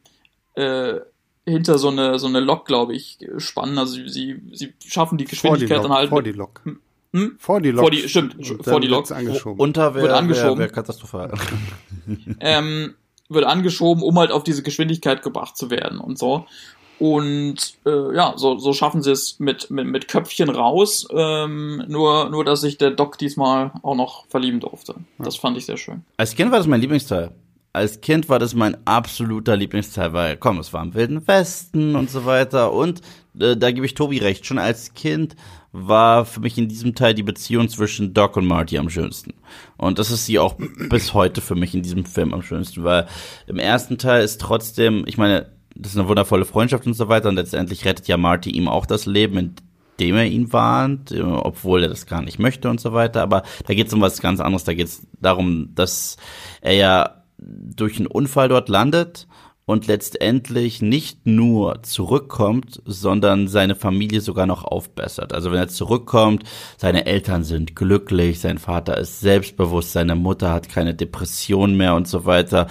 äh, 0.54 1.00
hinter 1.44 1.78
so 1.78 1.88
eine 1.88 2.18
so 2.18 2.26
eine 2.26 2.40
Lok, 2.40 2.66
glaube 2.66 2.94
ich, 2.94 3.18
spannen. 3.38 3.78
Also 3.78 4.06
sie, 4.06 4.40
sie 4.52 4.74
schaffen 4.86 5.18
die 5.18 5.24
Geschwindigkeit 5.24 5.78
Lok, 5.78 5.82
dann 5.82 5.92
halt. 5.92 6.08
Vor 6.10 6.22
die 6.22 6.32
Lok. 6.32 6.62
Hm? 7.12 7.36
Vor 7.38 7.60
die 7.60 7.70
Lok. 7.70 7.82
Vor 7.82 7.90
die, 7.90 8.08
stimmt, 8.08 8.36
vor 8.62 8.80
die 8.80 8.88
Lok. 8.88 9.10
Angeschoben. 9.10 9.60
Unter 9.60 9.94
Wird 9.94 10.06
wäre 10.06 10.16
angeschoben. 10.16 10.58
wär, 10.58 10.66
wär 10.66 10.68
katastrophal. 10.68 11.32
ähm, 12.40 12.94
wird 13.28 13.44
angeschoben, 13.44 14.02
um 14.02 14.18
halt 14.18 14.30
auf 14.30 14.44
diese 14.44 14.62
Geschwindigkeit 14.62 15.22
gebracht 15.22 15.56
zu 15.56 15.70
werden 15.70 15.98
und 15.98 16.18
so. 16.18 16.46
Und 16.98 17.78
äh, 17.84 18.14
ja, 18.14 18.34
so, 18.36 18.58
so 18.58 18.72
schaffen 18.72 19.02
sie 19.02 19.10
es 19.10 19.40
mit, 19.40 19.70
mit, 19.70 19.86
mit 19.86 20.08
Köpfchen 20.08 20.48
raus. 20.48 21.06
Ähm, 21.10 21.82
nur, 21.88 22.30
nur, 22.30 22.44
dass 22.44 22.60
sich 22.60 22.78
der 22.78 22.92
Doc 22.92 23.18
diesmal 23.18 23.72
auch 23.82 23.96
noch 23.96 24.26
verlieben 24.28 24.60
durfte. 24.60 24.94
Das 25.18 25.36
fand 25.36 25.56
ich 25.56 25.66
sehr 25.66 25.76
schön. 25.76 26.04
Als 26.16 26.36
Kind 26.36 26.52
war 26.52 26.58
das 26.58 26.68
mein 26.68 26.80
Lieblingsteil. 26.80 27.32
Als 27.72 28.00
Kind 28.02 28.28
war 28.28 28.38
das 28.38 28.54
mein 28.54 28.76
absoluter 28.86 29.56
Lieblingsteil, 29.56 30.12
weil, 30.12 30.36
komm, 30.36 30.60
es 30.60 30.72
war 30.72 30.82
im 30.82 30.94
Wilden 30.94 31.26
Westen 31.26 31.96
und 31.96 32.08
so 32.08 32.24
weiter. 32.24 32.72
Und 32.72 33.00
äh, 33.36 33.56
da 33.56 33.72
gebe 33.72 33.84
ich 33.84 33.94
Tobi 33.94 34.18
recht. 34.18 34.46
Schon 34.46 34.58
als 34.58 34.94
Kind 34.94 35.34
war 35.72 36.26
für 36.26 36.40
mich 36.40 36.58
in 36.58 36.68
diesem 36.68 36.94
Teil 36.94 37.14
die 37.14 37.22
Beziehung 37.22 37.68
zwischen 37.68 38.12
Doc 38.12 38.36
und 38.36 38.46
Marty 38.46 38.76
am 38.78 38.90
schönsten. 38.90 39.34
Und 39.78 39.98
das 39.98 40.10
ist 40.10 40.26
sie 40.26 40.38
auch 40.38 40.56
bis 40.90 41.14
heute 41.14 41.40
für 41.40 41.54
mich 41.54 41.74
in 41.74 41.82
diesem 41.82 42.04
Film 42.04 42.34
am 42.34 42.42
schönsten, 42.42 42.84
weil 42.84 43.06
im 43.46 43.58
ersten 43.58 43.96
Teil 43.98 44.22
ist 44.22 44.40
trotzdem, 44.40 45.04
ich 45.06 45.16
meine, 45.16 45.46
das 45.74 45.92
ist 45.92 45.98
eine 45.98 46.08
wundervolle 46.08 46.44
Freundschaft 46.44 46.86
und 46.86 46.94
so 46.94 47.08
weiter. 47.08 47.30
Und 47.30 47.36
letztendlich 47.36 47.84
rettet 47.84 48.06
ja 48.06 48.18
Marty 48.18 48.50
ihm 48.50 48.68
auch 48.68 48.84
das 48.84 49.06
Leben, 49.06 49.56
indem 49.98 50.16
er 50.16 50.26
ihn 50.26 50.52
warnt, 50.52 51.12
äh, 51.12 51.22
obwohl 51.22 51.84
er 51.84 51.88
das 51.88 52.06
gar 52.06 52.22
nicht 52.22 52.38
möchte 52.38 52.68
und 52.68 52.80
so 52.80 52.92
weiter. 52.92 53.22
Aber 53.22 53.42
da 53.66 53.74
geht 53.74 53.86
es 53.86 53.94
um 53.94 54.00
was 54.00 54.20
ganz 54.20 54.40
anderes. 54.40 54.64
Da 54.64 54.74
geht 54.74 54.88
es 54.88 55.06
darum, 55.20 55.74
dass 55.74 56.18
er 56.60 56.74
ja 56.74 57.22
durch 57.38 57.96
einen 57.96 58.06
Unfall 58.06 58.48
dort 58.48 58.68
landet 58.68 59.26
und 59.64 59.86
letztendlich 59.86 60.82
nicht 60.82 61.26
nur 61.26 61.82
zurückkommt, 61.82 62.82
sondern 62.84 63.48
seine 63.48 63.74
Familie 63.74 64.20
sogar 64.20 64.46
noch 64.46 64.64
aufbessert. 64.64 65.32
Also 65.32 65.50
wenn 65.50 65.58
er 65.58 65.68
zurückkommt, 65.68 66.44
seine 66.76 67.06
Eltern 67.06 67.44
sind 67.44 67.76
glücklich, 67.76 68.40
sein 68.40 68.58
Vater 68.58 68.98
ist 68.98 69.20
selbstbewusst, 69.20 69.92
seine 69.92 70.16
Mutter 70.16 70.52
hat 70.52 70.68
keine 70.68 70.94
Depression 70.94 71.76
mehr 71.76 71.94
und 71.94 72.08
so 72.08 72.24
weiter. 72.26 72.66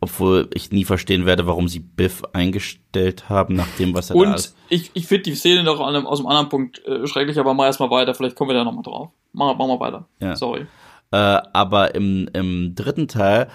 Obwohl 0.00 0.48
ich 0.54 0.70
nie 0.70 0.84
verstehen 0.84 1.26
werde, 1.26 1.48
warum 1.48 1.66
sie 1.66 1.80
Biff 1.80 2.22
eingestellt 2.32 3.28
haben, 3.28 3.56
nach 3.56 3.66
dem, 3.80 3.94
was 3.94 4.10
er 4.10 4.14
da 4.14 4.22
Und 4.22 4.34
ist. 4.34 4.56
ich, 4.68 4.92
ich 4.94 5.08
finde 5.08 5.24
die 5.24 5.34
Szene 5.34 5.64
noch 5.64 5.80
an 5.80 5.96
einem, 5.96 6.06
aus 6.06 6.20
einem 6.20 6.28
anderen 6.28 6.48
Punkt 6.48 6.86
äh, 6.86 7.04
schrecklich, 7.08 7.36
aber 7.40 7.52
mal 7.52 7.66
erstmal 7.66 7.90
weiter, 7.90 8.14
vielleicht 8.14 8.36
kommen 8.36 8.50
wir 8.50 8.54
da 8.54 8.62
nochmal 8.62 8.84
drauf. 8.84 9.10
Machen 9.32 9.56
mach 9.58 9.66
mal 9.66 9.80
weiter. 9.80 10.08
Ja. 10.20 10.36
Sorry. 10.36 10.66
Äh, 11.10 11.16
aber 11.16 11.96
im, 11.96 12.28
im 12.32 12.76
dritten 12.76 13.08
Teil 13.08 13.48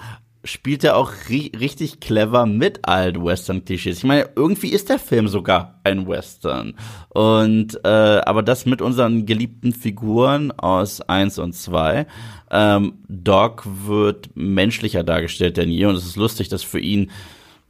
spielt 0.43 0.83
er 0.83 0.97
auch 0.97 1.11
ri 1.29 1.51
richtig 1.57 1.99
clever 1.99 2.45
mit 2.45 2.85
allen 2.87 3.23
Western-Klischees. 3.23 3.99
Ich 3.99 4.03
meine, 4.03 4.29
irgendwie 4.35 4.69
ist 4.69 4.89
der 4.89 4.99
Film 4.99 5.27
sogar 5.27 5.79
ein 5.83 6.07
Western. 6.07 6.75
Und 7.09 7.79
äh, 7.85 7.87
aber 7.87 8.43
das 8.43 8.65
mit 8.65 8.81
unseren 8.81 9.25
geliebten 9.25 9.71
Figuren 9.73 10.51
aus 10.51 11.01
eins 11.01 11.39
und 11.39 11.53
zwei. 11.53 12.07
Ähm, 12.51 12.95
Doc 13.07 13.63
wird 13.65 14.31
menschlicher 14.35 15.03
dargestellt 15.03 15.57
denn 15.57 15.69
je. 15.69 15.85
Und 15.85 15.95
es 15.95 16.05
ist 16.05 16.17
lustig, 16.17 16.49
dass 16.49 16.63
für 16.63 16.79
ihn 16.79 17.11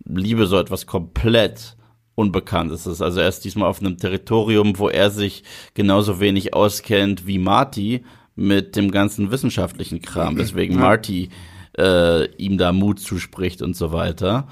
Liebe 0.06 0.48
so 0.48 0.58
etwas 0.58 0.88
komplett 0.88 1.78
Unbekanntes 2.16 2.86
ist. 2.86 3.02
Also 3.02 3.22
er 3.22 3.28
ist 3.28 3.44
diesmal 3.46 3.70
auf 3.70 3.80
einem 3.80 3.98
Territorium, 3.98 4.78
wo 4.78 4.90
er 4.90 5.10
sich 5.10 5.44
genauso 5.74 6.20
wenig 6.20 6.54
auskennt 6.54 7.26
wie 7.26 7.40
Marty 7.40 8.04
mit 8.36 8.76
dem 8.76 8.92
ganzen 8.92 9.32
wissenschaftlichen 9.32 10.02
Kram, 10.02 10.38
weswegen 10.38 10.78
Marty 10.80 11.30
äh, 11.78 12.26
ihm 12.36 12.58
da 12.58 12.72
Mut 12.72 13.00
zuspricht 13.00 13.62
und 13.62 13.76
so 13.76 13.92
weiter. 13.92 14.48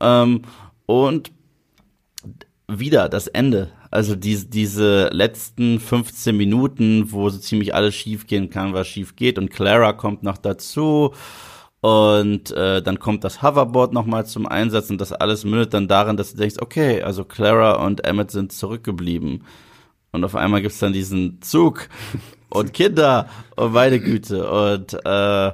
Ähm, 0.00 0.42
und 0.86 1.32
wieder 2.68 3.08
das 3.08 3.26
Ende. 3.26 3.70
Also 3.90 4.16
die, 4.16 4.48
diese 4.48 5.08
letzten 5.12 5.80
15 5.80 6.36
Minuten, 6.36 7.12
wo 7.12 7.28
so 7.30 7.38
ziemlich 7.38 7.74
alles 7.74 7.94
schief 7.94 8.26
gehen 8.26 8.50
kann, 8.50 8.74
was 8.74 8.88
schief 8.88 9.16
geht. 9.16 9.38
Und 9.38 9.50
Clara 9.50 9.92
kommt 9.92 10.22
noch 10.22 10.38
dazu. 10.38 11.12
Und 11.80 12.50
äh, 12.50 12.82
dann 12.82 12.98
kommt 12.98 13.22
das 13.22 13.42
Hoverboard 13.42 13.92
nochmal 13.92 14.26
zum 14.26 14.46
Einsatz 14.46 14.90
und 14.90 15.00
das 15.00 15.12
alles 15.12 15.44
mündet 15.44 15.72
dann 15.72 15.86
darin, 15.86 16.16
dass 16.16 16.32
du 16.32 16.38
denkst, 16.38 16.56
okay, 16.60 17.02
also 17.02 17.24
Clara 17.24 17.84
und 17.84 18.04
Emmett 18.04 18.30
sind 18.30 18.52
zurückgeblieben. 18.52 19.44
Und 20.10 20.24
auf 20.24 20.34
einmal 20.34 20.62
gibt's 20.62 20.78
dann 20.78 20.92
diesen 20.92 21.40
Zug 21.42 21.88
und 22.48 22.72
Kinder 22.72 23.28
und 23.54 23.72
meine 23.72 24.00
Güte. 24.00 24.50
Und 24.50 24.94
äh, 25.04 25.52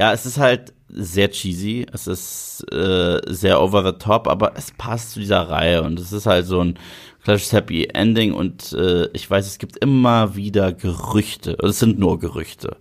ja, 0.00 0.14
es 0.14 0.24
ist 0.24 0.38
halt 0.38 0.72
sehr 0.88 1.30
cheesy, 1.30 1.84
es 1.92 2.06
ist 2.06 2.64
äh, 2.72 3.20
sehr 3.26 3.60
over 3.60 3.84
the 3.84 3.98
top, 3.98 4.28
aber 4.28 4.52
es 4.56 4.70
passt 4.70 5.10
zu 5.10 5.20
dieser 5.20 5.42
Reihe 5.42 5.82
und 5.82 6.00
es 6.00 6.10
ist 6.10 6.24
halt 6.24 6.46
so 6.46 6.64
ein 6.64 6.78
klassisches 7.22 7.52
Happy 7.52 7.84
Ending 7.84 8.32
und 8.32 8.72
äh, 8.72 9.08
ich 9.12 9.30
weiß, 9.30 9.46
es 9.46 9.58
gibt 9.58 9.76
immer 9.76 10.36
wieder 10.36 10.72
Gerüchte, 10.72 11.54
es 11.62 11.80
sind 11.80 11.98
nur 11.98 12.18
Gerüchte, 12.18 12.78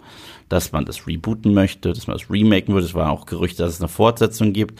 dass 0.47 0.71
man 0.71 0.85
das 0.85 1.07
rebooten 1.07 1.53
möchte, 1.53 1.91
dass 1.91 2.07
man 2.07 2.17
das 2.17 2.31
remaken 2.31 2.73
würde, 2.73 2.87
es 2.87 2.93
waren 2.93 3.09
auch 3.09 3.25
Gerüchte, 3.25 3.63
dass 3.63 3.73
es 3.73 3.81
eine 3.81 3.89
Fortsetzung 3.89 4.53
gibt. 4.53 4.79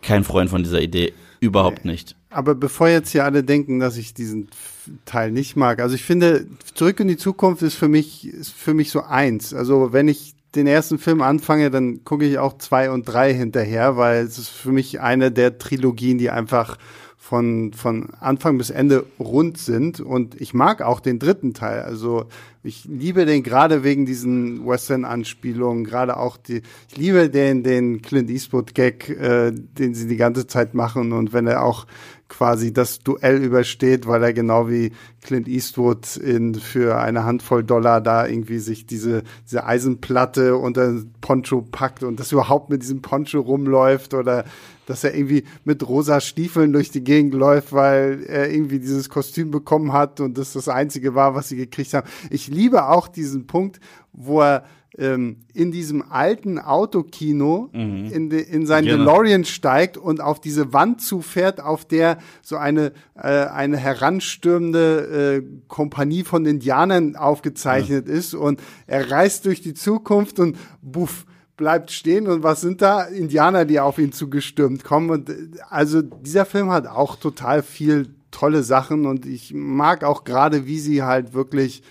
Kein 0.00 0.24
Freund 0.24 0.48
von 0.48 0.62
dieser 0.62 0.80
Idee, 0.80 1.12
überhaupt 1.40 1.84
nicht. 1.84 2.16
Aber 2.30 2.54
bevor 2.54 2.88
jetzt 2.88 3.12
hier 3.12 3.26
alle 3.26 3.44
denken, 3.44 3.80
dass 3.80 3.98
ich 3.98 4.14
diesen 4.14 4.48
Teil 5.04 5.30
nicht 5.30 5.56
mag, 5.56 5.82
also 5.82 5.94
ich 5.94 6.04
finde, 6.04 6.46
Zurück 6.72 7.00
in 7.00 7.08
die 7.08 7.18
Zukunft 7.18 7.60
ist 7.60 7.74
für 7.74 7.88
mich, 7.88 8.26
ist 8.26 8.54
für 8.54 8.72
mich 8.72 8.90
so 8.90 9.02
eins. 9.02 9.52
Also 9.52 9.92
wenn 9.92 10.08
ich 10.08 10.37
den 10.54 10.66
ersten 10.66 10.98
Film 10.98 11.22
anfange, 11.22 11.70
dann 11.70 12.04
gucke 12.04 12.24
ich 12.24 12.38
auch 12.38 12.58
zwei 12.58 12.90
und 12.90 13.04
drei 13.04 13.34
hinterher, 13.34 13.96
weil 13.96 14.24
es 14.24 14.38
ist 14.38 14.48
für 14.48 14.72
mich 14.72 15.00
eine 15.00 15.30
der 15.30 15.58
Trilogien, 15.58 16.18
die 16.18 16.30
einfach 16.30 16.78
von, 17.20 17.72
von 17.74 18.14
Anfang 18.20 18.56
bis 18.56 18.70
Ende 18.70 19.04
rund 19.18 19.58
sind. 19.58 20.00
Und 20.00 20.40
ich 20.40 20.54
mag 20.54 20.80
auch 20.80 21.00
den 21.00 21.18
dritten 21.18 21.52
Teil. 21.52 21.82
Also 21.82 22.26
ich 22.62 22.84
liebe 22.86 23.26
den 23.26 23.42
gerade 23.42 23.84
wegen 23.84 24.06
diesen 24.06 24.66
Western-Anspielungen, 24.66 25.84
gerade 25.84 26.16
auch 26.16 26.38
die, 26.38 26.62
ich 26.88 26.96
liebe 26.96 27.28
den, 27.28 27.62
den 27.62 28.00
Clint 28.00 28.30
Eastwood-Gag, 28.30 29.10
äh, 29.10 29.52
den 29.52 29.94
sie 29.94 30.06
die 30.06 30.16
ganze 30.16 30.46
Zeit 30.46 30.72
machen 30.72 31.12
und 31.12 31.32
wenn 31.32 31.46
er 31.46 31.64
auch 31.64 31.86
quasi 32.28 32.72
das 32.72 33.00
Duell 33.00 33.42
übersteht, 33.42 34.06
weil 34.06 34.22
er 34.22 34.32
genau 34.32 34.68
wie 34.68 34.92
Clint 35.22 35.48
Eastwood 35.48 36.16
in, 36.16 36.54
für 36.54 36.98
eine 36.98 37.24
Handvoll 37.24 37.64
Dollar 37.64 38.00
da 38.00 38.26
irgendwie 38.26 38.58
sich 38.58 38.86
diese, 38.86 39.22
diese 39.46 39.64
Eisenplatte 39.64 40.56
unter 40.56 41.02
Poncho 41.20 41.62
packt 41.62 42.02
und 42.02 42.20
das 42.20 42.32
überhaupt 42.32 42.70
mit 42.70 42.82
diesem 42.82 43.02
Poncho 43.02 43.40
rumläuft 43.40 44.14
oder 44.14 44.44
dass 44.86 45.04
er 45.04 45.14
irgendwie 45.14 45.44
mit 45.64 45.86
rosa 45.86 46.20
Stiefeln 46.20 46.72
durch 46.72 46.90
die 46.90 47.04
Gegend 47.04 47.34
läuft, 47.34 47.72
weil 47.74 48.24
er 48.26 48.50
irgendwie 48.50 48.78
dieses 48.78 49.10
Kostüm 49.10 49.50
bekommen 49.50 49.92
hat 49.92 50.20
und 50.20 50.38
das 50.38 50.54
das 50.54 50.68
einzige 50.68 51.14
war, 51.14 51.34
was 51.34 51.48
sie 51.48 51.56
gekriegt 51.56 51.92
haben. 51.92 52.08
Ich 52.30 52.48
liebe 52.48 52.88
auch 52.88 53.08
diesen 53.08 53.46
Punkt, 53.46 53.80
wo 54.12 54.40
er 54.40 54.64
ähm, 54.98 55.36
in 55.54 55.70
diesem 55.72 56.02
alten 56.10 56.58
Autokino 56.58 57.70
Mhm. 57.72 58.10
in, 58.12 58.30
de, 58.30 58.42
in 58.42 58.66
sein 58.66 58.84
Gerne. 58.84 59.04
DeLorean 59.04 59.44
steigt 59.44 59.96
und 59.96 60.20
auf 60.20 60.40
diese 60.40 60.72
Wand 60.72 61.00
zufährt, 61.00 61.60
auf 61.60 61.84
der 61.84 62.18
so 62.42 62.56
eine, 62.56 62.92
äh, 63.14 63.28
eine 63.46 63.76
heranstürmende 63.76 65.42
äh, 65.42 65.58
Kompanie 65.68 66.24
von 66.24 66.44
Indianern 66.46 67.16
aufgezeichnet 67.16 68.08
ist 68.08 68.34
und 68.34 68.60
er 68.86 69.10
reist 69.10 69.46
durch 69.46 69.60
die 69.60 69.74
Zukunft 69.74 70.38
und 70.40 70.56
buff, 70.82 71.26
bleibt 71.56 71.90
stehen 71.90 72.28
und 72.28 72.42
was 72.42 72.60
sind 72.60 72.82
da? 72.82 73.02
Indianer, 73.02 73.64
die 73.64 73.80
auf 73.80 73.98
ihn 73.98 74.12
zugestürmt 74.12 74.84
kommen 74.84 75.10
und 75.10 75.30
äh, 75.30 75.34
also 75.68 76.02
dieser 76.02 76.44
Film 76.44 76.70
hat 76.70 76.86
auch 76.86 77.16
total 77.16 77.62
viel 77.62 78.08
tolle 78.30 78.62
Sachen 78.62 79.06
und 79.06 79.26
ich 79.26 79.54
mag 79.54 80.04
auch 80.04 80.24
gerade, 80.24 80.66
wie 80.66 80.78
sie 80.78 81.02
halt 81.02 81.32
wirklich 81.32 81.82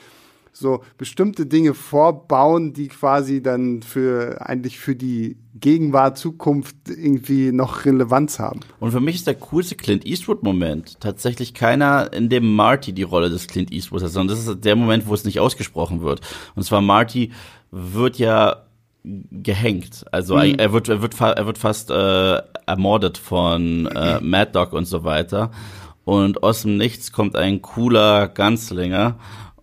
so 0.60 0.84
bestimmte 0.98 1.46
Dinge 1.46 1.74
vorbauen, 1.74 2.74
die 2.74 2.88
quasi 2.88 3.42
dann 3.42 3.82
für 3.82 4.42
eigentlich 4.42 4.80
für 4.80 4.96
die 4.96 5.38
Gegenwart, 5.60 6.18
Zukunft 6.18 6.76
irgendwie 6.88 7.52
noch 7.52 7.86
Relevanz 7.86 8.40
haben. 8.40 8.60
Und 8.80 8.92
für 8.92 9.00
mich 9.00 9.16
ist 9.16 9.28
der 9.28 9.36
coolste 9.36 9.76
Clint 9.76 10.06
Eastwood-Moment 10.06 11.00
tatsächlich 11.00 11.54
keiner, 11.54 12.14
in 12.14 12.30
dem 12.30 12.56
Marty 12.56 12.94
die 12.94 13.04
Rolle 13.04 13.30
des 13.30 13.48
Clint 13.48 13.72
Eastwoods 13.72 14.04
hat, 14.04 14.12
sondern 14.12 14.36
das 14.36 14.48
ist 14.48 14.64
der 14.64 14.76
Moment, 14.76 15.08
wo 15.08 15.14
es 15.14 15.26
nicht 15.26 15.40
ausgesprochen 15.40 16.02
wird. 16.02 16.22
Und 16.56 16.64
zwar 16.64 16.82
Marty 16.82 17.32
wird 17.72 18.18
ja 18.18 18.68
gehängt. 19.04 20.06
Also 20.12 20.38
er 20.38 20.74
wird 20.74 20.90
er 20.90 21.02
wird 21.02 21.20
er 21.20 21.46
wird 21.46 21.58
fast 21.58 21.90
äh, 21.92 22.42
ermordet 22.66 23.18
von 23.18 23.88
äh, 23.88 24.20
Mad 24.20 24.52
Dog 24.52 24.74
und 24.74 24.86
so 24.86 25.04
weiter. 25.04 25.52
Und 26.04 26.44
aus 26.44 26.62
dem 26.62 26.78
Nichts 26.78 27.12
kommt 27.12 27.36
ein 27.36 27.62
cooler 27.62 28.28
Ganzlinger 28.28 29.18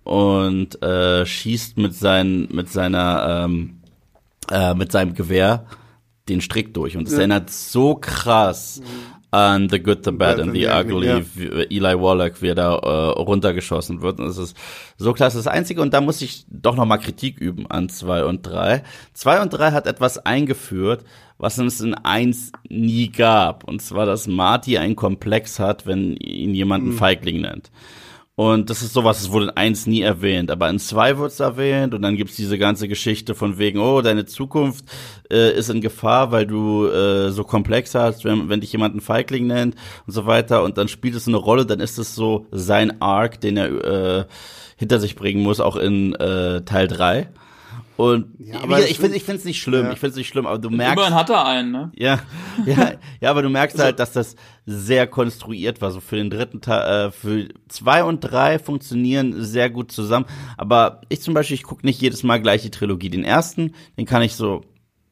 und 0.05 0.81
äh, 0.83 1.27
schießt 1.27 1.79
mit 1.79 1.95
sein, 1.95 2.49
mit 2.53 2.71
seiner 2.71 3.45
ähm, 3.45 3.81
äh, 4.51 4.75
mit 4.75 4.93
seinem 4.93 5.15
Gewehr 5.15 5.67
den 6.29 6.41
Strick 6.41 6.73
durch 6.73 6.97
und 6.97 7.07
es 7.07 7.13
ja. 7.13 7.21
erinnert 7.21 7.51
so 7.51 7.95
krass 7.95 8.81
mhm 8.81 9.15
an 9.35 9.69
The 9.69 9.81
Good, 9.81 10.05
The 10.05 10.13
Bad 10.13 10.39
and 10.39 10.53
The 10.53 10.69
Ugly, 10.69 11.07
ja. 11.09 11.21
Eli 11.69 12.01
Wallach, 12.01 12.41
wie 12.41 12.49
er 12.51 12.55
da 12.55 12.77
äh, 12.77 13.21
runtergeschossen 13.21 14.01
wird. 14.01 14.21
Und 14.21 14.27
es 14.27 14.39
ist 14.39 14.57
so 14.97 15.13
klasse. 15.13 15.39
Das 15.39 15.49
Einzige, 15.49 15.83
und 15.83 15.93
da 15.93 16.01
muss 16.01 16.23
ich 16.23 16.47
doch 16.49 16.77
noch 16.77 16.87
mal 16.87 16.99
Kritik 16.99 17.41
üben 17.41 17.67
an 17.69 17.89
zwei 17.89 18.25
und 18.25 18.47
drei. 18.47 18.85
Zwei 19.13 19.43
und 19.43 19.53
drei 19.53 19.73
hat 19.73 19.89
etwas 19.89 20.19
eingeführt, 20.25 21.05
was 21.37 21.59
es 21.59 21.81
in 21.81 21.95
eins 21.95 22.53
nie 22.69 23.09
gab. 23.09 23.65
Und 23.65 23.83
zwar, 23.83 24.07
dass 24.07 24.29
Marty 24.29 24.79
einen 24.79 24.95
Komplex 24.95 25.59
hat, 25.59 25.85
wenn 25.85 26.17
ihn 26.17 26.55
jemand 26.55 26.85
einen 26.85 26.93
mhm. 26.93 26.99
Feigling 26.99 27.41
nennt. 27.41 27.73
Und 28.37 28.69
das 28.69 28.83
ist 28.83 28.95
sowas, 28.95 29.21
das 29.23 29.31
wurde 29.31 29.47
in 29.47 29.51
eins 29.51 29.87
nie 29.87 30.01
erwähnt, 30.01 30.51
aber 30.51 30.69
in 30.69 30.81
zwei 30.81 31.19
wird 31.19 31.31
es 31.31 31.39
erwähnt 31.39 31.95
und 31.95 32.03
dann 32.03 32.17
gibt's 32.17 32.35
diese 32.35 32.59
ganze 32.59 32.89
Geschichte 32.89 33.37
von 33.37 33.59
wegen, 33.59 33.79
oh, 33.79 34.01
deine 34.01 34.25
Zukunft 34.25 34.85
äh, 35.31 35.57
ist 35.57 35.71
in 35.71 35.81
Gefahr, 35.81 36.33
weil 36.33 36.45
du 36.45 36.89
äh, 36.89 37.31
so 37.31 37.45
komplex 37.45 37.95
hast, 37.95 38.25
wenn, 38.25 38.49
wenn 38.49 38.61
dich 38.61 38.73
jemand 38.73 38.95
einen 38.95 39.03
Feigling 39.03 39.47
nennt 39.47 39.77
und 40.09 40.13
so 40.13 40.27
weiter 40.27 40.65
und 40.65 40.79
dann 40.79 40.89
spielt 40.89 41.15
es 41.15 41.29
eine 41.29 41.37
Rolle, 41.37 41.65
dann 41.65 41.79
ist 41.79 41.97
es 41.97 42.17
so 42.17 42.49
sein 42.51 43.01
Arc, 43.01 43.41
den 43.41 43.57
er 43.57 44.19
äh, 44.21 44.25
hinter 44.79 44.99
sich 44.99 45.15
bringen 45.15 45.45
muss, 45.45 45.61
auch 45.61 45.77
in 45.77 46.15
äh, 46.17 46.63
Teil 46.63 46.89
drei 46.89 47.29
und 47.97 48.35
ja, 48.39 48.79
ich, 48.79 48.91
ich 48.93 48.99
finde 48.99 49.17
ich 49.17 49.25
finde 49.25 49.39
es 49.39 49.45
nicht 49.45 49.61
schlimm, 49.61 49.87
ja. 49.87 49.93
ich 49.93 49.99
finde 49.99 50.11
es 50.11 50.17
nicht 50.17 50.29
schlimm, 50.29 50.47
aber 50.47 50.59
du 50.59 50.71
merkst 50.71 50.97
Immerhin 50.97 51.15
hat 51.15 51.31
er 51.31 51.47
einen, 51.47 51.71
ne? 51.71 51.93
Ja. 51.95 52.21
Ja, 52.67 52.93
ja, 53.21 53.31
aber 53.31 53.43
du 53.43 53.49
merkst 53.49 53.77
also, 53.77 53.85
halt, 53.85 53.99
dass 53.99 54.13
das 54.13 54.37
sehr 54.65 55.09
konstruiert 55.09 55.83
war, 55.83 55.91
so 55.91 56.01
für 56.01 56.17
den 56.17 56.31
dritten 56.31 56.61
Teil 56.61 57.09
äh, 57.09 57.11
für 57.11 57.49
zwei 57.69 58.05
und 58.05 58.21
drei 58.21 58.61
funktionieren 58.61 59.43
sehr 59.43 59.71
gut 59.71 59.91
zusammen, 59.91 60.27
aber 60.57 61.01
ich 61.09 61.21
zum 61.21 61.35
Beispiel, 61.35 61.57
ich 61.57 61.65
gucke 61.65 61.85
nicht 61.85 62.01
jedes 62.01 62.23
Mal 62.23 62.41
gleich 62.41 62.63
die 62.63 62.71
Trilogie, 62.71 63.11
den 63.11 63.25
ersten, 63.25 63.75
den 63.99 64.07
kann 64.07 64.23
ich 64.23 64.37
so 64.37 64.63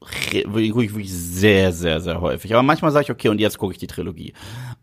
gucke 0.03 0.63
ich 0.63 0.93
wirklich 0.93 1.13
sehr, 1.13 1.71
sehr, 1.71 2.01
sehr 2.01 2.19
häufig. 2.19 2.53
Aber 2.53 2.63
manchmal 2.63 2.91
sage 2.91 3.03
ich, 3.03 3.11
okay, 3.11 3.29
und 3.29 3.39
jetzt 3.39 3.57
gucke 3.57 3.73
ich 3.73 3.79
die 3.79 3.87
Trilogie. 3.87 4.33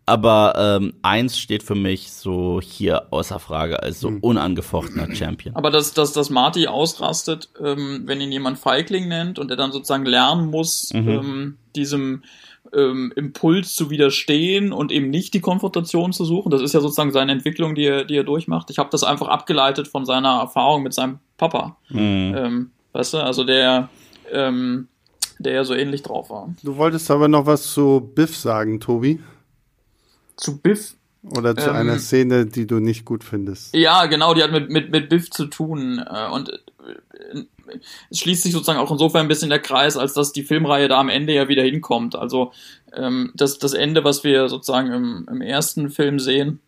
Aber 0.07 0.55
ähm, 0.57 0.94
eins 1.03 1.38
steht 1.38 1.62
für 1.62 1.74
mich 1.74 2.11
so 2.11 2.61
hier 2.61 3.12
außer 3.12 3.38
Frage 3.38 3.82
als 3.82 4.01
so 4.01 4.09
hm. 4.09 4.18
unangefochtener 4.20 5.14
Champion. 5.14 5.55
Aber 5.55 5.70
dass, 5.70 5.92
dass, 5.94 6.12
dass 6.12 6.30
Marty 6.30 6.66
ausrastet, 6.66 7.48
ähm, 7.62 8.03
wenn 8.07 8.20
ihn 8.20 8.32
jemand 8.32 8.59
Feigling 8.59 9.09
nennt 9.09 9.38
und 9.38 9.51
er 9.51 9.57
dann 9.57 9.72
sozusagen 9.72 10.05
lernen 10.05 10.51
muss, 10.51 10.92
mhm. 10.92 11.09
ähm, 11.09 11.57
diesem 11.76 12.22
ähm, 12.74 13.12
Impuls 13.14 13.74
zu 13.74 13.90
widerstehen 13.90 14.72
und 14.72 14.90
eben 14.92 15.11
nicht 15.11 15.34
die 15.34 15.40
Konfrontation 15.40 16.12
zu 16.12 16.24
suchen. 16.24 16.51
Das 16.51 16.62
ist 16.62 16.74
ja 16.74 16.80
sozusagen 16.80 17.12
seine 17.12 17.32
Entwicklung, 17.32 17.74
die 17.74 17.84
er, 17.84 18.05
die 18.05 18.16
er 18.16 18.24
durchmacht. 18.24 18.70
Ich 18.70 18.78
habe 18.78 18.90
das 18.90 19.05
einfach 19.05 19.28
abgeleitet 19.28 19.88
von 19.88 20.05
seiner 20.05 20.40
Erfahrung 20.40 20.82
mit 20.82 20.94
seinem 20.94 21.20
Papa. 21.36 21.76
Mhm. 21.88 22.34
Ähm, 22.36 22.70
weißt 22.92 23.14
du, 23.14 23.18
also 23.18 23.44
der 23.44 23.88
ähm, 24.32 24.88
der 25.40 25.55
ja 25.55 25.64
so 25.64 25.74
ähnlich 25.74 26.03
drauf 26.03 26.30
war. 26.30 26.55
Du 26.62 26.76
wolltest 26.76 27.11
aber 27.11 27.28
noch 27.28 27.46
was 27.46 27.72
zu 27.72 28.11
Biff 28.14 28.36
sagen, 28.36 28.78
Tobi. 28.78 29.20
Zu 30.41 30.59
Biff? 30.59 30.97
Oder 31.22 31.55
zu 31.55 31.68
ähm, 31.68 31.76
einer 31.76 31.99
Szene, 31.99 32.47
die 32.47 32.66
du 32.66 32.80
nicht 32.80 33.05
gut 33.05 33.24
findest. 33.24 33.74
Ja, 33.74 34.07
genau, 34.07 34.32
die 34.32 34.43
hat 34.43 34.53
mit, 34.53 34.70
mit, 34.70 34.91
mit 34.91 35.11
Biff 35.11 35.30
zu 35.30 35.47
tun. 35.47 35.99
Äh, 35.99 36.28
und 36.30 36.49
äh, 36.49 37.45
es 38.09 38.18
schließt 38.18 38.43
sich 38.43 38.53
sozusagen 38.53 38.78
auch 38.78 38.91
insofern 38.91 39.26
ein 39.26 39.28
bisschen 39.28 39.51
der 39.51 39.59
Kreis, 39.59 39.99
als 39.99 40.14
dass 40.14 40.32
die 40.32 40.43
Filmreihe 40.43 40.88
da 40.88 40.99
am 40.99 41.11
Ende 41.11 41.34
ja 41.34 41.49
wieder 41.49 41.62
hinkommt. 41.62 42.16
Also 42.16 42.53
ähm, 42.95 43.32
das, 43.34 43.59
das 43.59 43.74
Ende, 43.74 44.03
was 44.03 44.24
wir 44.24 44.49
sozusagen 44.49 44.93
im, 44.93 45.28
im 45.30 45.43
ersten 45.43 45.91
Film 45.91 46.18
sehen, 46.18 46.61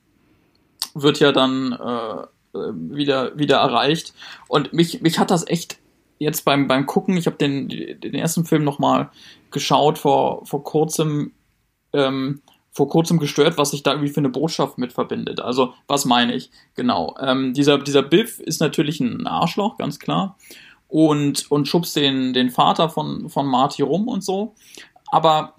wird 0.95 1.18
ja 1.18 1.33
dann 1.33 1.73
äh, 1.73 2.59
äh 2.59 2.73
wieder, 2.75 3.39
wieder 3.39 3.57
erreicht. 3.57 4.12
Und 4.49 4.75
mich, 4.75 5.01
mich 5.01 5.18
hat 5.18 5.31
das 5.31 5.47
echt 5.47 5.79
jetzt 6.18 6.45
beim, 6.45 6.68
beim 6.68 6.87
Gucken, 6.87 7.16
ich 7.16 7.27
habe 7.27 7.37
den, 7.37 7.68
den 7.68 8.14
ersten 8.14 8.45
Film 8.45 8.64
nochmal 8.64 9.11
geschaut 9.51 9.99
vor, 9.99 10.47
vor 10.47 10.62
kurzem, 10.62 11.33
ähm, 11.93 12.43
vor 12.73 12.89
kurzem 12.89 13.18
gestört, 13.18 13.59
was 13.59 13.70
sich 13.70 13.83
da 13.83 13.93
irgendwie 13.93 14.12
für 14.12 14.20
eine 14.20 14.31
Botschaft 14.31 14.79
mit 14.79 14.93
verbindet. 14.93 15.41
Also, 15.41 15.75
was 15.87 16.07
meine 16.07 16.35
ich? 16.35 16.51
Genau. 16.75 17.14
Ähm, 17.20 17.53
dieser, 17.53 17.79
dieser 17.79 18.03
Biff 18.03 18.41
ist 18.41 18.61
natürlich 18.61 18.99
ein 18.99 19.27
Arschloch, 19.27 19.77
ganz 19.77 19.99
klar. 19.99 20.39
Und, 20.89 21.51
und 21.51 21.68
schubst 21.68 21.95
den, 21.97 22.33
den 22.33 22.51
Vater 22.51 22.89
von, 22.89 23.29
von 23.29 23.47
Marty 23.47 23.83
rum 23.83 24.09
und 24.09 24.25
so. 24.25 24.55
Aber 25.11 25.55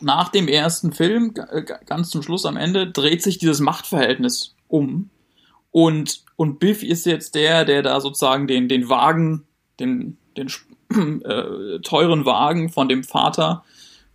nach 0.00 0.28
dem 0.28 0.46
ersten 0.46 0.92
Film, 0.92 1.32
ganz 1.86 2.10
zum 2.10 2.22
Schluss 2.22 2.44
am 2.44 2.58
Ende, 2.58 2.90
dreht 2.90 3.22
sich 3.22 3.38
dieses 3.38 3.60
Machtverhältnis 3.60 4.54
um. 4.68 5.08
Und, 5.70 6.22
und 6.36 6.58
Biff 6.58 6.82
ist 6.82 7.06
jetzt 7.06 7.34
der, 7.34 7.64
der 7.64 7.82
da 7.82 8.00
sozusagen 8.00 8.46
den, 8.46 8.68
den 8.68 8.90
Wagen, 8.90 9.44
den, 9.80 10.18
den 10.36 10.48
äh, 11.24 11.80
teuren 11.80 12.26
Wagen 12.26 12.68
von 12.68 12.88
dem 12.90 13.04
Vater 13.04 13.64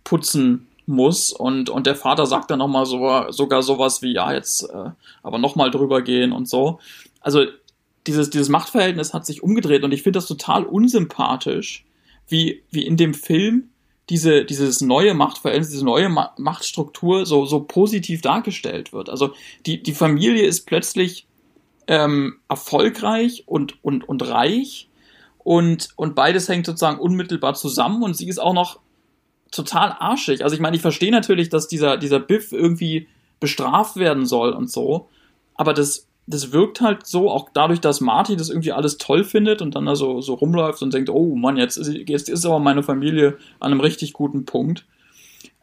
putzen 0.04 0.68
muss. 0.90 1.32
Und, 1.32 1.70
und 1.70 1.86
der 1.86 1.96
Vater 1.96 2.26
sagt 2.26 2.50
dann 2.50 2.58
nochmal 2.58 2.86
so, 2.86 3.30
sogar 3.30 3.62
sowas 3.62 4.02
wie, 4.02 4.14
ja, 4.14 4.32
jetzt 4.32 4.64
äh, 4.64 4.90
aber 5.22 5.38
nochmal 5.38 5.70
drüber 5.70 6.02
gehen 6.02 6.32
und 6.32 6.48
so. 6.48 6.78
Also 7.20 7.44
dieses, 8.06 8.30
dieses 8.30 8.48
Machtverhältnis 8.48 9.14
hat 9.14 9.26
sich 9.26 9.42
umgedreht 9.42 9.84
und 9.84 9.92
ich 9.92 10.02
finde 10.02 10.18
das 10.18 10.26
total 10.26 10.64
unsympathisch, 10.64 11.84
wie, 12.28 12.62
wie 12.70 12.86
in 12.86 12.96
dem 12.96 13.14
Film 13.14 13.70
diese, 14.08 14.44
dieses 14.44 14.80
neue 14.80 15.14
Machtverhältnis, 15.14 15.70
diese 15.70 15.84
neue 15.84 16.08
Ma 16.08 16.34
Machtstruktur 16.36 17.26
so, 17.26 17.46
so 17.46 17.60
positiv 17.60 18.22
dargestellt 18.22 18.92
wird. 18.92 19.08
Also 19.08 19.32
die, 19.66 19.82
die 19.82 19.94
Familie 19.94 20.44
ist 20.44 20.66
plötzlich 20.66 21.26
ähm, 21.86 22.38
erfolgreich 22.48 23.44
und, 23.46 23.82
und, 23.84 24.08
und 24.08 24.26
reich 24.26 24.88
und, 25.38 25.90
und 25.96 26.14
beides 26.14 26.48
hängt 26.48 26.66
sozusagen 26.66 26.98
unmittelbar 26.98 27.54
zusammen 27.54 28.02
und 28.02 28.16
sie 28.16 28.28
ist 28.28 28.38
auch 28.38 28.52
noch 28.52 28.80
total 29.50 29.96
arschig. 29.98 30.44
Also 30.44 30.54
ich 30.54 30.60
meine, 30.60 30.76
ich 30.76 30.82
verstehe 30.82 31.10
natürlich, 31.10 31.48
dass 31.48 31.68
dieser, 31.68 31.96
dieser 31.96 32.20
Biff 32.20 32.52
irgendwie 32.52 33.08
bestraft 33.40 33.96
werden 33.96 34.26
soll 34.26 34.52
und 34.52 34.70
so, 34.70 35.08
aber 35.54 35.74
das, 35.74 36.06
das 36.26 36.52
wirkt 36.52 36.80
halt 36.80 37.06
so, 37.06 37.30
auch 37.30 37.48
dadurch, 37.52 37.80
dass 37.80 38.00
Marty 38.00 38.36
das 38.36 38.50
irgendwie 38.50 38.72
alles 38.72 38.98
toll 38.98 39.24
findet 39.24 39.62
und 39.62 39.74
dann 39.74 39.86
da 39.86 39.96
so, 39.96 40.20
so 40.20 40.34
rumläuft 40.34 40.82
und 40.82 40.94
denkt, 40.94 41.10
oh 41.10 41.34
Mann, 41.34 41.56
jetzt 41.56 41.76
ist, 41.76 41.92
jetzt 42.08 42.28
ist 42.28 42.46
aber 42.46 42.58
meine 42.58 42.82
Familie 42.82 43.36
an 43.58 43.72
einem 43.72 43.80
richtig 43.80 44.12
guten 44.12 44.44
Punkt. 44.44 44.86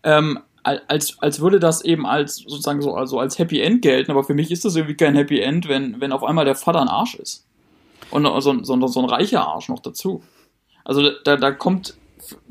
Ähm, 0.03 0.39
als, 0.63 1.17
als 1.21 1.39
würde 1.39 1.59
das 1.59 1.81
eben 1.81 2.05
als 2.05 2.37
sozusagen 2.37 2.81
so 2.81 2.93
also 2.93 3.19
als 3.19 3.39
Happy 3.39 3.61
End 3.61 3.81
gelten, 3.81 4.11
aber 4.11 4.25
für 4.25 4.33
mich 4.33 4.51
ist 4.51 4.65
das 4.65 4.75
irgendwie 4.75 4.97
kein 4.97 5.15
Happy 5.15 5.39
End, 5.39 5.69
wenn, 5.69 6.01
wenn 6.01 6.11
auf 6.11 6.23
einmal 6.25 6.43
der 6.43 6.55
Vater 6.55 6.81
ein 6.81 6.89
Arsch 6.89 7.15
ist. 7.15 7.45
Und 8.11 8.25
so, 8.41 8.63
so, 8.63 8.87
so 8.87 8.99
ein 8.99 9.09
reicher 9.09 9.47
Arsch 9.47 9.69
noch 9.69 9.79
dazu. 9.79 10.21
Also 10.83 11.09
da, 11.23 11.37
da 11.37 11.51
kommt 11.51 11.95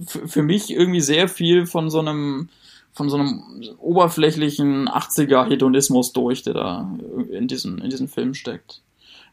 für 0.05 0.43
mich 0.43 0.71
irgendwie 0.71 1.01
sehr 1.01 1.29
viel 1.29 1.67
von 1.67 1.91
so 1.91 2.01
einem 2.01 2.49
von 2.93 3.11
so 3.11 3.19
einem 3.19 3.43
oberflächlichen 3.79 4.89
80er 4.89 5.47
Hedonismus 5.47 6.15
durch, 6.15 6.43
der 6.43 6.55
da 6.55 6.99
in 7.31 7.47
diesen, 7.47 7.79
in 7.79 7.91
diesen 7.91 8.09
Film 8.09 8.33
steckt. 8.33 8.81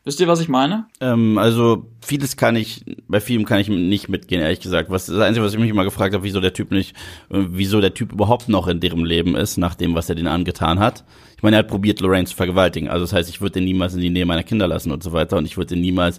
Wisst 0.06 0.20
ihr, 0.20 0.28
was 0.28 0.41
ich 0.41 0.49
meine? 0.49 0.88
Ähm, 0.99 1.38
also 1.38 1.89
vieles 2.01 2.36
kann 2.36 2.58
ich, 2.58 2.84
bei 3.08 3.22
vielem 3.22 3.45
kann 3.45 3.60
ich 3.60 3.70
nicht 3.70 4.10
mitgehen, 4.10 4.41
ehrlich 4.41 4.60
gesagt. 4.60 4.89
Was 4.89 5.06
das 5.06 5.20
Einzige, 5.20 5.45
was 5.45 5.54
ich 5.54 5.60
mich 5.60 5.70
immer 5.70 5.86
gefragt 5.86 6.14
habe, 6.14 6.26
wieso 6.26 6.41
der 6.41 6.51
Typ 6.51 6.72
nicht, 6.72 6.93
äh, 7.30 7.45
wieso 7.47 7.80
der 7.80 7.93
Typ 7.93 8.12
überhaupt 8.12 8.49
noch 8.49 8.68
in 8.68 8.82
deren 8.82 9.06
Leben 9.06 9.36
ist, 9.36 9.56
nach 9.56 9.76
dem, 9.76 9.95
was 9.95 10.10
er 10.10 10.16
denen 10.16 10.28
angetan 10.28 10.80
hat. 10.80 11.06
Ich 11.38 11.43
meine, 11.43 11.56
er 11.56 11.60
hat 11.60 11.70
probiert, 11.70 12.01
Lorraine 12.01 12.26
zu 12.26 12.36
vergewaltigen. 12.36 12.89
Also 12.89 13.06
das 13.06 13.14
heißt, 13.14 13.30
ich 13.30 13.39
würde 13.39 13.54
den 13.54 13.64
niemals 13.64 13.93
in 13.93 14.01
die 14.01 14.10
Nähe 14.10 14.26
meiner 14.26 14.43
Kinder 14.43 14.68
lassen 14.68 14.91
und 14.91 15.04
so 15.04 15.14
weiter. 15.14 15.38
Und 15.38 15.45
ich 15.45 15.56
würde 15.56 15.76
den 15.76 15.82
niemals. 15.82 16.18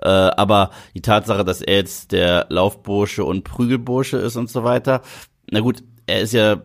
Äh, 0.00 0.08
aber 0.08 0.70
die 0.94 1.02
Tatsache, 1.02 1.44
dass 1.44 1.60
er 1.60 1.76
jetzt 1.76 2.12
der 2.12 2.46
Laufbursche 2.48 3.22
und 3.22 3.44
Prügelbursche 3.44 4.16
ist 4.16 4.36
und 4.36 4.48
so 4.48 4.64
weiter, 4.64 5.02
na 5.50 5.60
gut, 5.60 5.82
er 6.06 6.22
ist 6.22 6.32
ja 6.32 6.62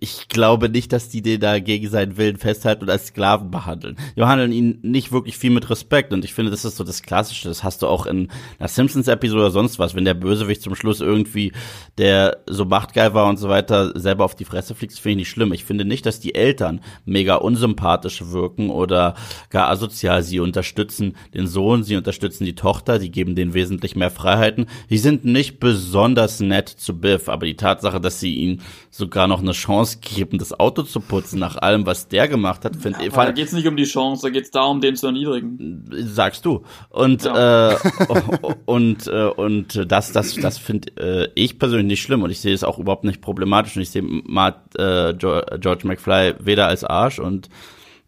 ich 0.00 0.28
glaube 0.28 0.68
nicht, 0.68 0.92
dass 0.92 1.10
die 1.10 1.20
den 1.20 1.40
da 1.40 1.58
gegen 1.58 1.88
seinen 1.88 2.16
Willen 2.16 2.38
festhalten 2.38 2.84
und 2.84 2.90
als 2.90 3.08
Sklaven 3.08 3.50
behandeln. 3.50 3.96
Die 4.16 4.20
behandeln 4.20 4.50
ihn 4.50 4.78
nicht 4.82 5.12
wirklich 5.12 5.36
viel 5.36 5.50
mit 5.50 5.68
Respekt 5.68 6.12
und 6.12 6.24
ich 6.24 6.32
finde, 6.32 6.50
das 6.50 6.64
ist 6.64 6.76
so 6.76 6.84
das 6.84 7.02
Klassische. 7.02 7.48
Das 7.48 7.62
hast 7.62 7.82
du 7.82 7.86
auch 7.86 8.06
in 8.06 8.28
einer 8.58 8.68
Simpsons-Episode 8.68 9.42
oder 9.42 9.50
sonst 9.50 9.78
was, 9.78 9.94
wenn 9.94 10.06
der 10.06 10.14
Bösewicht 10.14 10.62
zum 10.62 10.74
Schluss 10.74 11.00
irgendwie, 11.00 11.52
der 11.98 12.38
so 12.46 12.64
machtgeil 12.64 13.12
war 13.12 13.28
und 13.28 13.36
so 13.36 13.48
weiter, 13.48 13.98
selber 13.98 14.24
auf 14.24 14.34
die 14.34 14.46
Fresse 14.46 14.74
fliegt, 14.74 14.94
das 14.94 15.00
finde 15.00 15.12
ich 15.12 15.16
nicht 15.18 15.30
schlimm. 15.30 15.52
Ich 15.52 15.64
finde 15.64 15.84
nicht, 15.84 16.06
dass 16.06 16.18
die 16.18 16.34
Eltern 16.34 16.80
mega 17.04 17.36
unsympathisch 17.36 18.22
wirken 18.30 18.70
oder 18.70 19.14
gar 19.50 19.68
asozial. 19.68 20.22
Sie 20.22 20.40
unterstützen 20.40 21.14
den 21.34 21.46
Sohn, 21.46 21.84
sie 21.84 21.96
unterstützen 21.96 22.44
die 22.44 22.54
Tochter, 22.54 22.98
die 22.98 23.10
geben 23.10 23.34
denen 23.34 23.52
wesentlich 23.52 23.96
mehr 23.96 24.10
Freiheiten. 24.10 24.66
Die 24.88 24.98
sind 24.98 25.26
nicht 25.26 25.60
besonders 25.60 26.40
nett 26.40 26.68
zu 26.68 26.98
Biff, 26.98 27.28
aber 27.28 27.44
die 27.44 27.56
Tatsache, 27.56 28.00
dass 28.00 28.20
sie 28.20 28.34
ihn 28.34 28.62
sogar 28.90 29.28
noch 29.28 29.40
eine 29.40 29.52
Chance 29.52 29.73
geben, 30.00 30.38
das 30.38 30.58
Auto 30.58 30.82
zu 30.82 31.00
putzen, 31.00 31.38
nach 31.38 31.56
allem, 31.56 31.86
was 31.86 32.08
der 32.08 32.28
gemacht 32.28 32.64
hat, 32.64 32.76
finde 32.76 33.04
ja. 33.04 33.10
Da 33.10 33.32
geht's 33.32 33.52
nicht 33.52 33.66
um 33.66 33.76
die 33.76 33.84
Chance, 33.84 34.22
da 34.22 34.30
geht's 34.30 34.50
darum, 34.50 34.80
den 34.80 34.96
zu 34.96 35.06
erniedrigen. 35.06 35.84
Sagst 35.90 36.44
du. 36.44 36.62
Und 36.90 37.24
ja. 37.24 37.72
äh, 37.72 37.76
und 38.64 39.06
äh, 39.06 39.26
und 39.26 39.90
das 39.90 40.12
das 40.12 40.34
das 40.34 40.58
finde 40.58 40.90
äh, 40.96 41.28
ich 41.34 41.58
persönlich 41.58 41.86
nicht 41.86 42.02
schlimm 42.02 42.22
und 42.22 42.30
ich 42.30 42.40
sehe 42.40 42.54
es 42.54 42.64
auch 42.64 42.78
überhaupt 42.78 43.04
nicht 43.04 43.20
problematisch 43.20 43.76
und 43.76 43.82
ich 43.82 43.90
sehe 43.90 44.02
äh, 44.02 45.14
George 45.14 45.86
McFly 45.86 46.34
weder 46.40 46.68
als 46.68 46.84
Arsch 46.84 47.18
und 47.18 47.48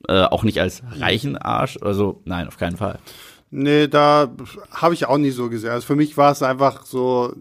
Äh, 0.08 0.22
auch 0.22 0.44
nicht 0.44 0.60
als 0.60 0.84
reichen 1.00 1.36
Arsch. 1.36 1.78
Also 1.80 2.20
nein, 2.26 2.46
auf 2.46 2.58
keinen 2.58 2.76
Fall. 2.76 3.00
Nee, 3.50 3.86
da 3.86 4.30
habe 4.70 4.94
ich 4.94 5.06
auch 5.06 5.18
nicht 5.18 5.36
so 5.36 5.48
gesehen. 5.48 5.70
Also 5.70 5.86
für 5.86 5.96
mich 5.96 6.16
war 6.16 6.32
es 6.32 6.42
einfach 6.42 6.84
so 6.84 7.34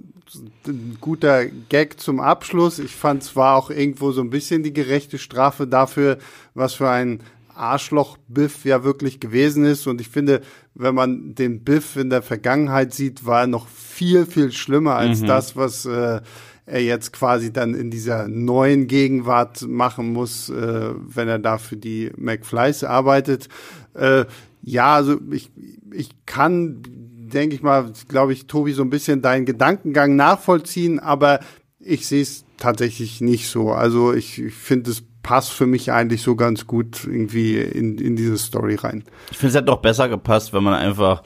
ein 0.68 0.98
guter 1.02 1.46
Gag 1.46 2.00
zum 2.00 2.20
Abschluss. 2.20 2.80
Ich 2.80 2.96
fand 2.96 3.24
es 3.24 3.36
war 3.36 3.56
auch 3.56 3.70
irgendwo 3.70 4.12
so 4.12 4.22
ein 4.22 4.30
bisschen 4.30 4.64
die 4.64 4.74
gerechte 4.74 5.18
Strafe 5.18 5.68
dafür, 5.68 6.18
was 6.54 6.74
für 6.76 6.90
ein 6.90 7.22
Arschloch-Biff 7.56 8.66
ja 8.66 8.84
wirklich 8.84 9.20
gewesen 9.20 9.66
ist. 9.66 9.88
Und 9.88 10.02
ich 10.02 10.10
finde, 10.10 10.42
wenn 10.74 10.94
man 10.94 11.36
den 11.36 11.64
Biff 11.64 11.96
in 11.96 12.10
der 12.10 12.22
Vergangenheit 12.22 12.94
sieht, 12.94 13.26
war 13.26 13.42
er 13.42 13.48
noch 13.48 13.68
viel, 13.68 14.26
viel 14.26 14.52
schlimmer 14.52 14.96
als 14.96 15.22
mhm. 15.22 15.28
das, 15.28 15.56
was 15.56 15.86
äh, 15.86 16.22
er 16.66 16.84
jetzt 16.84 17.14
quasi 17.14 17.54
dann 17.54 17.74
in 17.74 17.92
dieser 17.92 18.28
neuen 18.28 18.88
Gegenwart 18.88 19.62
machen 19.68 20.12
muss, 20.14 20.50
äh, 20.50 20.94
wenn 20.96 21.28
er 21.28 21.40
da 21.40 21.58
für 21.58 21.78
die 21.78 22.12
McFlys 22.18 22.84
arbeitet. 22.84 23.48
Äh, 23.94 24.26
ja, 24.68 24.96
also 24.96 25.20
ich, 25.32 25.52
ich 25.94 26.10
kann, 26.26 26.82
denke 26.88 27.56
ich 27.56 27.62
mal, 27.62 27.92
glaube 28.08 28.34
ich, 28.34 28.48
Tobi, 28.48 28.74
so 28.74 28.82
ein 28.82 28.90
bisschen 28.90 29.22
deinen 29.22 29.46
Gedankengang 29.46 30.16
nachvollziehen, 30.16 31.00
aber 31.00 31.40
ich 31.80 32.08
sehe 32.08 32.24
es 32.24 32.46
tatsächlich 32.58 33.22
nicht 33.22 33.48
so. 33.48 33.72
Also 33.72 34.12
ich, 34.12 34.42
ich 34.42 34.56
finde 34.56 34.90
es 34.90 35.04
passt 35.22 35.52
für 35.52 35.68
mich 35.68 35.92
eigentlich 35.92 36.24
so 36.24 36.36
ganz 36.36 36.66
gut 36.66 37.04
irgendwie 37.06 37.58
in, 37.58 38.00
in 38.00 38.16
diese 38.16 38.40
Story 38.40 38.76
rein. 38.76 39.04
Ich 39.30 39.38
finde 39.38 39.50
es 39.50 39.56
hätte 39.56 39.66
doch 39.66 39.82
besser 39.82 40.10
gepasst, 40.10 40.52
wenn 40.52 40.64
man 40.64 40.74
einfach 40.74 41.22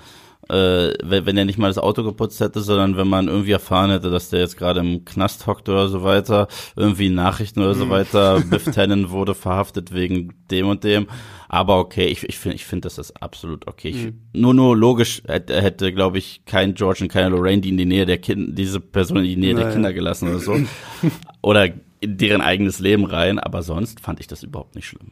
äh, 0.49 0.93
wenn, 1.03 1.25
wenn 1.25 1.37
er 1.37 1.45
nicht 1.45 1.59
mal 1.59 1.67
das 1.67 1.77
Auto 1.77 2.03
geputzt 2.03 2.39
hätte, 2.39 2.61
sondern 2.61 2.97
wenn 2.97 3.07
man 3.07 3.27
irgendwie 3.27 3.51
erfahren 3.51 3.91
hätte, 3.91 4.09
dass 4.09 4.29
der 4.29 4.39
jetzt 4.39 4.57
gerade 4.57 4.79
im 4.79 5.05
Knast 5.05 5.45
hockt 5.47 5.69
oder 5.69 5.87
so 5.87 6.03
weiter, 6.03 6.47
irgendwie 6.75 7.09
Nachrichten 7.09 7.61
oder 7.61 7.75
so 7.75 7.85
mhm. 7.85 7.91
weiter, 7.91 8.41
Biff 8.49 8.65
Tannen 8.65 9.11
wurde 9.11 9.35
verhaftet 9.35 9.93
wegen 9.93 10.33
dem 10.49 10.67
und 10.67 10.83
dem. 10.83 11.07
Aber 11.51 11.79
okay, 11.79 12.05
ich, 12.05 12.23
ich 12.29 12.37
finde, 12.37 12.55
ich 12.55 12.65
finde, 12.65 12.85
das 12.85 12.99
ist 12.99 13.21
absolut 13.21 13.67
okay. 13.67 13.89
Ich, 13.89 14.05
mhm. 14.05 14.21
Nur, 14.33 14.53
nur 14.53 14.77
logisch 14.77 15.23
hätte, 15.27 15.59
hätte 15.59 15.91
glaube 15.91 16.19
ich, 16.19 16.43
kein 16.45 16.75
George 16.75 16.99
und 17.01 17.09
keine 17.09 17.29
Lorraine, 17.29 17.61
die 17.61 17.69
in 17.69 17.77
die 17.77 17.85
Nähe 17.85 18.05
der 18.05 18.19
Kinder, 18.19 18.53
diese 18.53 18.79
Person 18.79 19.17
in 19.17 19.23
die 19.23 19.35
Nähe 19.35 19.55
naja. 19.55 19.65
der 19.65 19.73
Kinder 19.73 19.91
gelassen 19.91 20.29
oder 20.29 20.39
so. 20.39 20.55
oder 21.41 21.73
in 22.01 22.17
deren 22.17 22.41
eigenes 22.41 22.79
Leben 22.79 23.03
rein, 23.03 23.39
aber 23.39 23.63
sonst 23.63 23.99
fand 23.99 24.19
ich 24.19 24.27
das 24.27 24.43
überhaupt 24.43 24.75
nicht 24.75 24.85
schlimm. 24.85 25.11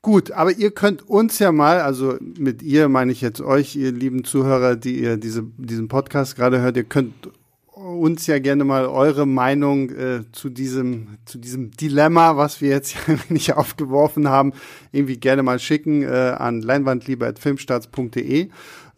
Gut, 0.00 0.30
aber 0.30 0.52
ihr 0.52 0.70
könnt 0.70 1.08
uns 1.08 1.40
ja 1.40 1.50
mal, 1.50 1.80
also 1.80 2.16
mit 2.20 2.62
ihr 2.62 2.88
meine 2.88 3.10
ich 3.10 3.20
jetzt 3.20 3.40
euch, 3.40 3.74
ihr 3.74 3.90
lieben 3.90 4.22
Zuhörer, 4.22 4.76
die 4.76 5.00
ihr 5.00 5.16
diese, 5.16 5.42
diesen 5.56 5.88
Podcast 5.88 6.36
gerade 6.36 6.60
hört, 6.60 6.76
ihr 6.76 6.84
könnt 6.84 7.14
uns 7.94 8.26
ja 8.26 8.38
gerne 8.38 8.64
mal 8.64 8.86
eure 8.86 9.26
Meinung 9.26 9.90
äh, 9.90 10.20
zu 10.32 10.50
diesem 10.50 11.18
zu 11.24 11.38
diesem 11.38 11.70
Dilemma, 11.70 12.36
was 12.36 12.60
wir 12.60 12.70
jetzt 12.70 12.96
nicht 13.28 13.54
aufgeworfen 13.54 14.28
haben, 14.28 14.52
irgendwie 14.92 15.18
gerne 15.18 15.42
mal 15.42 15.58
schicken 15.58 16.02
äh, 16.02 16.34
an 16.38 16.60
leinwandliebe@filmstarts.de. 16.60 18.48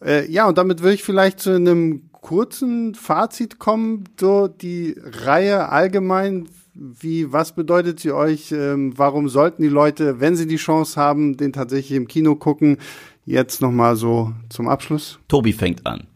Äh, 0.05 0.31
ja, 0.31 0.47
und 0.49 0.59
damit 0.59 0.83
würde 0.83 0.95
ich 0.95 1.03
vielleicht 1.03 1.41
zu 1.41 1.51
einem 1.51 2.11
kurzen 2.13 2.95
Fazit 2.95 3.59
kommen, 3.59 4.05
so 4.19 4.49
die 4.49 4.97
Reihe 5.01 5.69
allgemein 5.69 6.49
wie, 6.79 7.33
was 7.33 7.55
bedeutet 7.55 8.01
sie 8.01 8.13
euch? 8.13 8.53
Ähm, 8.53 8.93
warum 8.97 9.29
sollten 9.29 9.63
die 9.63 9.69
Leute, 9.69 10.21
wenn 10.21 10.37
sie 10.37 10.47
die 10.47 10.57
Chance 10.57 11.01
haben, 11.01 11.37
den 11.37 11.53
tatsächlich 11.53 11.97
im 11.97 12.07
Kino 12.07 12.37
gucken? 12.37 12.79
Jetzt 13.25 13.61
nochmal 13.61 13.97
so 13.97 14.33
zum 14.51 14.69
Abschluss. 14.69 15.19
Tobi 15.27 15.53
fängt 15.53 15.87
an. 15.87 16.07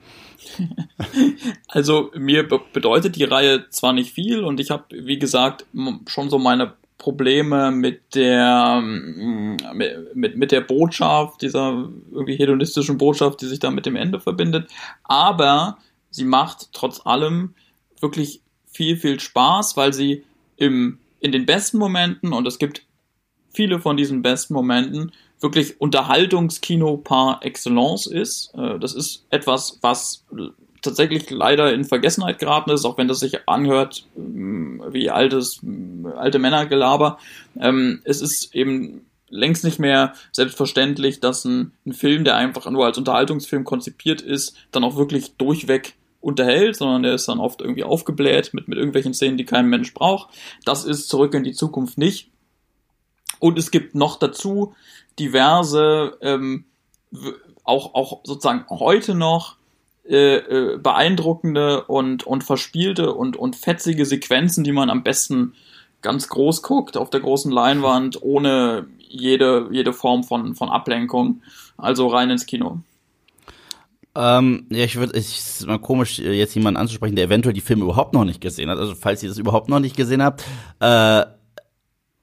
Also 1.69 2.11
mir 2.15 2.49
bedeutet 2.49 3.17
die 3.17 3.25
Reihe 3.25 3.69
zwar 3.71 3.93
nicht 3.93 4.13
viel 4.13 4.45
und 4.45 4.61
ich 4.61 4.71
habe, 4.71 4.85
wie 4.91 5.19
gesagt, 5.19 5.65
schon 6.09 6.31
so 6.31 6.39
meine 6.39 6.75
Probleme 6.99 7.71
mit 7.71 8.15
der 8.15 8.83
mit, 8.83 10.37
mit 10.37 10.53
der 10.53 10.61
Botschaft, 10.61 11.43
dieser 11.43 11.89
irgendwie 12.13 12.37
hedonistischen 12.37 12.99
Botschaft, 12.99 13.41
die 13.41 13.47
sich 13.47 13.59
da 13.59 13.71
mit 13.71 13.87
dem 13.87 13.97
Ende 13.97 14.21
verbindet. 14.21 14.71
Aber 15.05 15.79
sie 16.11 16.25
macht 16.25 16.73
trotz 16.73 17.05
allem 17.07 17.55
wirklich 18.01 18.43
viel, 18.71 18.97
viel 18.97 19.19
Spaß, 19.19 19.77
weil 19.77 19.93
sie 19.93 20.25
im, 20.57 20.99
in 21.21 21.33
den 21.33 21.47
besten 21.47 21.79
Momenten, 21.79 22.33
und 22.33 22.47
es 22.47 22.59
gibt 22.59 22.83
viele 23.53 23.81
von 23.81 23.97
diesen 23.97 24.23
besten 24.23 24.55
Momenten, 24.55 25.13
wirklich 25.41 25.81
Unterhaltungskino 25.81 26.99
par 26.99 27.41
excellence 27.43 28.07
ist. 28.07 28.53
Äh, 28.55 28.79
das 28.79 28.95
ist 28.95 29.27
etwas, 29.31 29.79
was 29.83 30.25
tatsächlich 30.83 31.31
leider 31.31 31.73
in 31.73 31.85
Vergessenheit 31.85 32.39
geraten 32.39 32.71
ist, 32.71 32.85
auch 32.85 32.99
wenn 32.99 33.09
das 33.09 33.21
sich 33.21 33.49
anhört 33.49 34.07
mm, 34.17 34.83
wie 34.91 35.11
altes, 35.11 35.61
mm, 35.63 36.07
alte 36.17 36.39
Männergelaber. 36.39 37.19
Ähm, 37.59 38.01
es 38.05 38.21
ist 38.21 38.55
eben 38.55 39.07
längst 39.29 39.65
nicht 39.65 39.79
mehr 39.79 40.15
selbstverständlich, 40.33 41.21
dass 41.21 41.45
ein, 41.45 41.73
ein 41.87 41.93
Film, 41.93 42.25
der 42.25 42.37
einfach 42.37 42.69
nur 42.71 42.85
als 42.85 42.99
Unterhaltungsfilm 42.99 43.65
konzipiert 43.65 44.21
ist, 44.21 44.57
dann 44.73 44.85
auch 44.85 44.97
wirklich 44.97 45.37
durchweg 45.37 45.95
unterhält, 46.21 46.77
sondern 46.77 47.03
der 47.03 47.15
ist 47.15 47.29
dann 47.29 47.41
oft 47.41 47.63
irgendwie 47.63 47.85
aufgebläht 47.85 48.53
mit, 48.53 48.69
mit 48.69 48.77
irgendwelchen 48.77 49.15
Szenen, 49.15 49.39
die 49.39 49.47
kein 49.47 49.67
Mensch 49.67 49.95
braucht. 49.95 50.29
Das 50.65 50.85
ist 50.85 51.09
zurück 51.09 51.33
in 51.35 51.45
die 51.45 51.53
Zukunft 51.55 51.97
nicht. 51.97 52.30
Und 53.41 53.59
es 53.59 53.73
gibt 53.73 53.97
noch 53.97 54.17
dazu 54.17 54.75
diverse, 55.19 56.17
ähm, 56.21 56.65
auch, 57.65 57.95
auch 57.95 58.21
sozusagen 58.25 58.65
heute 58.71 59.17
noch 59.17 59.57
äh, 60.09 60.37
äh, 60.37 60.79
beeindruckende 60.79 61.85
und, 61.85 62.25
und 62.25 62.45
verspielte 62.45 63.13
und, 63.13 63.37
und 63.37 63.57
fetzige 63.57 64.07
Sequenzen, 64.07 64.65
die 64.65 64.73
man 64.73 64.91
am 64.91 65.03
besten 65.03 65.55
ganz 66.03 66.29
groß 66.29 66.63
guckt, 66.63 66.97
auf 66.97 67.11
der 67.11 67.21
großen 67.21 67.51
Leinwand, 67.51 68.23
ohne 68.23 68.87
jede, 68.99 69.69
jede 69.71 69.93
Form 69.93 70.25
von, 70.25 70.55
von 70.55 70.69
Ablenkung. 70.69 71.43
Also 71.77 72.07
rein 72.09 72.31
ins 72.31 72.47
Kino. 72.47 72.81
Ähm, 74.15 74.67
ja, 74.71 74.85
ich 74.85 74.97
würde, 74.97 75.17
es 75.17 75.61
ist 75.61 75.67
mal 75.67 75.79
komisch, 75.79 76.19
jetzt 76.19 76.55
jemanden 76.55 76.81
anzusprechen, 76.81 77.15
der 77.15 77.27
eventuell 77.27 77.55
die 77.55 77.61
Filme 77.61 77.85
überhaupt 77.85 78.13
noch 78.13 78.25
nicht 78.25 78.41
gesehen 78.41 78.69
hat. 78.69 78.79
Also, 78.79 78.95
falls 78.95 79.23
ihr 79.23 79.29
das 79.29 79.39
überhaupt 79.39 79.69
noch 79.69 79.81
nicht 79.81 79.97
gesehen 79.97 80.23
habt, 80.23 80.43
äh, 80.81 81.25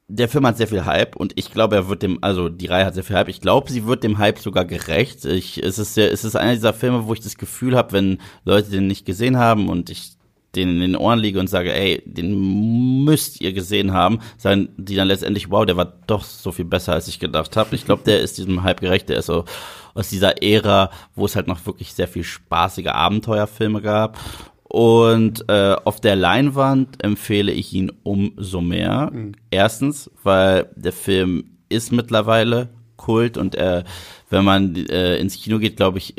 der 0.09 0.29
Film 0.29 0.47
hat 0.47 0.57
sehr 0.57 0.67
viel 0.67 0.85
Hype 0.85 1.15
und 1.17 1.33
ich 1.35 1.51
glaube, 1.51 1.75
er 1.75 1.89
wird 1.89 2.01
dem, 2.01 2.19
also 2.21 2.47
die 2.47 2.67
Reihe 2.67 2.85
hat 2.85 2.93
sehr 2.93 3.03
viel 3.03 3.17
Hype. 3.17 3.27
Ich 3.27 3.41
glaube, 3.41 3.71
sie 3.71 3.85
wird 3.85 4.03
dem 4.03 4.17
Hype 4.17 4.39
sogar 4.39 4.63
gerecht. 4.63 5.25
Ich, 5.25 5.61
es 5.61 5.79
ist 5.79 5.95
sehr, 5.95 6.11
es 6.11 6.23
ist 6.23 6.35
einer 6.35 6.53
dieser 6.53 6.73
Filme, 6.73 7.07
wo 7.07 7.13
ich 7.13 7.19
das 7.19 7.37
Gefühl 7.37 7.75
habe, 7.75 7.91
wenn 7.91 8.19
Leute 8.45 8.71
den 8.71 8.87
nicht 8.87 9.05
gesehen 9.05 9.37
haben 9.37 9.67
und 9.67 9.89
ich 9.89 10.13
den 10.55 10.75
in 10.75 10.79
den 10.79 10.95
Ohren 10.95 11.19
liege 11.19 11.39
und 11.39 11.47
sage, 11.47 11.73
ey, 11.73 12.01
den 12.05 13.03
müsst 13.03 13.41
ihr 13.41 13.51
gesehen 13.51 13.91
haben, 13.91 14.19
sagen 14.37 14.69
die 14.77 14.95
dann 14.95 15.09
letztendlich, 15.09 15.51
wow, 15.51 15.65
der 15.65 15.77
war 15.77 15.93
doch 16.07 16.23
so 16.23 16.51
viel 16.51 16.65
besser, 16.65 16.93
als 16.93 17.09
ich 17.09 17.19
gedacht 17.19 17.57
habe. 17.57 17.75
Ich 17.75 17.85
glaube, 17.85 18.03
der 18.05 18.21
ist 18.21 18.37
diesem 18.37 18.63
Hype 18.63 18.79
gerecht, 18.79 19.09
der 19.09 19.17
ist 19.17 19.25
so 19.27 19.43
aus 19.93 20.09
dieser 20.09 20.41
Ära, 20.41 20.89
wo 21.15 21.25
es 21.25 21.35
halt 21.35 21.47
noch 21.47 21.65
wirklich 21.65 21.93
sehr 21.93 22.07
viel 22.07 22.23
spaßige 22.23 22.87
Abenteuerfilme 22.87 23.81
gab. 23.81 24.17
Und 24.69 25.45
äh, 25.47 25.75
auf 25.85 26.01
der 26.01 26.15
Leinwand 26.15 27.03
empfehle 27.03 27.51
ich 27.51 27.73
ihn 27.73 27.91
umso 28.03 28.61
mehr. 28.61 29.11
Mhm. 29.13 29.33
Erstens, 29.49 30.11
weil 30.23 30.69
der 30.75 30.93
Film 30.93 31.57
ist 31.69 31.91
mittlerweile 31.91 32.69
Kult 32.97 33.37
und 33.37 33.55
äh, 33.55 33.83
wenn 34.29 34.43
man 34.43 34.75
äh, 34.75 35.17
ins 35.17 35.35
Kino 35.35 35.59
geht, 35.59 35.77
glaube 35.77 35.99
ich, 35.99 36.15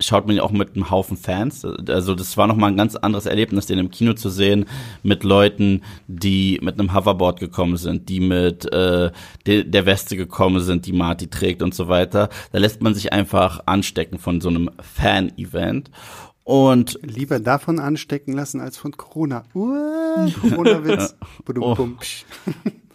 schaut 0.00 0.26
man 0.26 0.36
ja 0.36 0.42
auch 0.42 0.50
mit 0.50 0.74
einem 0.74 0.90
Haufen 0.90 1.16
Fans. 1.16 1.64
Also 1.64 2.14
das 2.14 2.36
war 2.36 2.46
nochmal 2.46 2.70
ein 2.70 2.76
ganz 2.76 2.96
anderes 2.96 3.26
Erlebnis, 3.26 3.66
den 3.66 3.78
im 3.78 3.90
Kino 3.90 4.12
zu 4.12 4.28
sehen, 4.28 4.66
mit 5.02 5.24
Leuten, 5.24 5.82
die 6.06 6.58
mit 6.62 6.78
einem 6.78 6.94
Hoverboard 6.94 7.40
gekommen 7.40 7.76
sind, 7.76 8.08
die 8.08 8.20
mit 8.20 8.70
äh, 8.72 9.10
de 9.46 9.64
der 9.64 9.86
Weste 9.86 10.16
gekommen 10.16 10.60
sind, 10.60 10.86
die 10.86 10.92
Marty 10.92 11.28
trägt 11.28 11.62
und 11.62 11.74
so 11.74 11.88
weiter. 11.88 12.28
Da 12.52 12.58
lässt 12.58 12.82
man 12.82 12.94
sich 12.94 13.12
einfach 13.12 13.60
anstecken 13.66 14.18
von 14.18 14.40
so 14.40 14.48
einem 14.48 14.70
Fan-Event. 14.80 15.90
Und 16.44 16.98
lieber 17.02 17.40
davon 17.40 17.78
anstecken 17.78 18.34
lassen 18.34 18.60
als 18.60 18.76
von 18.76 18.92
Corona. 18.92 19.44
Uh, 19.54 20.30
Corona-Witz. 20.42 21.16
oh. 21.58 21.88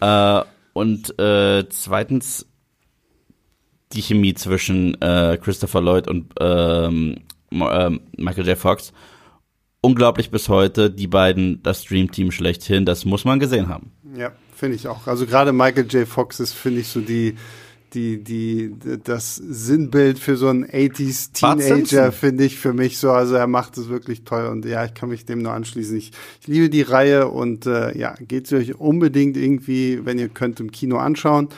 äh, 0.00 0.42
und 0.72 1.18
äh, 1.18 1.68
zweitens 1.68 2.46
die 3.92 4.02
Chemie 4.02 4.34
zwischen 4.34 5.00
äh, 5.02 5.36
Christopher 5.42 5.80
Lloyd 5.80 6.06
und 6.06 6.32
ähm, 6.38 7.16
äh, 7.50 7.90
Michael 8.16 8.46
J. 8.46 8.56
Fox. 8.56 8.92
Unglaublich 9.82 10.30
bis 10.30 10.48
heute, 10.48 10.90
die 10.90 11.06
beiden, 11.06 11.62
das 11.62 11.84
Dream-Team 11.84 12.30
schlechthin, 12.30 12.84
das 12.84 13.04
muss 13.04 13.24
man 13.24 13.40
gesehen 13.40 13.68
haben. 13.68 13.92
Ja, 14.14 14.32
finde 14.54 14.76
ich 14.76 14.86
auch. 14.86 15.06
Also 15.06 15.26
gerade 15.26 15.52
Michael 15.52 15.86
J. 15.86 16.06
Fox 16.06 16.38
ist, 16.38 16.52
finde 16.52 16.82
ich, 16.82 16.88
so 16.88 17.00
die, 17.00 17.34
die, 17.94 18.22
die, 18.22 18.74
das 19.04 19.36
Sinnbild 19.36 20.18
für 20.18 20.36
so 20.36 20.48
einen 20.48 20.64
80s 20.64 21.32
Teenager, 21.32 22.12
finde 22.12 22.44
ich 22.44 22.58
für 22.58 22.72
mich 22.72 22.98
so. 22.98 23.10
Also 23.10 23.34
er 23.34 23.46
macht 23.46 23.78
es 23.78 23.88
wirklich 23.88 24.24
toll 24.24 24.46
und 24.46 24.64
ja, 24.64 24.84
ich 24.84 24.94
kann 24.94 25.08
mich 25.08 25.24
dem 25.24 25.42
nur 25.42 25.52
anschließen. 25.52 25.96
Ich, 25.96 26.12
ich 26.40 26.46
liebe 26.46 26.70
die 26.70 26.82
Reihe 26.82 27.28
und 27.28 27.66
äh, 27.66 27.96
ja, 27.98 28.14
geht 28.20 28.46
sie 28.46 28.56
euch 28.56 28.76
unbedingt 28.76 29.36
irgendwie, 29.36 30.04
wenn 30.04 30.18
ihr 30.18 30.28
könnt, 30.28 30.60
im 30.60 30.70
Kino 30.70 30.98
anschauen. 30.98 31.48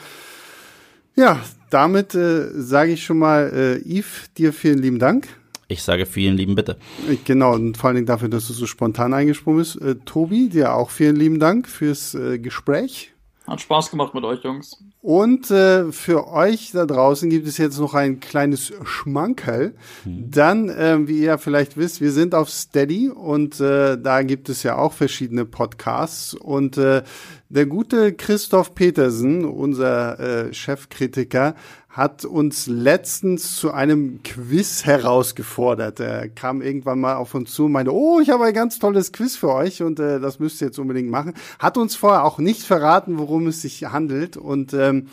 Ja, 1.14 1.41
damit 1.70 2.14
äh, 2.14 2.49
sage 2.55 2.93
ich 2.93 3.05
schon 3.05 3.18
mal, 3.18 3.51
äh, 3.53 3.99
Yves, 3.99 4.33
dir 4.37 4.53
vielen 4.53 4.78
lieben 4.78 4.99
Dank. 4.99 5.28
Ich 5.68 5.83
sage 5.83 6.07
vielen 6.07 6.37
lieben 6.37 6.55
Bitte. 6.55 6.76
Genau, 7.24 7.55
und 7.55 7.76
vor 7.76 7.89
allen 7.89 7.97
Dingen 7.97 8.07
dafür, 8.07 8.28
dass 8.28 8.47
du 8.47 8.53
so 8.53 8.66
spontan 8.66 9.14
eingesprungen 9.14 9.59
bist. 9.59 9.80
Äh, 9.80 9.97
Tobi, 10.05 10.49
dir 10.49 10.74
auch 10.74 10.91
vielen 10.91 11.16
lieben 11.16 11.39
Dank 11.39 11.68
fürs 11.68 12.14
äh, 12.14 12.39
Gespräch. 12.39 13.11
Hat 13.47 13.61
Spaß 13.61 13.90
gemacht 13.90 14.14
mit 14.14 14.22
euch, 14.22 14.45
Jungs. 14.45 14.78
Und 15.01 15.51
äh, 15.51 15.90
für 15.90 16.28
euch 16.28 16.70
da 16.72 16.86
draußen 16.86 17.28
gibt 17.28 17.49
es 17.49 17.59
jetzt 17.59 17.78
noch 17.80 17.95
ein 17.95 18.20
kleines 18.20 18.72
Schmankerl. 18.84 19.74
Mhm. 20.05 20.30
Dann, 20.30 20.68
äh, 20.68 21.09
wie 21.09 21.22
ihr 21.22 21.38
vielleicht 21.38 21.76
wisst, 21.76 22.01
wir 22.01 22.12
sind 22.12 22.36
auf 22.36 22.49
Steady 22.51 23.09
und 23.09 23.59
äh, 23.59 23.99
da 24.01 24.22
gibt 24.22 24.49
es 24.49 24.62
ja 24.62 24.76
auch 24.76 24.93
verschiedene 24.93 25.45
Podcasts. 25.45 26.34
Und 26.34 26.78
äh, 26.78 27.03
der 27.49 27.66
gute 27.66 28.12
Christoph 28.12 28.76
Petersen, 28.76 29.45
unser 29.45 30.20
äh, 30.20 30.55
Chefkritiker, 30.55 31.57
hat 31.93 32.24
uns 32.24 32.66
letztens 32.66 33.57
zu 33.57 33.70
einem 33.70 34.22
Quiz 34.22 34.86
herausgefordert. 34.86 36.01
Er 36.01 36.30
kam 36.30 36.62
irgendwann 36.62 37.01
mal 37.01 37.16
auf 37.16 37.34
uns 37.34 37.53
zu 37.53 37.66
und 37.66 37.72
meinte, 37.72 37.93
oh, 37.93 38.18
ich 38.18 38.30
habe 38.30 38.45
ein 38.45 38.55
ganz 38.55 38.78
tolles 38.78 39.12
Quiz 39.12 39.36
für 39.36 39.53
euch 39.53 39.82
und 39.82 40.01
äh, 40.01 40.18
das 40.18 40.38
müsst 40.38 40.62
ihr 40.62 40.68
jetzt 40.68 40.78
unbedingt 40.78 41.11
machen. 41.11 41.34
Hat 41.59 41.76
uns 41.76 41.95
vorher 41.95 42.24
auch 42.24 42.38
nicht 42.38 42.62
verraten, 42.62 43.18
worum 43.18 43.47
es 43.47 43.61
sich 43.61 43.84
handelt 43.84 44.36
und 44.36 44.72
ähm, 44.72 45.09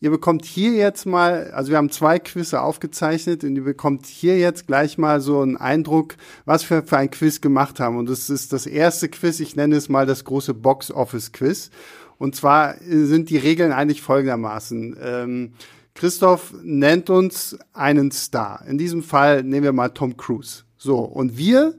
Ihr 0.00 0.10
bekommt 0.10 0.44
hier 0.44 0.72
jetzt 0.72 1.06
mal, 1.06 1.52
also 1.52 1.70
wir 1.70 1.76
haben 1.76 1.92
zwei 1.92 2.18
Quizze 2.18 2.60
aufgezeichnet 2.60 3.44
und 3.44 3.54
ihr 3.54 3.62
bekommt 3.62 4.06
hier 4.06 4.36
jetzt 4.36 4.66
gleich 4.66 4.98
mal 4.98 5.20
so 5.20 5.40
einen 5.42 5.56
Eindruck, 5.56 6.16
was 6.44 6.68
wir 6.68 6.82
für 6.82 6.96
ein 6.96 7.08
Quiz 7.08 7.40
gemacht 7.40 7.78
haben. 7.78 7.96
Und 7.96 8.10
das 8.10 8.28
ist 8.28 8.52
das 8.52 8.66
erste 8.66 9.08
Quiz, 9.08 9.38
ich 9.38 9.54
nenne 9.54 9.76
es 9.76 9.88
mal 9.88 10.04
das 10.04 10.24
große 10.24 10.54
Box 10.54 10.90
Office 10.90 11.30
Quiz. 11.30 11.70
Und 12.18 12.34
zwar 12.34 12.74
sind 12.80 13.30
die 13.30 13.36
Regeln 13.36 13.70
eigentlich 13.70 14.02
folgendermaßen. 14.02 14.96
Ähm, 15.00 15.52
Christoph 15.94 16.54
nennt 16.62 17.10
uns 17.10 17.58
einen 17.72 18.10
Star. 18.10 18.64
In 18.66 18.78
diesem 18.78 19.02
Fall 19.02 19.42
nehmen 19.42 19.64
wir 19.64 19.72
mal 19.72 19.90
Tom 19.90 20.16
Cruise. 20.16 20.64
So, 20.78 20.98
und 20.98 21.36
wir, 21.36 21.74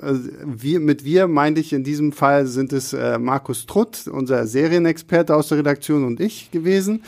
äh, 0.00 0.14
wir 0.44 0.80
mit 0.80 1.04
wir 1.04 1.28
meinte 1.28 1.60
ich 1.60 1.72
in 1.72 1.84
diesem 1.84 2.12
Fall 2.12 2.46
sind 2.46 2.72
es 2.72 2.92
äh, 2.92 3.18
Markus 3.18 3.66
Trutt, 3.66 4.06
unser 4.08 4.46
Serienexperte 4.46 5.34
aus 5.34 5.48
der 5.48 5.58
Redaktion 5.58 6.04
und 6.04 6.20
ich 6.20 6.50
gewesen, 6.50 7.02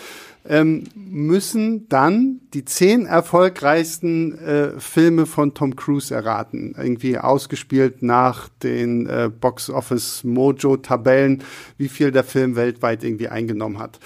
ähm, 0.48 0.84
müssen 0.94 1.88
dann 1.88 2.40
die 2.54 2.64
zehn 2.64 3.06
erfolgreichsten 3.06 4.38
äh, 4.38 4.80
Filme 4.80 5.26
von 5.26 5.54
Tom 5.54 5.76
Cruise 5.76 6.14
erraten. 6.14 6.74
Irgendwie 6.76 7.18
ausgespielt 7.18 8.02
nach 8.02 8.48
den 8.62 9.06
äh, 9.06 9.30
Box 9.40 9.68
Office 9.68 10.24
Mojo 10.24 10.78
Tabellen, 10.78 11.44
wie 11.76 11.88
viel 11.88 12.10
der 12.12 12.24
Film 12.24 12.56
weltweit 12.56 13.04
irgendwie 13.04 13.28
eingenommen 13.28 13.78
hat 13.78 14.00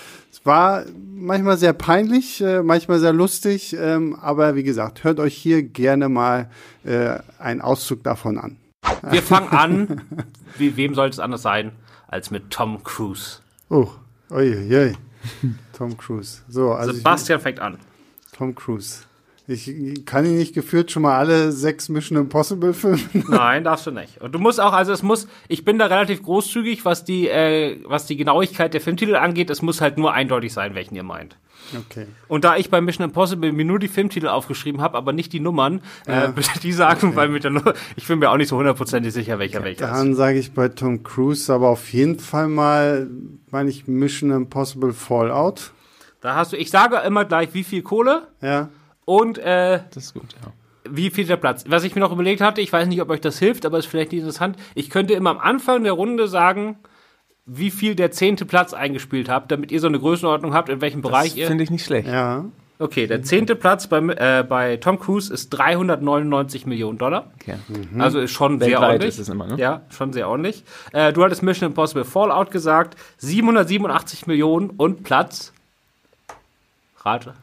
war 0.44 0.84
manchmal 1.14 1.56
sehr 1.56 1.72
peinlich, 1.72 2.40
äh, 2.40 2.62
manchmal 2.62 2.98
sehr 2.98 3.12
lustig, 3.12 3.76
ähm, 3.78 4.16
aber 4.20 4.54
wie 4.54 4.62
gesagt, 4.62 5.04
hört 5.04 5.20
euch 5.20 5.36
hier 5.36 5.62
gerne 5.62 6.08
mal 6.08 6.50
äh, 6.84 7.18
einen 7.38 7.60
Auszug 7.60 8.02
davon 8.02 8.38
an. 8.38 8.56
Wir 9.08 9.22
fangen 9.22 9.48
an, 9.50 10.02
wie, 10.58 10.76
wem 10.76 10.94
soll 10.94 11.08
es 11.08 11.18
anders 11.18 11.42
sein, 11.42 11.72
als 12.08 12.30
mit 12.30 12.50
Tom 12.50 12.82
Cruise. 12.82 13.38
Oh, 13.68 13.88
oi, 14.30 14.68
oi. 14.76 14.94
Tom 15.72 15.96
Cruise. 15.96 16.42
So, 16.48 16.72
also 16.72 16.92
Sebastian 16.92 17.38
ich, 17.38 17.42
fängt 17.42 17.60
an. 17.60 17.78
Tom 18.36 18.54
Cruise. 18.54 19.04
Ich 19.48 20.04
kann 20.06 20.24
ihn 20.24 20.36
nicht 20.36 20.54
geführt 20.54 20.92
schon 20.92 21.02
mal 21.02 21.18
alle 21.18 21.50
sechs 21.50 21.88
Mission 21.88 22.16
Impossible 22.16 22.72
Filme. 22.72 23.00
Nein, 23.28 23.64
darfst 23.64 23.86
du 23.86 23.90
nicht. 23.90 24.20
Und 24.20 24.32
du 24.32 24.38
musst 24.38 24.60
auch, 24.60 24.72
also 24.72 24.92
es 24.92 25.02
muss, 25.02 25.26
ich 25.48 25.64
bin 25.64 25.78
da 25.78 25.86
relativ 25.86 26.22
großzügig, 26.22 26.84
was 26.84 27.04
die, 27.04 27.28
äh, 27.28 27.78
was 27.84 28.06
die 28.06 28.16
Genauigkeit 28.16 28.72
der 28.72 28.80
Filmtitel 28.80 29.16
angeht. 29.16 29.50
Es 29.50 29.60
muss 29.60 29.80
halt 29.80 29.98
nur 29.98 30.12
eindeutig 30.12 30.52
sein, 30.52 30.74
welchen 30.74 30.94
ihr 30.94 31.02
meint. 31.02 31.36
Okay. 31.76 32.06
Und 32.28 32.44
da 32.44 32.56
ich 32.56 32.70
bei 32.70 32.80
Mission 32.80 33.04
Impossible 33.04 33.52
mir 33.52 33.64
nur 33.64 33.78
die 33.78 33.88
Filmtitel 33.88 34.28
aufgeschrieben 34.28 34.80
habe, 34.80 34.96
aber 34.96 35.12
nicht 35.12 35.32
die 35.32 35.40
Nummern, 35.40 35.80
äh, 36.06 36.12
ja. 36.12 36.24
äh, 36.26 36.32
die 36.62 36.72
sagen, 36.72 37.08
okay. 37.08 37.16
weil 37.16 37.28
mit 37.28 37.44
der 37.44 37.52
ich 37.96 38.06
bin 38.06 38.18
mir 38.18 38.30
auch 38.30 38.36
nicht 38.36 38.48
so 38.48 38.56
hundertprozentig 38.56 39.12
sicher, 39.12 39.38
welcher 39.38 39.58
okay. 39.58 39.68
welcher 39.68 39.84
ist. 39.86 39.90
Dann 39.90 40.14
sage 40.14 40.38
ich 40.38 40.52
bei 40.52 40.68
Tom 40.68 41.02
Cruise 41.02 41.52
aber 41.52 41.68
auf 41.68 41.92
jeden 41.92 42.18
Fall 42.18 42.48
mal, 42.48 43.08
meine 43.50 43.70
ich, 43.70 43.88
Mission 43.88 44.30
Impossible 44.30 44.92
Fallout. 44.92 45.72
Da 46.20 46.36
hast 46.36 46.52
du, 46.52 46.56
ich 46.56 46.70
sage 46.70 46.98
immer 47.04 47.24
gleich, 47.24 47.52
wie 47.52 47.64
viel 47.64 47.82
Kohle. 47.82 48.28
Ja. 48.40 48.68
Und 49.04 49.38
äh, 49.38 49.80
das 49.92 50.04
ist 50.04 50.14
gut, 50.14 50.34
ja. 50.42 50.52
Wie 50.90 51.10
viel 51.10 51.26
der 51.26 51.36
Platz? 51.36 51.64
Was 51.68 51.84
ich 51.84 51.94
mir 51.94 52.00
noch 52.00 52.12
überlegt 52.12 52.40
hatte, 52.40 52.60
ich 52.60 52.72
weiß 52.72 52.88
nicht, 52.88 53.00
ob 53.00 53.10
euch 53.10 53.20
das 53.20 53.38
hilft, 53.38 53.64
aber 53.64 53.78
ist 53.78 53.86
vielleicht 53.86 54.12
nicht 54.12 54.20
interessant. 54.20 54.56
Ich 54.74 54.90
könnte 54.90 55.14
immer 55.14 55.30
am 55.30 55.38
Anfang 55.38 55.84
der 55.84 55.92
Runde 55.92 56.26
sagen, 56.26 56.76
wie 57.46 57.70
viel 57.70 57.94
der 57.94 58.10
zehnte 58.10 58.44
Platz 58.44 58.72
eingespielt 58.72 59.28
habt, 59.28 59.50
damit 59.50 59.70
ihr 59.72 59.80
so 59.80 59.86
eine 59.86 59.98
Größenordnung 59.98 60.54
habt, 60.54 60.68
in 60.68 60.80
welchem 60.80 61.02
das 61.02 61.10
Bereich 61.10 61.36
ihr. 61.36 61.46
Finde 61.46 61.64
ich 61.64 61.70
nicht 61.70 61.84
schlecht. 61.84 62.08
Ja. 62.08 62.44
Okay, 62.78 63.06
der 63.06 63.22
zehnte 63.22 63.54
Platz 63.54 63.86
bei, 63.86 63.98
äh, 63.98 64.42
bei 64.42 64.76
Tom 64.76 64.98
Cruise 64.98 65.32
ist 65.32 65.50
399 65.50 66.66
Millionen 66.66 66.98
Dollar. 66.98 67.30
Okay. 67.40 67.54
Mhm. 67.68 68.00
Also 68.00 68.18
ist 68.18 68.32
schon 68.32 68.58
Weltweit 68.58 68.68
sehr 68.68 68.80
ordentlich. 68.80 69.08
Ist 69.10 69.18
es 69.20 69.28
immer, 69.28 69.46
ne? 69.46 69.56
Ja, 69.56 69.82
schon 69.90 70.12
sehr 70.12 70.28
ordentlich. 70.28 70.64
Äh, 70.92 71.12
du 71.12 71.22
hattest 71.22 71.44
Mission 71.44 71.68
Impossible 71.70 72.04
Fallout 72.04 72.50
gesagt, 72.50 72.96
787 73.18 74.26
Millionen 74.26 74.70
und 74.70 75.04
Platz. 75.04 75.52
Rate. 77.04 77.34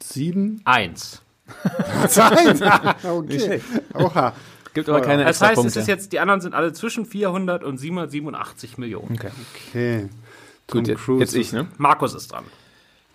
Sieben? 0.00 0.60
Eins. 0.64 1.22
Eins? 2.16 2.62
okay. 3.04 3.60
Oha. 3.94 4.32
Gibt 4.74 4.88
aber 4.88 5.02
keine 5.02 5.24
Das 5.24 5.40
heißt, 5.40 5.64
es 5.64 5.76
ist 5.76 5.88
jetzt, 5.88 6.12
die 6.12 6.18
anderen 6.18 6.40
sind 6.40 6.54
alle 6.54 6.72
zwischen 6.72 7.04
400 7.04 7.62
und 7.62 7.78
787 7.78 8.78
Millionen. 8.78 9.12
Okay. 9.12 9.30
okay. 9.68 10.08
Gut, 10.66 10.88
jetzt, 10.88 11.06
jetzt, 11.18 11.34
ich, 11.34 11.52
ne? 11.52 11.68
Markus 11.76 12.14
ist 12.14 12.32
dran. 12.32 12.44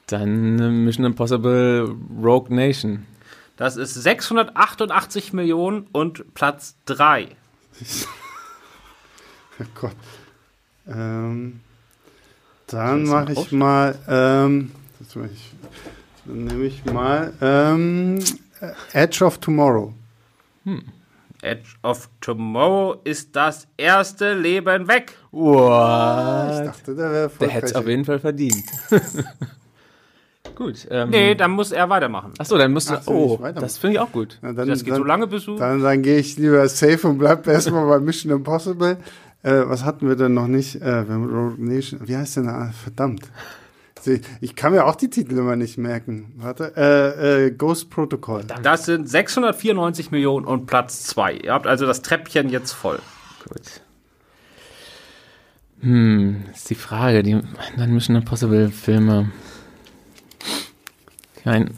Dann 0.08 0.60
äh, 0.60 0.70
Mission 0.70 1.06
Impossible 1.06 1.96
Rogue 2.22 2.54
Nation. 2.54 3.06
Das 3.56 3.76
ist 3.76 3.96
688 3.96 5.34
Millionen 5.34 5.88
und 5.92 6.34
Platz 6.36 6.76
3. 6.86 7.30
oh 9.60 9.64
Gott. 9.74 9.96
Ähm, 10.88 11.62
dann 12.68 13.04
mache 13.04 13.34
ich 13.34 13.52
mal, 13.52 13.98
ähm, 14.08 14.72
ich 15.00 15.57
dann 16.28 16.46
nehme 16.46 16.66
ich 16.66 16.84
mal 16.86 17.34
ähm, 17.42 18.20
Edge 18.94 19.24
of 19.24 19.38
Tomorrow. 19.38 19.94
Hm. 20.66 20.84
Edge 21.42 21.76
of 21.84 22.10
Tomorrow 22.20 23.00
ist 23.04 23.36
das 23.36 23.68
erste 23.78 24.34
Leben 24.34 24.88
weg. 24.88 25.14
What? 25.32 26.60
Ich 26.60 26.66
dachte, 26.66 26.96
der 26.96 27.12
wäre 27.12 27.32
Der 27.40 27.50
hätte 27.50 27.66
es 27.68 27.76
auf 27.76 27.88
jeden 27.88 28.06
Fall 28.06 28.20
verdient. 28.20 28.64
gut. 30.56 30.88
Ähm, 30.90 31.12
nee, 31.12 31.36
dann 31.36 31.52
muss 31.52 31.72
er 31.72 31.90
weitermachen. 31.90 32.34
Achso, 32.38 32.58
dann 32.58 32.74
musst 32.74 32.90
du. 32.90 32.96
Ach, 32.96 33.08
oh, 33.08 33.40
das 33.56 33.78
finde 33.78 33.96
ich 33.96 34.00
auch 34.00 34.12
gut. 34.12 34.40
Na, 34.42 34.54
dann, 34.54 34.68
das 34.68 34.84
geht 34.84 34.94
dann, 34.94 35.02
so 35.02 35.04
lange, 35.06 35.28
bis 35.28 35.46
du. 35.46 35.56
Dann, 35.58 35.82
dann 35.82 36.02
gehe 36.02 36.18
ich 36.18 36.38
lieber 36.38 36.68
safe 36.68 37.08
und 37.08 37.20
bleib 37.20 37.48
erstmal 37.48 37.88
bei 37.88 38.00
Mission 38.00 38.32
Impossible. 38.32 38.98
Äh, 39.44 39.62
was 39.66 39.86
hatten 39.86 40.08
wir 40.08 40.16
denn 40.16 40.34
noch 40.34 40.48
nicht? 40.48 40.82
Äh, 40.82 41.06
wie 41.08 42.18
heißt 42.18 42.38
denn? 42.38 42.50
Ah, 42.50 42.72
verdammt. 42.72 43.22
Ich 44.42 44.56
kann 44.56 44.74
mir 44.74 44.86
auch 44.86 44.96
die 44.96 45.10
Titel 45.10 45.38
immer 45.38 45.56
nicht 45.56 45.78
merken. 45.78 46.34
Warte. 46.38 46.74
Äh, 46.76 47.46
äh, 47.46 47.52
Ghost 47.52 47.90
Protocol. 47.90 48.44
Das 48.62 48.86
sind 48.86 49.10
694 49.10 50.12
Millionen 50.12 50.46
und 50.46 50.66
Platz 50.66 51.04
2. 51.04 51.34
Ihr 51.34 51.54
habt 51.54 51.68
also 51.68 51.86
das 51.86 52.02
Treppchen 52.02 52.50
jetzt 52.50 52.72
voll. 52.72 53.00
Gut. 53.48 53.82
Hm, 55.82 56.46
ist 56.54 56.70
die 56.70 56.76
Frage. 56.76 57.24
Die 57.24 57.34
anderen 57.34 57.94
Mission 57.94 58.16
Impossible 58.16 58.70
Filme. 58.70 59.32
Ich 61.38 61.46
meine, 61.46 61.72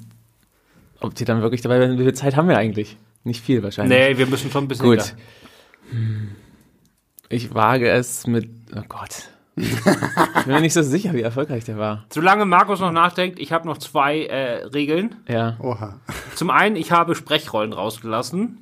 ob 0.99 1.15
die 1.15 1.25
dann 1.25 1.41
wirklich 1.41 1.61
dabei 1.61 1.85
sind, 1.85 1.99
wie 1.99 2.03
viel 2.03 2.13
Zeit 2.13 2.35
haben 2.35 2.47
wir 2.47 2.57
eigentlich? 2.57 2.97
Nicht 3.23 3.43
viel 3.43 3.61
wahrscheinlich. 3.63 3.97
Nee, 3.97 4.17
wir 4.17 4.27
müssen 4.27 4.49
schon 4.51 4.65
ein 4.65 4.67
bisschen. 4.67 4.85
Gut. 4.85 5.15
Hm. 5.91 6.29
Ich 7.27 7.53
wage 7.53 7.89
es 7.89 8.25
mit. 8.25 8.49
Oh 8.75 8.83
Gott 8.87 9.29
ich 9.59 10.45
bin 10.45 10.53
mir 10.53 10.61
nicht 10.61 10.73
so 10.73 10.81
sicher, 10.81 11.13
wie 11.13 11.21
erfolgreich 11.21 11.65
der 11.65 11.77
war. 11.77 12.05
Solange 12.09 12.45
Markus 12.45 12.79
noch 12.79 12.91
nachdenkt, 12.91 13.39
ich 13.39 13.51
habe 13.51 13.67
noch 13.67 13.77
zwei 13.77 14.25
äh, 14.25 14.65
Regeln. 14.65 15.15
Ja. 15.27 15.57
Oha. 15.59 15.99
Zum 16.35 16.49
einen, 16.49 16.75
ich 16.75 16.91
habe 16.91 17.15
Sprechrollen 17.15 17.73
rausgelassen. 17.73 18.57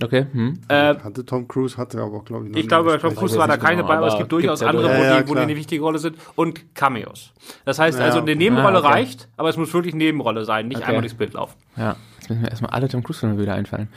Okay. 0.00 0.26
Hm. 0.32 0.58
Äh, 0.68 0.96
hatte 0.96 1.24
Tom 1.24 1.46
Cruise, 1.46 1.76
hatte 1.76 2.00
aber, 2.00 2.24
glaube 2.24 2.48
ich, 2.48 2.56
Ich 2.56 2.68
glaube, 2.68 2.98
Tom 2.98 3.14
Cruise 3.14 3.38
war 3.38 3.46
da 3.46 3.56
keine 3.56 3.76
genau, 3.76 3.88
bei, 3.88 3.96
aber 3.98 4.08
es 4.08 4.18
gibt 4.18 4.32
durchaus 4.32 4.62
andere, 4.62 4.90
ja, 4.90 4.98
wo, 4.98 5.02
ja, 5.02 5.22
die, 5.22 5.28
wo 5.28 5.34
die 5.34 5.40
eine 5.40 5.56
wichtige 5.56 5.82
Rolle 5.82 5.98
sind. 5.98 6.16
Und 6.34 6.74
Cameos. 6.74 7.32
Das 7.64 7.78
heißt 7.78 7.98
ja, 7.98 8.06
also, 8.06 8.20
eine 8.20 8.34
Nebenrolle 8.34 8.78
ah, 8.78 8.80
okay. 8.80 8.92
reicht, 8.92 9.28
aber 9.36 9.50
es 9.50 9.56
muss 9.56 9.72
wirklich 9.74 9.94
Nebenrolle 9.94 10.44
sein, 10.44 10.68
nicht 10.68 10.78
okay. 10.78 10.86
einmal 10.86 11.02
durchs 11.02 11.14
Bild 11.14 11.34
laufen. 11.34 11.56
Ja, 11.76 11.96
jetzt 12.18 12.30
müssen 12.30 12.42
mir 12.42 12.48
erstmal 12.48 12.70
alle 12.70 12.88
Tom 12.88 13.02
Cruise-Filme 13.02 13.38
wieder 13.38 13.54
einfallen. 13.54 13.88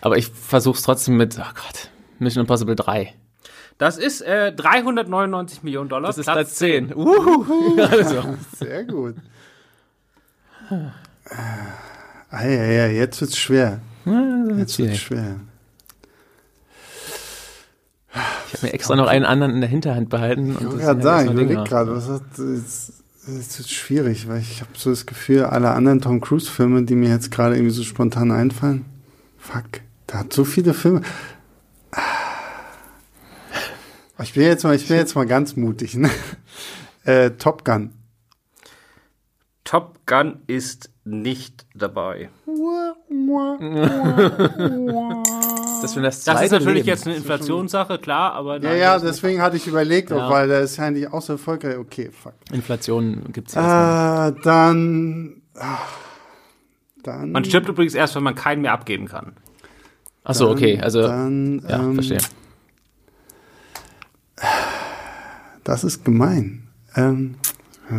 Aber 0.00 0.16
ich 0.16 0.28
versuche 0.28 0.76
es 0.76 0.82
trotzdem 0.82 1.16
mit, 1.16 1.36
oh 1.38 1.54
Gott, 1.54 1.90
Mission 2.18 2.42
Impossible 2.42 2.76
3. 2.76 3.14
Das 3.78 3.98
ist 3.98 4.20
äh, 4.20 4.52
399 4.52 5.62
Millionen 5.62 5.88
Dollar. 5.88 6.08
Das 6.08 6.18
ist 6.18 6.26
Platz 6.26 6.54
10. 6.56 6.88
10. 6.88 6.96
Uhuhu. 6.96 7.80
also. 7.80 8.36
Sehr 8.56 8.84
gut. 8.84 9.16
Ah, 12.30 12.44
ja, 12.44 12.64
ja, 12.64 12.86
jetzt 12.86 13.20
wird's 13.20 13.36
schwer. 13.36 13.80
Jetzt 14.56 14.78
wird's 14.78 14.98
schwer. 14.98 15.40
Ich 18.14 18.54
habe 18.54 18.66
mir 18.66 18.74
extra 18.74 18.96
noch 18.96 19.06
einen 19.06 19.24
anderen 19.24 19.54
in 19.54 19.60
der 19.60 19.70
Hinterhand 19.70 20.10
behalten. 20.10 20.52
Ich 20.52 20.64
wollte 20.64 20.78
gerade 20.78 21.02
sagen, 21.02 21.26
ich 21.28 21.32
überlege 21.32 21.64
gerade, 21.64 21.96
was 21.96 22.08
hat, 22.08 22.22
es 22.38 23.02
ist 23.60 23.70
schwierig, 23.70 24.28
weil 24.28 24.40
ich 24.40 24.60
habe 24.60 24.70
so 24.76 24.90
das 24.90 25.06
Gefühl, 25.06 25.44
alle 25.44 25.70
anderen 25.70 26.00
Tom 26.00 26.20
Cruise 26.20 26.50
Filme, 26.50 26.82
die 26.82 26.94
mir 26.94 27.08
jetzt 27.08 27.30
gerade 27.30 27.54
irgendwie 27.54 27.72
so 27.72 27.82
spontan 27.82 28.30
einfallen, 28.30 28.84
fuck, 29.38 29.80
der 30.10 30.20
hat 30.20 30.32
so 30.32 30.44
viele 30.44 30.74
Filme. 30.74 31.02
Ich 34.22 34.34
bin 34.34 34.44
jetzt 34.44 34.64
mal, 34.64 34.74
ich 34.74 34.86
bin 34.86 34.96
jetzt 34.96 35.14
mal 35.14 35.26
ganz 35.26 35.56
mutig. 35.56 35.94
Ne? 35.94 36.10
Äh, 37.04 37.32
Top 37.32 37.64
Gun. 37.64 37.90
Top 39.64 40.06
Gun 40.06 40.42
ist 40.46 40.90
nicht 41.04 41.66
dabei. 41.74 42.30
das, 45.82 45.94
das, 45.94 46.24
das 46.24 46.42
ist 46.42 46.52
natürlich 46.52 46.74
Leben. 46.74 46.86
jetzt 46.86 47.06
eine 47.06 47.16
Inflationssache, 47.16 47.98
klar, 47.98 48.34
aber. 48.34 48.60
Ja, 48.60 48.74
ja, 48.74 48.98
deswegen 49.00 49.42
hatte 49.42 49.56
ich 49.56 49.66
überlegt, 49.66 50.10
ja. 50.10 50.30
weil 50.30 50.46
der 50.46 50.60
ist 50.60 50.76
ja 50.76 50.90
nicht 50.92 51.12
auch 51.12 51.22
so 51.22 51.32
erfolgreich. 51.32 51.76
Okay, 51.76 52.10
fuck. 52.12 52.34
Inflation 52.52 53.24
gibt's 53.32 53.54
ja. 53.54 54.28
Äh, 54.28 54.34
dann. 54.44 55.42
Ach, 55.58 55.88
dann. 57.02 57.32
Man 57.32 57.44
stirbt 57.44 57.68
übrigens 57.68 57.94
erst, 57.94 58.14
wenn 58.14 58.22
man 58.22 58.36
keinen 58.36 58.62
mehr 58.62 58.72
abgeben 58.72 59.08
kann. 59.08 59.32
Achso, 60.22 60.48
okay, 60.50 60.80
also. 60.80 61.02
Dann, 61.02 61.64
ja, 61.68 61.80
ähm, 61.80 61.94
verstehe. 61.94 62.18
Das 65.64 65.84
ist 65.84 66.04
gemein. 66.04 66.68
Ähm, 66.96 67.36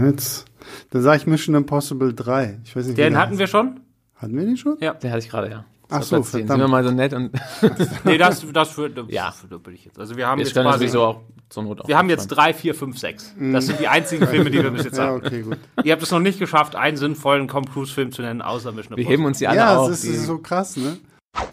jetzt. 0.05 0.45
Dann 0.91 1.01
sage 1.01 1.17
ich 1.17 1.27
Mission 1.27 1.55
Impossible 1.55 2.13
3. 2.13 2.59
Ich 2.63 2.75
weiß 2.75 2.87
nicht, 2.87 2.97
den 2.97 3.17
hatten 3.17 3.37
wir 3.37 3.47
schon? 3.47 3.79
Hatten 4.15 4.35
wir 4.35 4.45
den 4.45 4.57
schon? 4.57 4.77
Ja, 4.79 4.93
den 4.93 5.11
hatte 5.11 5.19
ich 5.19 5.29
gerade, 5.29 5.49
ja. 5.49 5.65
Ach 5.89 6.01
so, 6.01 6.23
verdammt. 6.23 6.49
Sind 6.49 6.59
wir 6.59 6.67
mal 6.67 6.83
so 6.83 6.91
nett 6.91 7.13
und. 7.13 7.31
nee, 8.03 8.17
das, 8.17 8.45
das 8.51 8.69
für, 8.69 8.89
ja. 9.09 9.31
Für, 9.31 9.59
bin 9.59 9.75
ich 9.75 9.85
jetzt. 9.85 9.99
Also 9.99 10.17
wir 10.17 10.27
haben 10.27 10.39
wir 10.39 10.45
jetzt 10.45 10.53
quasi. 10.53 10.87
So 10.87 11.03
auch 11.03 11.21
zur 11.49 11.63
Not 11.63 11.81
auch 11.81 11.87
wir 11.87 11.97
haben 11.97 12.09
jetzt 12.09 12.27
drei, 12.27 12.53
vier, 12.53 12.73
fünf, 12.73 12.97
sechs. 12.97 13.33
Das 13.39 13.67
sind 13.67 13.79
die 13.79 13.87
einzigen 13.87 14.25
Filme, 14.25 14.49
die 14.49 14.63
wir 14.63 14.71
bis 14.71 14.85
jetzt 14.85 14.99
haben. 14.99 15.21
ja, 15.21 15.27
okay, 15.27 15.41
gut. 15.43 15.57
Ihr 15.83 15.91
habt 15.91 16.01
es 16.01 16.09
noch 16.09 16.19
nicht 16.19 16.39
geschafft, 16.39 16.75
einen 16.75 16.97
sinnvollen 16.97 17.47
Tom 17.47 17.65
Cruise-Film 17.65 18.11
zu 18.11 18.23
nennen, 18.23 18.41
außer 18.41 18.71
Mission 18.71 18.97
Impossible. 18.97 19.05
Wir 19.05 19.11
heben 19.11 19.25
uns 19.25 19.37
die 19.37 19.47
alle 19.47 19.57
ja, 19.57 19.77
auf. 19.77 19.85
Ja, 19.85 19.91
das 19.91 20.03
ist 20.03 20.25
so 20.25 20.39
krass, 20.39 20.77
ne? 20.77 20.97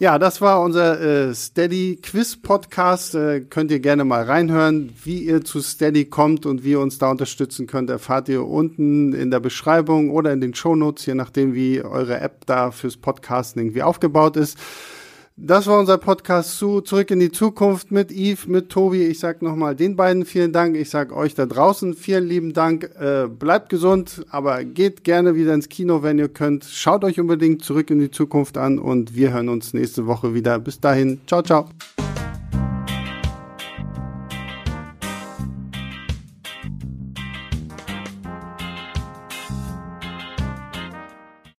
Ja, 0.01 0.17
das 0.17 0.41
war 0.41 0.61
unser 0.61 0.99
äh, 0.99 1.35
Steady 1.35 1.99
Quiz 2.01 2.35
Podcast. 2.35 3.13
Äh, 3.13 3.41
könnt 3.41 3.69
ihr 3.69 3.79
gerne 3.79 4.03
mal 4.03 4.23
reinhören, 4.23 4.93
wie 5.03 5.19
ihr 5.19 5.43
zu 5.43 5.61
Steady 5.61 6.05
kommt 6.05 6.45
und 6.45 6.63
wie 6.63 6.71
ihr 6.71 6.79
uns 6.79 6.97
da 6.97 7.11
unterstützen 7.11 7.67
könnt, 7.67 7.89
erfahrt 7.89 8.27
ihr 8.29 8.45
unten 8.45 9.13
in 9.13 9.29
der 9.29 9.39
Beschreibung 9.39 10.09
oder 10.09 10.33
in 10.33 10.41
den 10.41 10.55
Shownotes, 10.55 11.05
je 11.05 11.13
nachdem 11.13 11.53
wie 11.53 11.83
eure 11.83 12.19
App 12.19 12.45
da 12.47 12.71
fürs 12.71 12.97
Podcasten 12.97 13.61
irgendwie 13.61 13.83
aufgebaut 13.83 14.37
ist. 14.37 14.57
Das 15.43 15.65
war 15.65 15.79
unser 15.79 15.97
Podcast 15.97 16.59
zu 16.59 16.81
Zurück 16.81 17.09
in 17.09 17.19
die 17.19 17.31
Zukunft 17.31 17.91
mit 17.91 18.11
Yves, 18.11 18.45
mit 18.45 18.69
Tobi. 18.69 19.07
Ich 19.07 19.17
sag 19.17 19.41
nochmal 19.41 19.75
den 19.75 19.95
beiden 19.95 20.23
vielen 20.23 20.53
Dank. 20.53 20.77
Ich 20.77 20.91
sag 20.91 21.11
euch 21.11 21.33
da 21.33 21.47
draußen 21.47 21.95
vielen 21.95 22.27
lieben 22.27 22.53
Dank. 22.53 22.91
Äh, 22.99 23.27
bleibt 23.27 23.69
gesund, 23.69 24.23
aber 24.29 24.63
geht 24.63 25.03
gerne 25.03 25.33
wieder 25.33 25.55
ins 25.55 25.67
Kino, 25.67 26.03
wenn 26.03 26.19
ihr 26.19 26.29
könnt. 26.29 26.65
Schaut 26.65 27.03
euch 27.03 27.19
unbedingt 27.19 27.63
Zurück 27.63 27.89
in 27.89 27.97
die 27.97 28.11
Zukunft 28.11 28.55
an 28.55 28.77
und 28.77 29.15
wir 29.15 29.33
hören 29.33 29.49
uns 29.49 29.73
nächste 29.73 30.05
Woche 30.05 30.35
wieder. 30.35 30.59
Bis 30.59 30.79
dahin. 30.79 31.21
Ciao, 31.25 31.41
ciao. 31.41 31.67